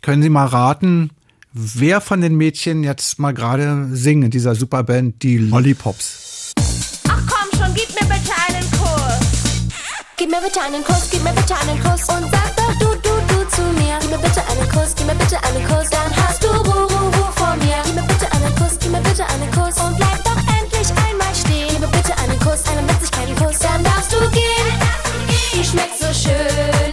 können 0.01 0.23
Sie 0.23 0.29
mal 0.29 0.47
raten, 0.47 1.11
wer 1.53 2.01
von 2.01 2.21
den 2.21 2.33
Mädchen 2.35 2.83
jetzt 2.83 3.19
mal 3.19 3.35
gerade 3.35 3.87
singt 3.91 4.25
in 4.25 4.31
dieser 4.31 4.55
Superband, 4.55 5.21
die 5.21 5.37
Lollipops? 5.37 6.53
Ach 7.07 7.21
komm 7.27 7.59
schon, 7.59 7.71
gib 7.75 7.89
mir 7.89 8.07
bitte 8.07 8.33
einen 8.47 8.71
Kuss. 8.71 9.69
Gib 10.17 10.31
mir 10.31 10.41
bitte 10.41 10.59
einen 10.59 10.83
Kuss, 10.83 11.07
gib 11.11 11.23
mir 11.23 11.33
bitte 11.33 11.55
einen 11.55 11.79
Kuss 11.83 12.09
und 12.09 12.31
sag 12.31 12.55
doch 12.55 12.73
du, 12.79 12.87
du, 12.95 13.13
du 13.29 13.47
zu 13.49 13.61
mir. 13.77 13.99
Gib 14.01 14.09
mir 14.09 14.17
bitte 14.17 14.41
einen 14.49 14.67
Kuss, 14.69 14.95
gib 14.95 15.05
mir 15.05 15.13
bitte 15.13 15.37
einen 15.43 15.67
Kuss, 15.67 15.89
dann 15.91 16.15
hast 16.17 16.43
du 16.43 16.47
Ruhe, 16.47 16.87
Ruhe 16.89 17.31
von 17.35 17.59
mir. 17.59 17.77
Gib 17.85 17.93
mir 17.93 18.07
bitte 18.07 18.31
einen 18.33 18.55
Kuss, 18.55 18.79
gib 18.79 18.91
mir 18.91 19.01
bitte 19.01 19.23
einen 19.27 19.51
Kuss 19.51 19.77
und 19.85 19.97
bleib 19.97 20.23
doch 20.23 20.41
endlich 20.57 20.89
einmal 21.05 21.35
stehen. 21.35 21.69
Gib 21.69 21.81
mir 21.81 21.93
bitte 21.93 22.17
einen 22.17 22.39
Kuss, 22.39 22.65
einen 22.65 22.89
Witzigkeiten-Kuss, 22.89 23.59
dann 23.59 23.83
darfst 23.83 24.11
du 24.13 24.19
gehen. 24.31 24.67
Die 25.53 25.63
schmeckt 25.63 25.99
so 25.99 26.07
schön. 26.11 26.90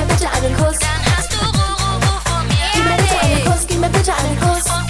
mir 0.00 0.06
bitte 0.14 0.30
einen 0.30 0.56
Kuss. 0.56 0.78
Dann 0.78 1.16
hast 1.16 1.32
du 1.32 1.38
Ruru 1.38 2.12
von 2.24 2.46
mir. 2.46 2.54
Gib 2.74 2.84
mir 2.84 2.96
bitte 2.96 3.20
einen 3.20 3.44
Kuss, 3.44 3.66
gib 3.66 3.80
mir 3.80 3.88
bitte 3.88 4.12
einen 4.14 4.40
Kuss. 4.40 4.64
Und 4.66 4.89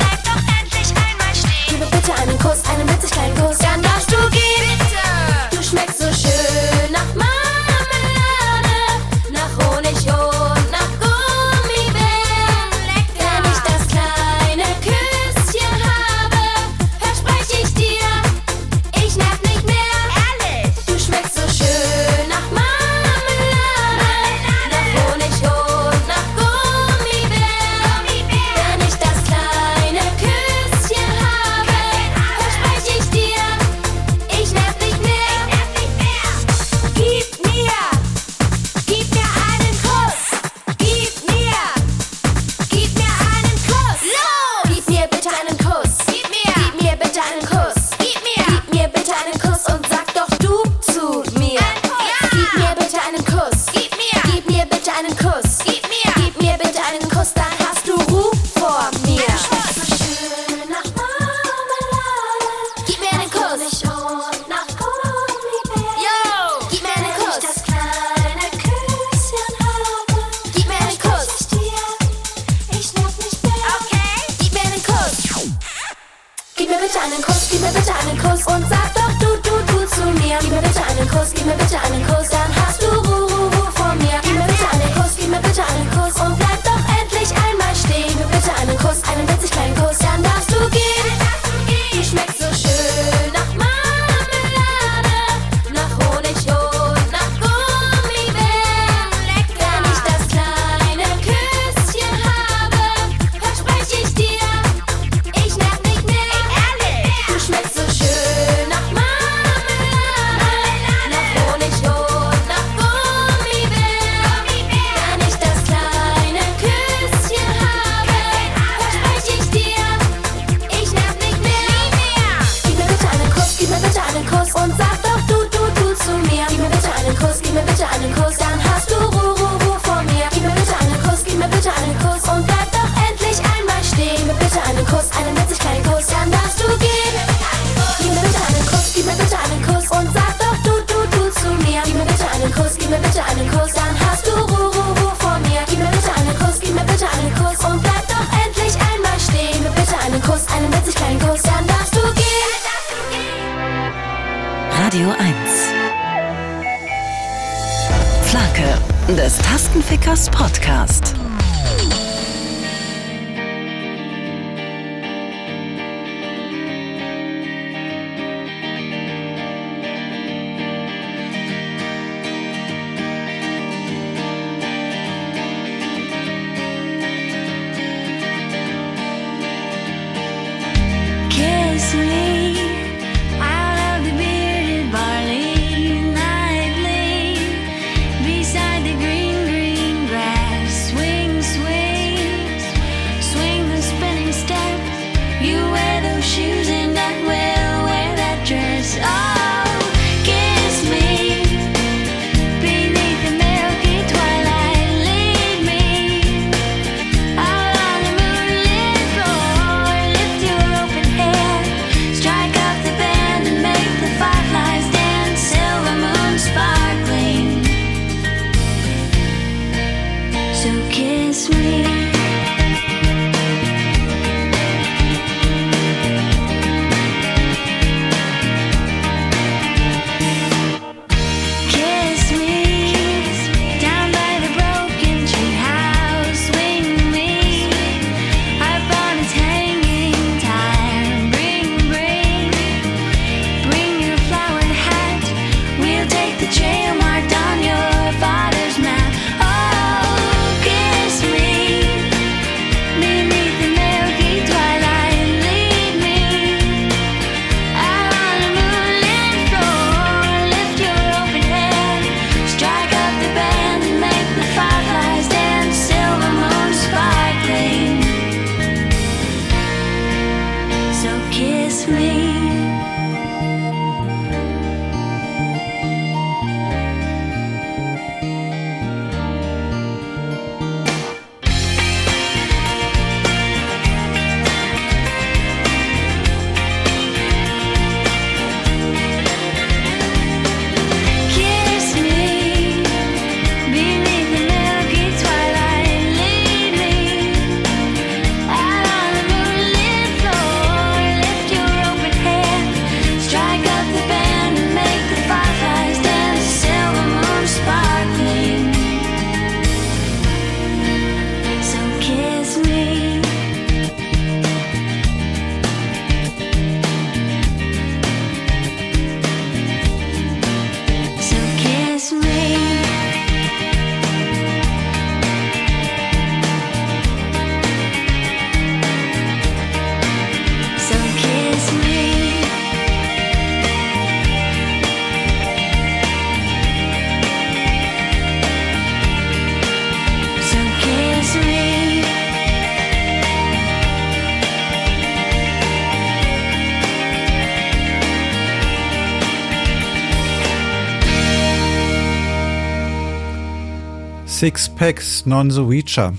Six 354.40 354.70
Packs 354.70 355.26
Non 355.26 355.50
the 355.50 355.60
Reacher. 355.60 356.14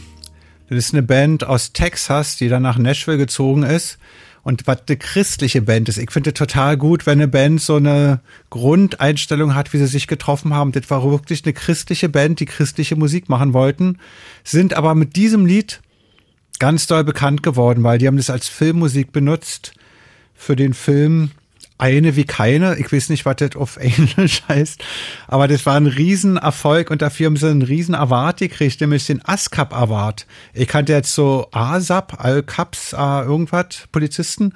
Das 0.70 0.78
ist 0.78 0.94
eine 0.94 1.02
Band 1.02 1.44
aus 1.44 1.74
Texas, 1.74 2.38
die 2.38 2.50
dann 2.50 2.62
nach 2.62 2.78
Nashville 2.78 3.18
gezogen 3.18 3.64
ist. 3.64 3.98
Und 4.44 4.68
was 4.68 4.84
eine 4.88 4.98
christliche 4.98 5.64
Band 5.64 5.90
ist. 5.90 5.98
Ich 5.98 6.12
finde 6.12 6.32
total 6.32 6.78
gut, 6.78 7.08
wenn 7.08 7.18
eine 7.18 7.28
Band 7.28 7.62
so 7.62 7.78
eine 7.78 8.22
Grundeinstellung 8.52 9.56
hat, 9.56 9.74
wie 9.74 9.80
sie 9.80 9.88
sich 9.88 10.06
getroffen 10.06 10.54
haben. 10.54 10.72
Das 10.72 10.88
war 10.92 11.04
wirklich 11.04 11.44
eine 11.46 11.54
christliche 11.54 12.10
Band, 12.10 12.40
die 12.40 12.46
christliche 12.46 12.96
Musik 12.96 13.28
machen 13.28 13.54
wollten, 13.54 13.98
sind 14.44 14.76
aber 14.76 14.94
mit 14.94 15.16
diesem 15.16 15.48
Lied 15.48 15.82
ganz 16.60 16.86
doll 16.86 17.04
bekannt 17.04 17.42
geworden, 17.42 17.82
weil 17.82 17.98
die 17.98 18.06
haben 18.06 18.18
das 18.18 18.30
als 18.30 18.48
Filmmusik 18.48 19.12
benutzt 19.12 19.74
für 20.36 20.56
den 20.56 20.76
Film 20.76 21.32
Eine 21.82 22.16
wie 22.16 22.26
keine. 22.26 22.78
Ich 22.78 22.94
weiß 22.94 23.10
nicht, 23.10 23.26
was 23.26 23.38
das 23.38 23.56
auf 23.56 23.78
Englisch 23.78 24.44
heißt, 24.48 24.84
aber 25.28 25.48
das 25.48 25.66
war 25.66 25.78
ein 25.78 25.88
Riesenerfolg 25.88 26.92
und 26.92 27.02
dafür 27.02 27.26
haben 27.26 27.38
sie 27.38 27.50
einen 27.50 27.64
riesen 27.64 27.96
Award 27.96 28.38
gekriegt, 28.38 28.82
nämlich 28.82 29.08
den 29.08 29.26
ASCAP 29.26 29.74
Award. 29.74 30.28
Ich 30.54 30.68
kannte 30.68 30.94
jetzt 30.94 31.16
so 31.16 31.48
ASAP, 31.50 32.24
Al-Caps, 32.24 32.94
äh, 32.94 33.24
irgendwas, 33.24 33.88
Polizisten. 33.92 34.54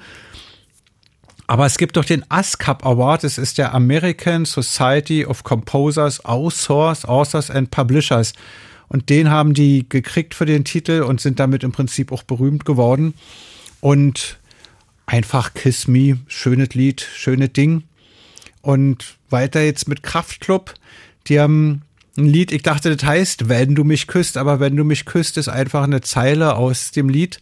Aber 1.48 1.66
es 1.66 1.78
gibt 1.78 1.96
doch 1.96 2.04
den 2.04 2.24
ASCAP 2.30 2.86
Award, 2.86 3.24
das 3.24 3.38
ist 3.38 3.58
der 3.58 3.74
American 3.74 4.44
Society 4.44 5.26
of 5.26 5.42
Composers, 5.42 6.24
Authors, 6.24 7.04
Authors 7.04 7.50
and 7.50 7.72
Publishers. 7.72 8.34
Und 8.86 9.10
den 9.10 9.30
haben 9.30 9.52
die 9.52 9.88
gekriegt 9.88 10.36
für 10.36 10.46
den 10.46 10.64
Titel 10.64 11.02
und 11.02 11.20
sind 11.20 11.40
damit 11.40 11.64
im 11.64 11.72
Prinzip 11.72 12.12
auch 12.12 12.22
berühmt 12.22 12.64
geworden. 12.64 13.14
Und 13.80 14.38
einfach 15.06 15.54
Kiss 15.54 15.88
Me, 15.88 16.18
schönes 16.26 16.74
Lied, 16.74 17.00
schönes 17.00 17.52
Ding. 17.52 17.84
Und 18.60 19.16
weiter 19.30 19.62
jetzt 19.62 19.88
mit 19.88 20.02
Kraftklub. 20.02 20.74
Die 21.28 21.40
haben 21.40 21.82
ein 22.18 22.26
Lied, 22.26 22.52
ich 22.52 22.62
dachte, 22.62 22.94
das 22.94 23.06
heißt, 23.06 23.48
wenn 23.48 23.74
du 23.74 23.84
mich 23.84 24.06
küsst, 24.06 24.36
aber 24.36 24.58
wenn 24.58 24.76
du 24.76 24.84
mich 24.84 25.04
küsst, 25.04 25.36
ist 25.36 25.48
einfach 25.48 25.84
eine 25.84 26.00
Zeile 26.00 26.56
aus 26.56 26.90
dem 26.90 27.08
Lied. 27.08 27.40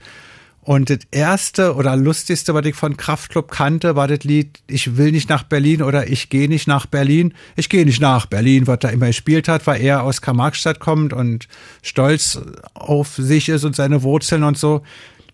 Und 0.65 0.89
das 0.89 1.01
erste 1.11 1.75
oder 1.75 1.95
lustigste, 1.95 2.55
was 2.55 2.65
ich 2.65 2.75
von 2.75 2.97
Kraftklub 2.97 3.51
kannte, 3.51 3.97
war 3.97 4.09
das 4.09 4.25
Lied 4.25 4.61
Ich 4.67 4.97
will 4.97 5.13
nicht 5.13 5.29
nach 5.29 5.43
Berlin 5.43 5.83
oder 5.83 6.09
Ich 6.09 6.31
gehe 6.31 6.49
nicht 6.49 6.67
nach 6.67 6.87
Berlin. 6.87 7.35
Ich 7.55 7.69
gehe 7.69 7.85
nicht 7.85 8.01
nach 8.01 8.25
Berlin, 8.25 8.67
was 8.67 8.79
er 8.83 8.93
immer 8.93 9.09
gespielt 9.09 9.47
hat, 9.47 9.67
weil 9.67 9.83
er 9.83 10.03
aus 10.03 10.23
Karl-Marx-Stadt 10.23 10.81
kommt 10.81 11.13
und 11.13 11.49
stolz 11.83 12.41
auf 12.73 13.15
sich 13.17 13.51
ist 13.51 13.65
und 13.65 13.77
seine 13.77 14.03
Wurzeln 14.03 14.43
und 14.43 14.57
so. 14.57 14.83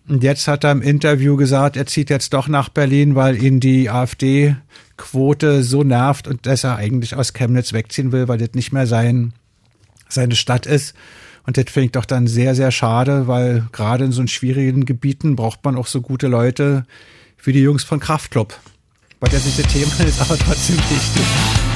Und 0.07 0.23
jetzt 0.23 0.47
hat 0.47 0.63
er 0.63 0.71
im 0.71 0.81
Interview 0.81 1.37
gesagt, 1.37 1.77
er 1.77 1.85
zieht 1.85 2.09
jetzt 2.09 2.33
doch 2.33 2.47
nach 2.47 2.69
Berlin, 2.69 3.15
weil 3.15 3.41
ihn 3.41 3.59
die 3.59 3.89
AfD-Quote 3.89 5.63
so 5.63 5.83
nervt 5.83 6.27
und 6.27 6.45
dass 6.45 6.63
er 6.63 6.75
eigentlich 6.75 7.15
aus 7.15 7.33
Chemnitz 7.33 7.71
wegziehen 7.73 8.11
will, 8.11 8.27
weil 8.27 8.37
das 8.37 8.49
nicht 8.53 8.73
mehr 8.73 8.87
sein, 8.87 9.33
seine 10.09 10.35
Stadt 10.35 10.65
ist. 10.65 10.95
Und 11.45 11.57
das 11.57 11.65
finde 11.69 11.85
ich 11.85 11.91
doch 11.91 12.05
dann 12.05 12.27
sehr, 12.27 12.55
sehr 12.55 12.71
schade, 12.71 13.27
weil 13.27 13.67
gerade 13.71 14.05
in 14.05 14.11
so 14.11 14.25
schwierigen 14.27 14.85
Gebieten 14.85 15.35
braucht 15.35 15.63
man 15.63 15.75
auch 15.75 15.87
so 15.87 16.01
gute 16.01 16.27
Leute 16.27 16.85
wie 17.43 17.53
die 17.53 17.61
Jungs 17.61 17.83
von 17.83 17.99
Kraftklub. 17.99 18.59
Was 19.19 19.33
jetzt 19.33 19.45
nicht 19.45 19.59
das 19.59 19.73
Thema 19.73 19.91
ist, 20.07 20.21
aber 20.21 20.37
trotzdem 20.37 20.77
wichtig. 20.77 21.70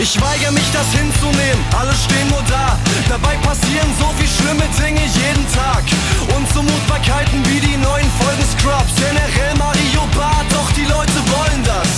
Ich 0.00 0.14
weigere 0.22 0.52
mich 0.52 0.70
das 0.72 0.86
hinzunehmen, 0.94 1.58
alle 1.74 1.92
stehen 1.92 2.28
nur 2.30 2.42
da. 2.46 2.78
Dabei 3.08 3.34
passieren 3.42 3.90
so 3.98 4.06
viel 4.14 4.30
schlimme 4.30 4.62
Dinge 4.78 5.02
jeden 5.02 5.46
Tag. 5.52 5.82
Unzumutbarkeiten 6.38 7.42
wie 7.50 7.58
die 7.58 7.76
neuen 7.76 8.06
Folgen 8.22 8.46
Scrubs. 8.46 8.94
Generell 8.94 9.58
Mario 9.58 10.06
Bart, 10.14 10.46
doch 10.54 10.70
die 10.78 10.86
Leute 10.86 11.18
wollen 11.34 11.62
das. 11.66 11.90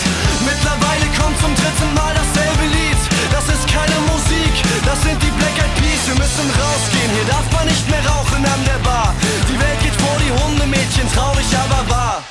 Mittlerweile 0.48 1.04
kommt 1.20 1.36
zum 1.44 1.52
dritten 1.52 1.92
Mal 1.92 2.16
dasselbe 2.16 2.72
Lied. 2.72 3.00
Das 3.28 3.44
ist 3.52 3.68
keine 3.68 3.98
Musik, 4.08 4.54
das 4.88 4.96
sind 5.04 5.20
die 5.20 5.32
Black 5.36 5.60
Eyed 5.60 5.74
Peas. 5.76 6.00
Wir 6.08 6.16
müssen 6.16 6.48
rausgehen, 6.56 7.10
hier 7.12 7.28
darf 7.28 7.44
man 7.52 7.68
nicht 7.68 7.84
mehr 7.84 8.04
rauchen 8.08 8.40
an 8.40 8.62
der 8.64 8.80
Bar. 8.80 9.12
Die 9.44 9.60
Welt 9.60 9.80
geht 9.84 9.96
vor 10.00 10.16
die 10.24 10.32
Hundemädchen, 10.40 11.04
traurig 11.12 11.52
aber 11.52 11.84
wahr. 11.92 12.24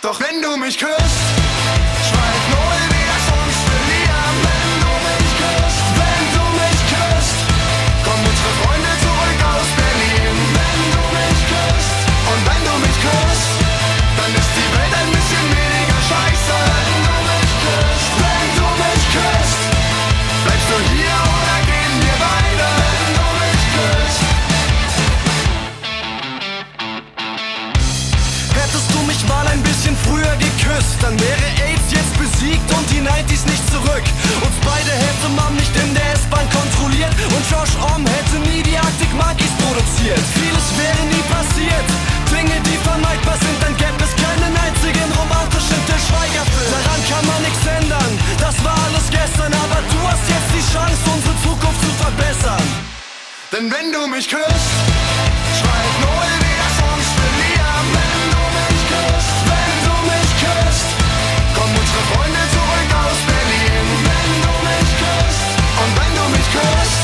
Doch 0.00 0.16
wenn 0.24 0.40
du 0.40 0.56
mich 0.56 0.78
küsst, 0.80 1.20
Dann 31.10 31.18
wäre 31.26 31.50
AIDS 31.66 31.90
jetzt 31.90 32.14
besiegt 32.22 32.70
und 32.70 32.86
die 32.86 33.02
90s 33.02 33.42
nicht 33.50 33.66
zurück. 33.74 34.06
Uns 34.46 34.56
beide 34.62 34.94
hätte 34.94 35.26
man 35.34 35.50
nicht 35.58 35.74
in 35.74 35.90
der 35.90 36.06
S-Bahn 36.14 36.46
kontrolliert 36.54 37.10
und 37.34 37.42
Josh 37.50 37.74
Om 37.82 38.06
hätte 38.06 38.38
nie 38.46 38.62
die 38.62 38.78
Arctic 38.78 39.10
Monkeys 39.18 39.50
produziert. 39.58 40.22
Vieles 40.38 40.66
wäre 40.78 41.02
nie 41.10 41.24
passiert. 41.26 41.88
Dinge, 42.30 42.54
die 42.62 42.78
vermeidbar 42.86 43.34
sind, 43.42 43.58
dann 43.58 43.74
gäbe 43.74 43.98
es 44.06 44.14
keinen 44.22 44.54
einzigen 44.54 45.10
romantischen 45.18 45.82
Til 45.90 45.98
Schweiger-Film. 45.98 46.70
Daran 46.78 47.02
kann 47.02 47.26
man 47.26 47.42
nichts 47.42 47.64
ändern, 47.66 48.12
das 48.38 48.54
war 48.62 48.78
alles 48.78 49.10
gestern, 49.10 49.50
aber 49.50 49.82
du 49.82 49.98
hast 50.06 50.22
jetzt 50.30 50.50
die 50.54 50.62
Chance, 50.70 51.02
unsere 51.10 51.34
Zukunft 51.42 51.80
zu 51.82 51.90
verbessern. 51.98 52.66
Denn 53.50 53.66
wenn 53.66 53.90
du 53.90 54.06
mich 54.06 54.30
küsst, 54.30 54.70
schreibt 55.58 55.96
Noel 56.06 56.39
Cause 66.52 66.99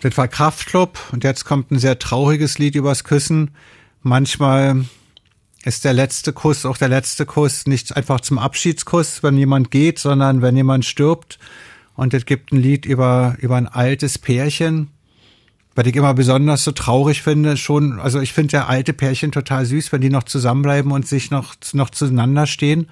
Das 0.00 0.16
war 0.16 0.28
Kraftklub 0.28 0.98
und 1.12 1.24
jetzt 1.24 1.44
kommt 1.44 1.70
ein 1.70 1.78
sehr 1.78 1.98
trauriges 1.98 2.58
Lied 2.58 2.74
übers 2.74 3.04
Küssen. 3.04 3.50
Manchmal 4.02 4.86
ist 5.62 5.84
der 5.84 5.92
letzte 5.92 6.32
Kuss 6.32 6.64
auch 6.64 6.78
der 6.78 6.88
letzte 6.88 7.26
Kuss 7.26 7.66
nicht 7.66 7.94
einfach 7.94 8.22
zum 8.22 8.38
Abschiedskuss, 8.38 9.22
wenn 9.22 9.36
jemand 9.36 9.70
geht, 9.70 9.98
sondern 9.98 10.40
wenn 10.40 10.56
jemand 10.56 10.86
stirbt. 10.86 11.38
Und 11.96 12.14
es 12.14 12.24
gibt 12.24 12.50
ein 12.50 12.56
Lied 12.56 12.86
über, 12.86 13.36
über 13.40 13.56
ein 13.56 13.66
altes 13.66 14.16
Pärchen, 14.16 14.88
was 15.74 15.86
ich 15.86 15.96
immer 15.96 16.14
besonders 16.14 16.64
so 16.64 16.72
traurig 16.72 17.20
finde. 17.20 17.58
Schon, 17.58 18.00
also 18.00 18.20
ich 18.20 18.32
finde 18.32 18.54
ja 18.54 18.66
alte 18.66 18.94
Pärchen 18.94 19.32
total 19.32 19.66
süß, 19.66 19.92
wenn 19.92 20.00
die 20.00 20.08
noch 20.08 20.22
zusammenbleiben 20.22 20.92
und 20.92 21.06
sich 21.06 21.30
noch, 21.30 21.54
noch 21.74 21.90
zueinander 21.90 22.46
stehen. 22.46 22.88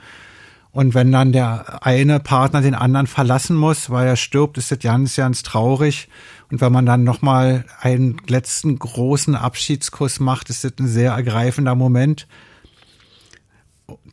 Und 0.70 0.94
wenn 0.94 1.10
dann 1.10 1.32
der 1.32 1.84
eine 1.84 2.20
Partner 2.20 2.60
den 2.60 2.74
anderen 2.74 3.06
verlassen 3.06 3.56
muss, 3.56 3.90
weil 3.90 4.06
er 4.06 4.16
stirbt, 4.16 4.58
ist 4.58 4.70
das 4.70 4.78
ganz, 4.78 5.16
ganz 5.16 5.42
traurig. 5.42 6.08
Und 6.50 6.60
wenn 6.60 6.72
man 6.72 6.86
dann 6.86 7.04
nochmal 7.04 7.64
einen 7.80 8.18
letzten 8.26 8.78
großen 8.78 9.34
Abschiedskuss 9.34 10.20
macht, 10.20 10.50
ist 10.50 10.64
das 10.64 10.72
ein 10.78 10.86
sehr 10.86 11.12
ergreifender 11.12 11.74
Moment. 11.74 12.26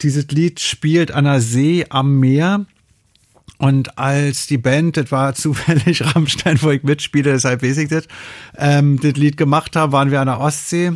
Dieses 0.01 0.27
Lied 0.27 0.59
spielt 0.59 1.11
an 1.11 1.27
einer 1.27 1.41
See 1.41 1.85
am 1.89 2.19
Meer. 2.19 2.65
Und 3.57 3.97
als 3.97 4.47
die 4.47 4.57
Band, 4.57 4.97
das 4.97 5.11
war 5.11 5.33
zufällig 5.35 6.15
Rammstein, 6.15 6.61
wo 6.61 6.71
ich 6.71 6.83
mitspiele, 6.83 7.31
deshalb 7.31 7.63
weiß 7.63 7.77
ich 7.77 7.89
das, 7.89 8.07
ähm, 8.57 8.99
das 8.99 9.13
Lied 9.13 9.37
gemacht 9.37 9.75
haben, 9.75 9.91
waren 9.91 10.11
wir 10.11 10.21
an 10.21 10.27
der 10.27 10.39
Ostsee 10.39 10.93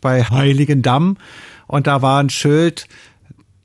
bei 0.00 0.24
Heiligendamm. 0.24 1.16
Und 1.66 1.86
da 1.86 2.02
war 2.02 2.20
ein 2.20 2.30
Schild, 2.30 2.86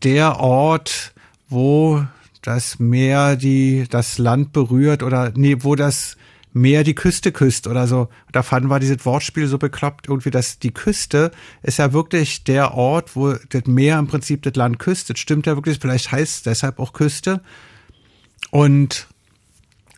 der 0.03 0.39
Ort, 0.39 1.12
wo 1.53 2.05
das 2.41 2.79
Meer 2.79 3.35
die, 3.35 3.85
das 3.89 4.17
Land 4.17 4.51
berührt 4.51 5.01
oder, 5.03 5.31
nee, 5.35 5.57
wo 5.59 5.75
das 5.75 6.17
Meer 6.55 6.83
die 6.83 6.93
Küste 6.93 7.31
küsst 7.31 7.65
oder 7.65 7.87
so. 7.87 8.09
Da 8.31 8.43
fanden 8.43 8.69
wir 8.69 8.79
dieses 8.79 9.03
Wortspiel 9.05 9.47
so 9.47 9.57
bekloppt, 9.57 10.07
irgendwie, 10.07 10.29
dass 10.29 10.59
die 10.59 10.71
Küste 10.71 11.31
ist 11.63 11.79
ja 11.79 11.93
wirklich 11.93 12.43
der 12.43 12.75
Ort, 12.75 13.15
wo 13.15 13.33
das 13.49 13.65
Meer 13.65 13.97
im 13.97 14.07
Prinzip 14.07 14.43
das 14.43 14.55
Land 14.55 14.77
küsst. 14.77 15.09
Das 15.09 15.17
stimmt 15.17 15.47
ja 15.47 15.55
wirklich, 15.55 15.79
vielleicht 15.79 16.11
heißt 16.11 16.35
es 16.35 16.43
deshalb 16.43 16.79
auch 16.79 16.93
Küste. 16.93 17.41
Und 18.51 19.07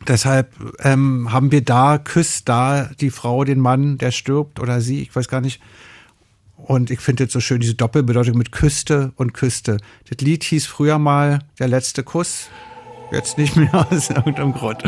deshalb 0.07 0.53
ähm, 0.80 1.34
haben 1.34 1.52
wir 1.52 1.61
da, 1.61 1.98
küsst 1.98 2.48
da 2.48 2.90
die 3.02 3.10
Frau 3.10 3.44
den 3.44 3.60
Mann, 3.60 3.98
der 3.98 4.11
stirbt 4.11 4.61
oder 4.61 4.80
sie, 4.80 5.02
ich 5.02 5.14
weiß 5.14 5.27
gar 5.27 5.41
nicht. 5.41 5.60
Und 6.57 6.90
ich 6.90 6.99
finde 6.99 7.23
jetzt 7.23 7.34
so 7.34 7.40
schön 7.40 7.60
diese 7.60 7.76
Doppelbedeutung 7.76 8.38
mit 8.38 8.52
Küste 8.52 9.11
und 9.18 9.34
Küste. 9.34 9.77
Das 10.10 10.19
Lied 10.19 10.44
hieß 10.44 10.65
früher 10.65 10.98
mal 10.98 11.40
Der 11.60 11.68
letzte 11.68 12.03
Kuss, 12.03 12.49
jetzt 13.11 13.38
nicht 13.38 13.56
mehr 13.56 13.88
aus 13.91 14.10
irgendeinem 14.10 14.53
Grund. 14.53 14.84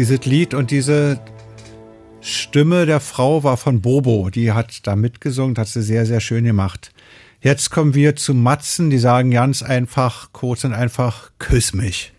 dieses 0.00 0.24
Lied 0.24 0.54
und 0.54 0.70
diese 0.70 1.20
Stimme 2.22 2.86
der 2.86 3.00
Frau 3.00 3.44
war 3.44 3.58
von 3.58 3.82
Bobo. 3.82 4.30
Die 4.30 4.52
hat 4.52 4.86
da 4.86 4.96
mitgesungen, 4.96 5.58
hat 5.58 5.68
sie 5.68 5.82
sehr, 5.82 6.06
sehr 6.06 6.20
schön 6.20 6.44
gemacht. 6.44 6.90
Jetzt 7.42 7.70
kommen 7.70 7.94
wir 7.94 8.16
zu 8.16 8.32
Matzen, 8.32 8.88
die 8.88 8.98
sagen 8.98 9.30
ganz 9.30 9.62
einfach, 9.62 10.30
kurz 10.32 10.64
und 10.64 10.72
einfach, 10.72 11.32
küss 11.38 11.74
mich. 11.74 12.14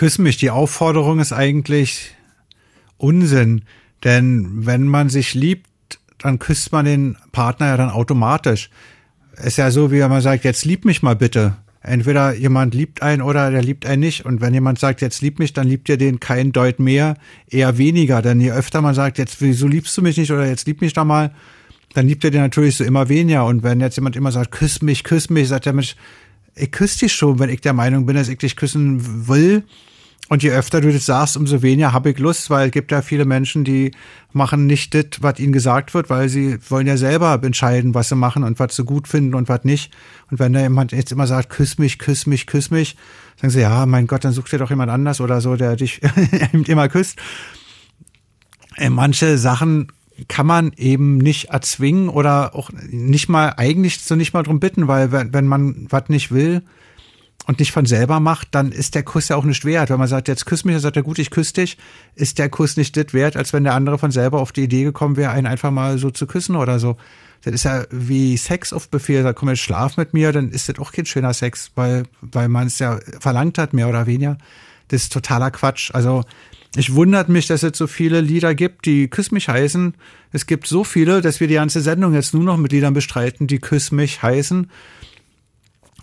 Küss 0.00 0.16
mich. 0.16 0.38
Die 0.38 0.48
Aufforderung 0.48 1.18
ist 1.20 1.34
eigentlich 1.34 2.16
Unsinn. 2.96 3.64
Denn 4.02 4.64
wenn 4.64 4.88
man 4.88 5.10
sich 5.10 5.34
liebt, 5.34 5.68
dann 6.16 6.38
küsst 6.38 6.72
man 6.72 6.86
den 6.86 7.18
Partner 7.32 7.66
ja 7.66 7.76
dann 7.76 7.90
automatisch. 7.90 8.70
Ist 9.44 9.58
ja 9.58 9.70
so, 9.70 9.92
wie 9.92 10.00
wenn 10.00 10.08
man 10.08 10.22
sagt, 10.22 10.44
jetzt 10.44 10.64
lieb 10.64 10.86
mich 10.86 11.02
mal 11.02 11.16
bitte. 11.16 11.58
Entweder 11.82 12.34
jemand 12.34 12.74
liebt 12.74 13.02
einen 13.02 13.20
oder 13.20 13.50
der 13.50 13.60
liebt 13.60 13.84
einen 13.84 14.00
nicht. 14.00 14.24
Und 14.24 14.40
wenn 14.40 14.54
jemand 14.54 14.78
sagt, 14.78 15.02
jetzt 15.02 15.20
lieb 15.20 15.38
mich, 15.38 15.52
dann 15.52 15.68
liebt 15.68 15.86
ihr 15.90 15.98
den 15.98 16.18
keinen 16.18 16.52
Deut 16.52 16.78
mehr, 16.78 17.18
eher 17.46 17.76
weniger. 17.76 18.22
Denn 18.22 18.40
je 18.40 18.52
öfter 18.52 18.80
man 18.80 18.94
sagt, 18.94 19.18
jetzt 19.18 19.42
wieso 19.42 19.68
liebst 19.68 19.94
du 19.98 20.00
mich 20.00 20.16
nicht 20.16 20.32
oder 20.32 20.46
jetzt 20.46 20.66
lieb 20.66 20.80
mich 20.80 20.94
doch 20.94 21.04
mal, 21.04 21.34
dann 21.92 22.08
liebt 22.08 22.24
er 22.24 22.30
den 22.30 22.40
natürlich 22.40 22.76
so 22.76 22.84
immer 22.84 23.10
weniger. 23.10 23.44
Und 23.44 23.62
wenn 23.62 23.80
jetzt 23.80 23.96
jemand 23.96 24.16
immer 24.16 24.32
sagt, 24.32 24.52
küss 24.52 24.80
mich, 24.80 25.04
küss 25.04 25.28
mich, 25.28 25.48
sagt 25.48 25.66
der 25.66 25.74
Mensch, 25.74 25.94
ich 26.54 26.72
küsse 26.72 27.00
dich 27.00 27.12
schon, 27.12 27.38
wenn 27.38 27.50
ich 27.50 27.60
der 27.60 27.74
Meinung 27.74 28.06
bin, 28.06 28.16
dass 28.16 28.28
ich 28.30 28.38
dich 28.38 28.56
küssen 28.56 29.28
will. 29.28 29.64
Und 30.30 30.44
je 30.44 30.52
öfter 30.52 30.80
du 30.80 30.92
das 30.92 31.06
sagst, 31.06 31.36
umso 31.36 31.60
weniger 31.60 31.92
habe 31.92 32.10
ich 32.10 32.18
Lust, 32.20 32.50
weil 32.50 32.68
es 32.68 32.72
gibt 32.72 32.92
ja 32.92 33.02
viele 33.02 33.24
Menschen, 33.24 33.64
die 33.64 33.90
machen 34.32 34.66
nicht 34.66 34.94
das, 34.94 35.06
was 35.20 35.40
ihnen 35.40 35.52
gesagt 35.52 35.92
wird, 35.92 36.08
weil 36.08 36.28
sie 36.28 36.56
wollen 36.68 36.86
ja 36.86 36.96
selber 36.96 37.40
entscheiden, 37.42 37.94
was 37.94 38.10
sie 38.10 38.14
machen 38.14 38.44
und 38.44 38.60
was 38.60 38.76
sie 38.76 38.84
gut 38.84 39.08
finden 39.08 39.34
und 39.34 39.48
was 39.48 39.64
nicht. 39.64 39.92
Und 40.30 40.38
wenn 40.38 40.52
da 40.52 40.60
jemand 40.60 40.92
jetzt 40.92 41.10
immer 41.10 41.26
sagt, 41.26 41.50
küss 41.50 41.78
mich, 41.78 41.98
küss 41.98 42.26
mich, 42.26 42.46
küss 42.46 42.70
mich, 42.70 42.96
sagen 43.40 43.50
sie, 43.50 43.60
ja, 43.60 43.84
mein 43.86 44.06
Gott, 44.06 44.24
dann 44.24 44.32
such 44.32 44.48
dir 44.50 44.58
doch 44.58 44.70
jemand 44.70 44.92
anders 44.92 45.20
oder 45.20 45.40
so, 45.40 45.56
der 45.56 45.74
dich 45.74 46.00
immer 46.52 46.88
küsst. 46.88 47.18
Äh, 48.76 48.88
Manche 48.88 49.36
Sachen 49.36 49.90
kann 50.28 50.46
man 50.46 50.70
eben 50.76 51.18
nicht 51.18 51.46
erzwingen 51.46 52.08
oder 52.08 52.54
auch 52.54 52.70
nicht 52.88 53.28
mal, 53.28 53.54
eigentlich 53.56 53.98
so 53.98 54.14
nicht 54.14 54.32
mal 54.32 54.44
drum 54.44 54.60
bitten, 54.60 54.86
weil 54.86 55.10
wenn, 55.10 55.32
wenn 55.34 55.48
man 55.48 55.88
was 55.88 56.08
nicht 56.08 56.30
will, 56.30 56.62
und 57.50 57.58
nicht 57.58 57.72
von 57.72 57.84
selber 57.84 58.20
macht, 58.20 58.48
dann 58.52 58.70
ist 58.70 58.94
der 58.94 59.02
Kuss 59.02 59.28
ja 59.28 59.34
auch 59.34 59.42
nicht 59.42 59.64
wert. 59.64 59.90
Wenn 59.90 59.98
man 59.98 60.06
sagt, 60.06 60.28
jetzt 60.28 60.46
küss 60.46 60.64
mich, 60.64 60.72
dann 60.72 60.82
sagt 60.82 60.96
er, 60.96 61.02
gut, 61.02 61.18
ich 61.18 61.30
küsse 61.30 61.54
dich, 61.54 61.78
ist 62.14 62.38
der 62.38 62.48
Kuss 62.48 62.76
nicht 62.76 62.96
das 62.96 63.12
wert, 63.12 63.36
als 63.36 63.52
wenn 63.52 63.64
der 63.64 63.74
andere 63.74 63.98
von 63.98 64.12
selber 64.12 64.38
auf 64.38 64.52
die 64.52 64.62
Idee 64.62 64.84
gekommen 64.84 65.16
wäre, 65.16 65.32
einen 65.32 65.48
einfach 65.48 65.72
mal 65.72 65.98
so 65.98 66.12
zu 66.12 66.28
küssen 66.28 66.54
oder 66.54 66.78
so. 66.78 66.96
Das 67.42 67.52
ist 67.52 67.64
ja 67.64 67.86
wie 67.90 68.36
Sex 68.36 68.72
auf 68.72 68.88
Befehl, 68.88 69.24
da 69.24 69.32
komm 69.32 69.48
jetzt 69.48 69.62
schlaf 69.62 69.96
mit 69.96 70.14
mir, 70.14 70.30
dann 70.30 70.50
ist 70.50 70.68
das 70.68 70.78
auch 70.78 70.92
kein 70.92 71.06
schöner 71.06 71.34
Sex, 71.34 71.72
weil, 71.74 72.04
weil 72.20 72.48
man 72.48 72.68
es 72.68 72.78
ja 72.78 73.00
verlangt 73.18 73.58
hat, 73.58 73.72
mehr 73.72 73.88
oder 73.88 74.06
weniger. 74.06 74.38
Das 74.86 75.02
ist 75.02 75.12
totaler 75.12 75.50
Quatsch. 75.50 75.90
Also, 75.92 76.22
ich 76.76 76.94
wundert 76.94 77.28
mich, 77.28 77.48
dass 77.48 77.64
es 77.64 77.76
so 77.76 77.88
viele 77.88 78.20
Lieder 78.20 78.54
gibt, 78.54 78.86
die 78.86 79.08
Küss 79.08 79.32
mich 79.32 79.48
heißen. 79.48 79.94
Es 80.30 80.46
gibt 80.46 80.68
so 80.68 80.84
viele, 80.84 81.20
dass 81.20 81.40
wir 81.40 81.48
die 81.48 81.54
ganze 81.54 81.80
Sendung 81.80 82.14
jetzt 82.14 82.32
nur 82.32 82.44
noch 82.44 82.58
mit 82.58 82.70
Liedern 82.70 82.94
bestreiten, 82.94 83.48
die 83.48 83.58
Küss 83.58 83.90
mich 83.90 84.22
heißen. 84.22 84.70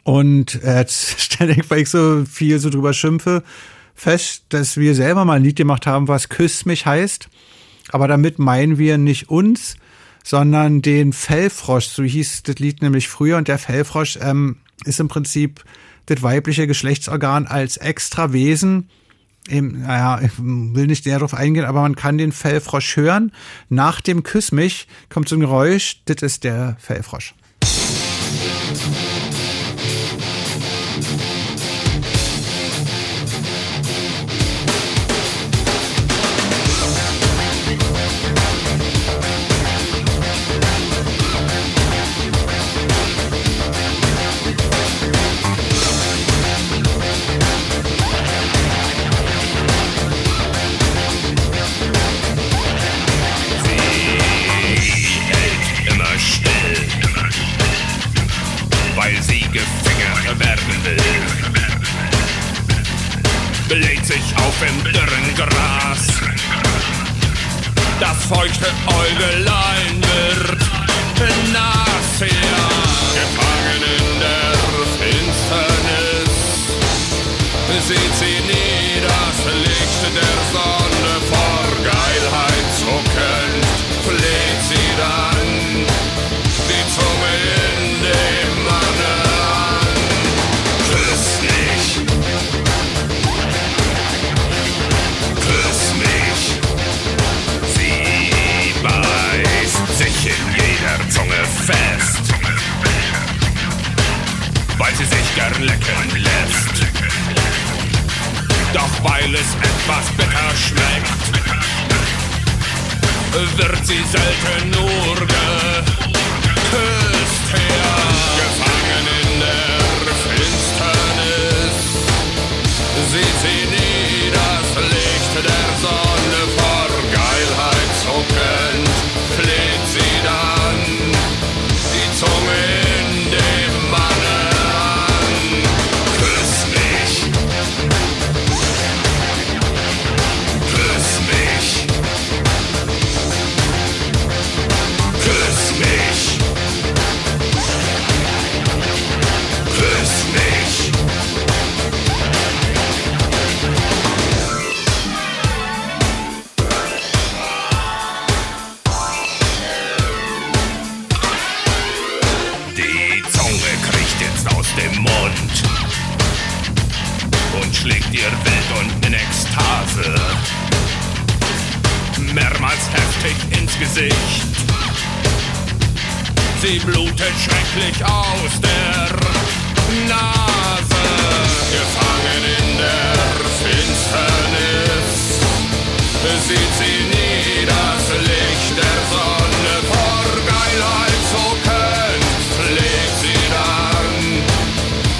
Und 0.08 0.64
äh, 0.64 0.86
ständig, 0.88 1.70
weil 1.70 1.82
ich 1.82 1.90
so 1.90 2.24
viel 2.24 2.60
so 2.60 2.70
drüber 2.70 2.94
schimpfe, 2.94 3.44
fest, 3.94 4.46
dass 4.48 4.78
wir 4.78 4.96
selber 4.96 5.26
mal 5.26 5.34
ein 5.34 5.44
Lied 5.44 5.58
gemacht 5.58 5.86
haben, 5.86 6.08
was 6.08 6.30
Küss 6.30 6.66
mich 6.66 6.86
heißt. 6.86 7.28
Aber 7.90 8.08
damit 8.08 8.40
meinen 8.40 8.78
wir 8.78 8.98
nicht 8.98 9.30
uns, 9.30 9.76
sondern 10.24 10.82
den 10.82 11.12
Fellfrosch. 11.12 11.88
So 11.88 12.04
hieß 12.04 12.44
das 12.44 12.58
Lied 12.58 12.82
nämlich 12.82 13.10
früher. 13.10 13.36
Und 13.36 13.50
der 13.50 13.58
Fellfrosch 13.58 14.18
ähm, 14.22 14.60
ist 14.86 15.02
im 15.02 15.10
Prinzip 15.10 15.66
das 16.06 16.24
weibliche 16.24 16.68
Geschlechtsorgan 16.68 17.46
als 17.46 17.76
extra 17.76 18.32
Wesen. 18.32 18.90
Naja, 19.50 20.22
ich 20.24 20.32
will 20.40 20.88
nicht 20.88 21.06
näher 21.06 21.20
darauf 21.20 21.34
eingehen, 21.34 21.66
aber 21.66 21.82
man 21.82 21.98
kann 21.98 22.18
den 22.18 22.32
Fellfrosch 22.32 22.96
hören. 22.96 23.34
Nach 23.68 24.00
dem 24.00 24.24
Küss 24.24 24.54
mich 24.54 24.88
kommt 25.10 25.28
so 25.28 25.36
ein 25.36 25.42
Geräusch. 25.42 26.02
Das 26.06 26.22
ist 26.22 26.46
der 26.46 26.78
Fellfrosch. 26.80 27.34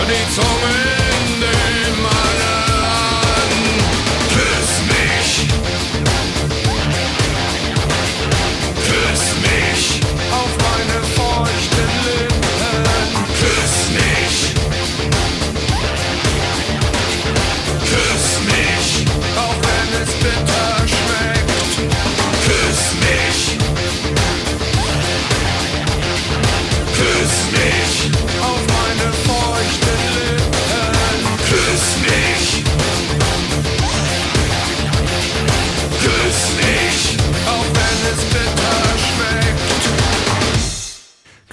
Die 0.08 0.34
Zunge 0.34 0.97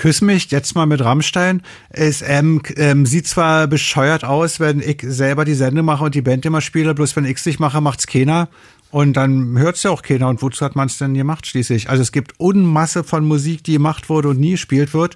Küss 0.05 0.21
mich 0.21 0.51
jetzt 0.51 0.75
mal 0.75 0.85
mit 0.85 1.03
Rammstein. 1.03 1.63
Es 1.89 2.21
ähm, 2.21 2.61
ähm, 2.77 3.07
sieht 3.07 3.27
zwar 3.27 3.67
bescheuert 3.67 4.23
aus, 4.23 4.61
wenn 4.61 4.81
ich 4.81 5.01
selber 5.03 5.47
die 5.47 5.55
Sendung 5.55 5.87
mache 5.87 6.05
und 6.05 6.15
die 6.15 6.21
Band 6.21 6.45
immer 6.45 6.61
spiele, 6.61 6.93
bloß 6.93 7.17
wenn 7.17 7.25
ich's 7.25 7.47
nicht 7.47 7.59
mache, 7.59 7.81
macht's 7.81 8.07
keiner. 8.07 8.51
Und 8.91 9.15
dann 9.15 9.57
hört's 9.57 9.83
ja 9.83 9.91
auch 9.91 10.03
keiner. 10.03 10.29
Und 10.29 10.43
wozu 10.43 10.63
hat 10.63 10.77
man's 10.77 10.99
denn 10.99 11.15
gemacht 11.15 11.47
schließlich? 11.47 11.89
Also 11.89 12.03
es 12.03 12.13
gibt 12.13 12.39
Unmasse 12.39 13.03
von 13.03 13.25
Musik, 13.25 13.65
die 13.65 13.73
gemacht 13.73 14.11
wurde 14.11 14.29
und 14.29 14.39
nie 14.39 14.51
gespielt 14.51 14.93
wird. 14.93 15.15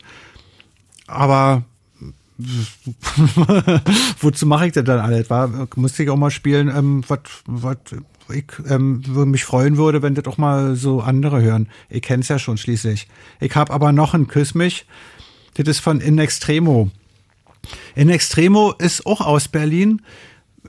Aber 1.07 1.65
wozu 4.21 4.47
mache 4.47 4.69
ich 4.69 4.73
das 4.73 4.85
dann 4.85 5.01
alles? 5.01 5.29
War, 5.29 5.69
musste 5.77 6.03
ich 6.03 6.09
auch 6.09 6.17
mal 6.17 6.31
spielen, 6.31 6.69
ähm, 6.75 7.05
was 7.47 7.79
ich 8.31 8.45
ähm, 8.69 9.03
würde 9.07 9.31
mich 9.31 9.45
freuen 9.45 9.77
würde, 9.77 10.03
wenn 10.03 10.15
das 10.15 10.27
auch 10.27 10.39
mal 10.39 10.77
so 10.77 11.01
andere 11.01 11.43
hören. 11.43 11.69
Ich 11.89 12.03
kenn's 12.03 12.29
ja 12.29 12.39
schon 12.39 12.59
schließlich. 12.59 13.09
Ich 13.41 13.55
habe 13.55 13.73
aber 13.73 13.93
noch 13.93 14.15
einen 14.15 14.29
Küss 14.29 14.55
mich. 14.55 14.87
Das 15.55 15.67
ist 15.67 15.81
von 15.81 16.01
In 16.01 16.19
Extremo. 16.19 16.91
In 17.95 18.09
Extremo 18.09 18.73
ist 18.79 19.07
auch 19.07 19.21
aus 19.21 19.49
Berlin. 19.49 20.03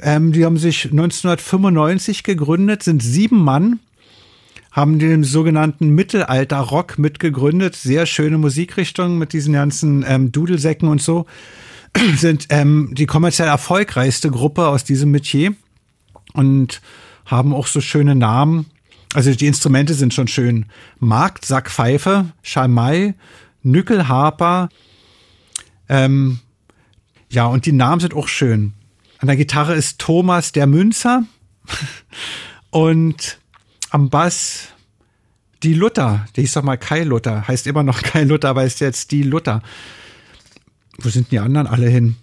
Ähm, 0.01 0.31
die 0.31 0.45
haben 0.45 0.57
sich 0.57 0.85
1995 0.85 2.23
gegründet, 2.23 2.83
sind 2.83 3.03
sieben 3.03 3.43
Mann, 3.43 3.79
haben 4.71 4.99
den 4.99 5.23
sogenannten 5.23 5.89
Mittelalter-Rock 5.89 6.97
mitgegründet. 6.97 7.75
Sehr 7.75 8.05
schöne 8.05 8.37
Musikrichtung 8.37 9.17
mit 9.17 9.33
diesen 9.33 9.53
ganzen 9.53 10.05
ähm, 10.07 10.31
Dudelsäcken 10.31 10.87
und 10.87 11.01
so. 11.01 11.25
Sind 12.15 12.47
ähm, 12.49 12.93
die 12.93 13.07
kommerziell 13.07 13.47
erfolgreichste 13.47 14.29
Gruppe 14.29 14.67
aus 14.67 14.83
diesem 14.83 15.11
Metier 15.11 15.53
und 16.33 16.81
haben 17.29 17.53
auch 17.53 17.67
so 17.67 17.81
schöne 17.81 18.15
Namen. 18.15 18.65
Also 19.13 19.33
die 19.33 19.47
Instrumente 19.47 19.93
sind 19.93 20.13
schon 20.13 20.27
schön. 20.27 20.65
Markt, 20.99 21.45
Sackpfeife, 21.45 22.25
Schalmei, 22.41 23.15
Nückelharper. 23.63 24.69
Ähm, 25.87 26.39
ja, 27.29 27.45
und 27.45 27.65
die 27.65 27.71
Namen 27.71 28.01
sind 28.01 28.13
auch 28.13 28.27
schön. 28.27 28.73
An 29.19 29.27
der 29.27 29.35
Gitarre 29.35 29.75
ist 29.75 29.99
Thomas 29.99 30.51
der 30.51 30.67
Münzer 30.67 31.23
und 32.69 33.39
am 33.89 34.09
Bass 34.09 34.69
die 35.63 35.73
Luther. 35.73 36.25
Die 36.35 36.41
hieß 36.41 36.53
doch 36.53 36.63
mal 36.63 36.77
Kai 36.77 37.03
Luther. 37.03 37.47
Heißt 37.47 37.67
immer 37.67 37.83
noch 37.83 38.01
Kai 38.03 38.23
Luther, 38.23 38.49
aber 38.49 38.63
ist 38.63 38.79
jetzt 38.79 39.11
die 39.11 39.23
Luther. 39.23 39.61
Wo 40.97 41.09
sind 41.09 41.31
die 41.31 41.39
anderen 41.39 41.67
alle 41.67 41.89
hin? 41.89 42.15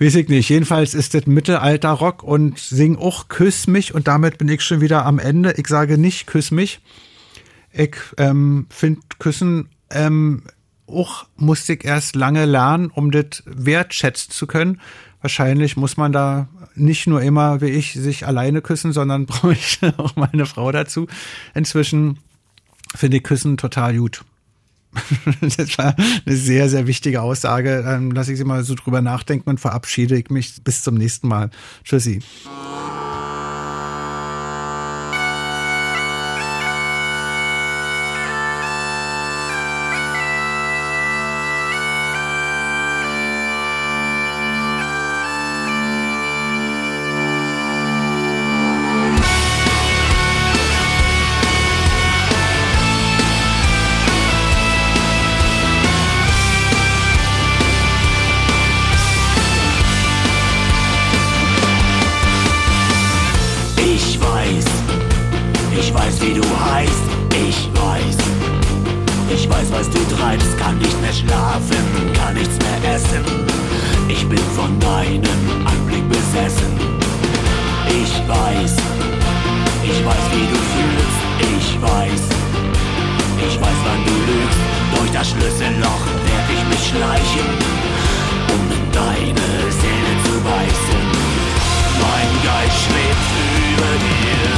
Weiß 0.00 0.14
ich 0.14 0.28
nicht. 0.28 0.48
Jedenfalls 0.48 0.94
ist 0.94 1.12
das 1.12 1.26
Mittelalter-Rock 1.26 2.22
und 2.22 2.58
sing 2.58 2.96
auch 2.96 3.28
Küss 3.28 3.66
mich 3.66 3.94
und 3.94 4.08
damit 4.08 4.38
bin 4.38 4.48
ich 4.48 4.62
schon 4.62 4.80
wieder 4.80 5.04
am 5.04 5.18
Ende. 5.18 5.52
Ich 5.58 5.66
sage 5.66 5.98
nicht 5.98 6.26
Küss 6.26 6.50
mich. 6.50 6.80
Ich 7.70 7.96
ähm, 8.16 8.66
finde 8.70 9.02
Küssen 9.18 9.68
ähm, 9.90 10.44
auch 10.86 11.26
musste 11.36 11.74
ich 11.74 11.84
erst 11.84 12.16
lange 12.16 12.46
lernen, 12.46 12.90
um 12.90 13.10
das 13.10 13.42
wertschätzen 13.44 14.32
zu 14.32 14.46
können. 14.46 14.80
Wahrscheinlich 15.20 15.76
muss 15.76 15.98
man 15.98 16.12
da 16.12 16.48
nicht 16.74 17.06
nur 17.06 17.20
immer 17.20 17.60
wie 17.60 17.68
ich 17.68 17.92
sich 17.92 18.26
alleine 18.26 18.62
küssen, 18.62 18.92
sondern 18.92 19.26
brauche 19.26 19.52
ich 19.52 19.80
auch 19.98 20.16
meine 20.16 20.46
Frau 20.46 20.72
dazu. 20.72 21.08
Inzwischen 21.54 22.18
finde 22.96 23.18
ich 23.18 23.22
Küssen 23.22 23.58
total 23.58 23.98
gut. 23.98 24.24
Das 25.40 25.78
war 25.78 25.94
eine 26.26 26.36
sehr, 26.36 26.68
sehr 26.68 26.86
wichtige 26.86 27.22
Aussage. 27.22 27.82
Dann 27.82 28.10
lasse 28.10 28.32
ich 28.32 28.38
sie 28.38 28.44
mal 28.44 28.64
so 28.64 28.74
drüber 28.74 29.00
nachdenken 29.00 29.48
und 29.50 29.60
verabschiede 29.60 30.16
ich 30.16 30.30
mich 30.30 30.62
bis 30.64 30.82
zum 30.82 30.94
nächsten 30.94 31.28
Mal. 31.28 31.50
Tschüssi. 31.84 32.20
Schleichen, 86.90 87.48
um 88.54 88.62
in 88.76 88.86
deine 88.92 89.48
Seele 89.80 90.12
zu 90.26 90.34
beißen. 90.42 91.02
Mein 92.02 92.30
Geist 92.42 92.78
schwebt 92.84 93.30
über 93.70 93.92
dir. 94.06 94.50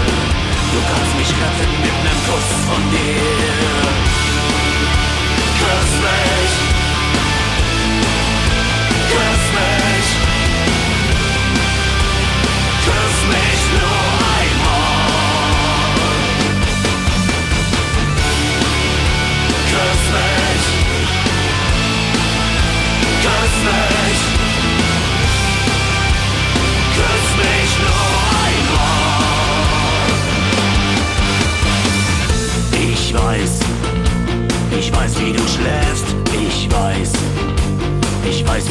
Du 0.73 0.79
kannst 0.89 1.15
mich 1.21 1.31
retten 1.43 1.73
mit 1.85 1.97
nem 2.05 2.19
Kuss 2.27 2.49
von 2.69 2.83
dir. 2.91 3.23
Küss 5.61 5.93
mich. 6.05 6.42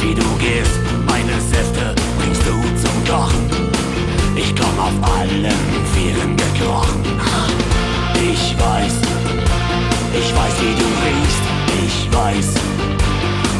Wie 0.02 0.14
du 0.14 0.28
gehst. 0.38 0.78
Meine 1.06 1.40
Säfte 1.40 1.94
bringst 2.18 2.42
du 2.42 2.54
zum 2.82 2.96
Kochen. 3.06 3.46
Ich 4.34 4.54
komm 4.56 4.76
auf 4.78 4.96
allen 5.18 5.58
Vieren 5.94 6.36
gekrochen. 6.36 7.02
Ich 8.16 8.54
weiß, 8.58 8.96
ich 10.20 10.28
weiß, 10.36 10.54
wie 10.62 10.74
du 10.80 10.88
riechst. 11.06 11.44
Ich 11.84 11.96
weiß, 12.14 12.48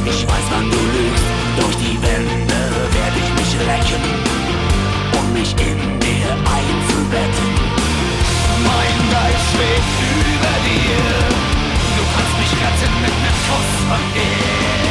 ich 0.07 0.27
weiß, 0.27 0.47
wann 0.51 0.71
du 0.71 0.81
lügst. 0.97 1.27
Durch 1.59 1.77
die 1.77 1.97
Wände 2.03 2.61
werd 2.97 3.15
ich 3.23 3.31
mich 3.39 3.53
recken, 3.69 4.03
um 5.19 5.33
mich 5.33 5.53
in 5.53 5.79
dir 6.01 6.31
einzubetten. 6.57 7.49
Mein 8.67 8.97
Geist 9.15 9.47
schwebt 9.53 9.93
über 10.33 10.55
dir. 10.67 11.03
Du 11.97 12.03
kannst 12.15 12.35
mich 12.41 12.53
retten 12.63 12.95
mit 13.03 13.15
nem 13.23 13.37
Kuss 13.47 13.71
von 13.89 14.03
dir. 14.15 14.82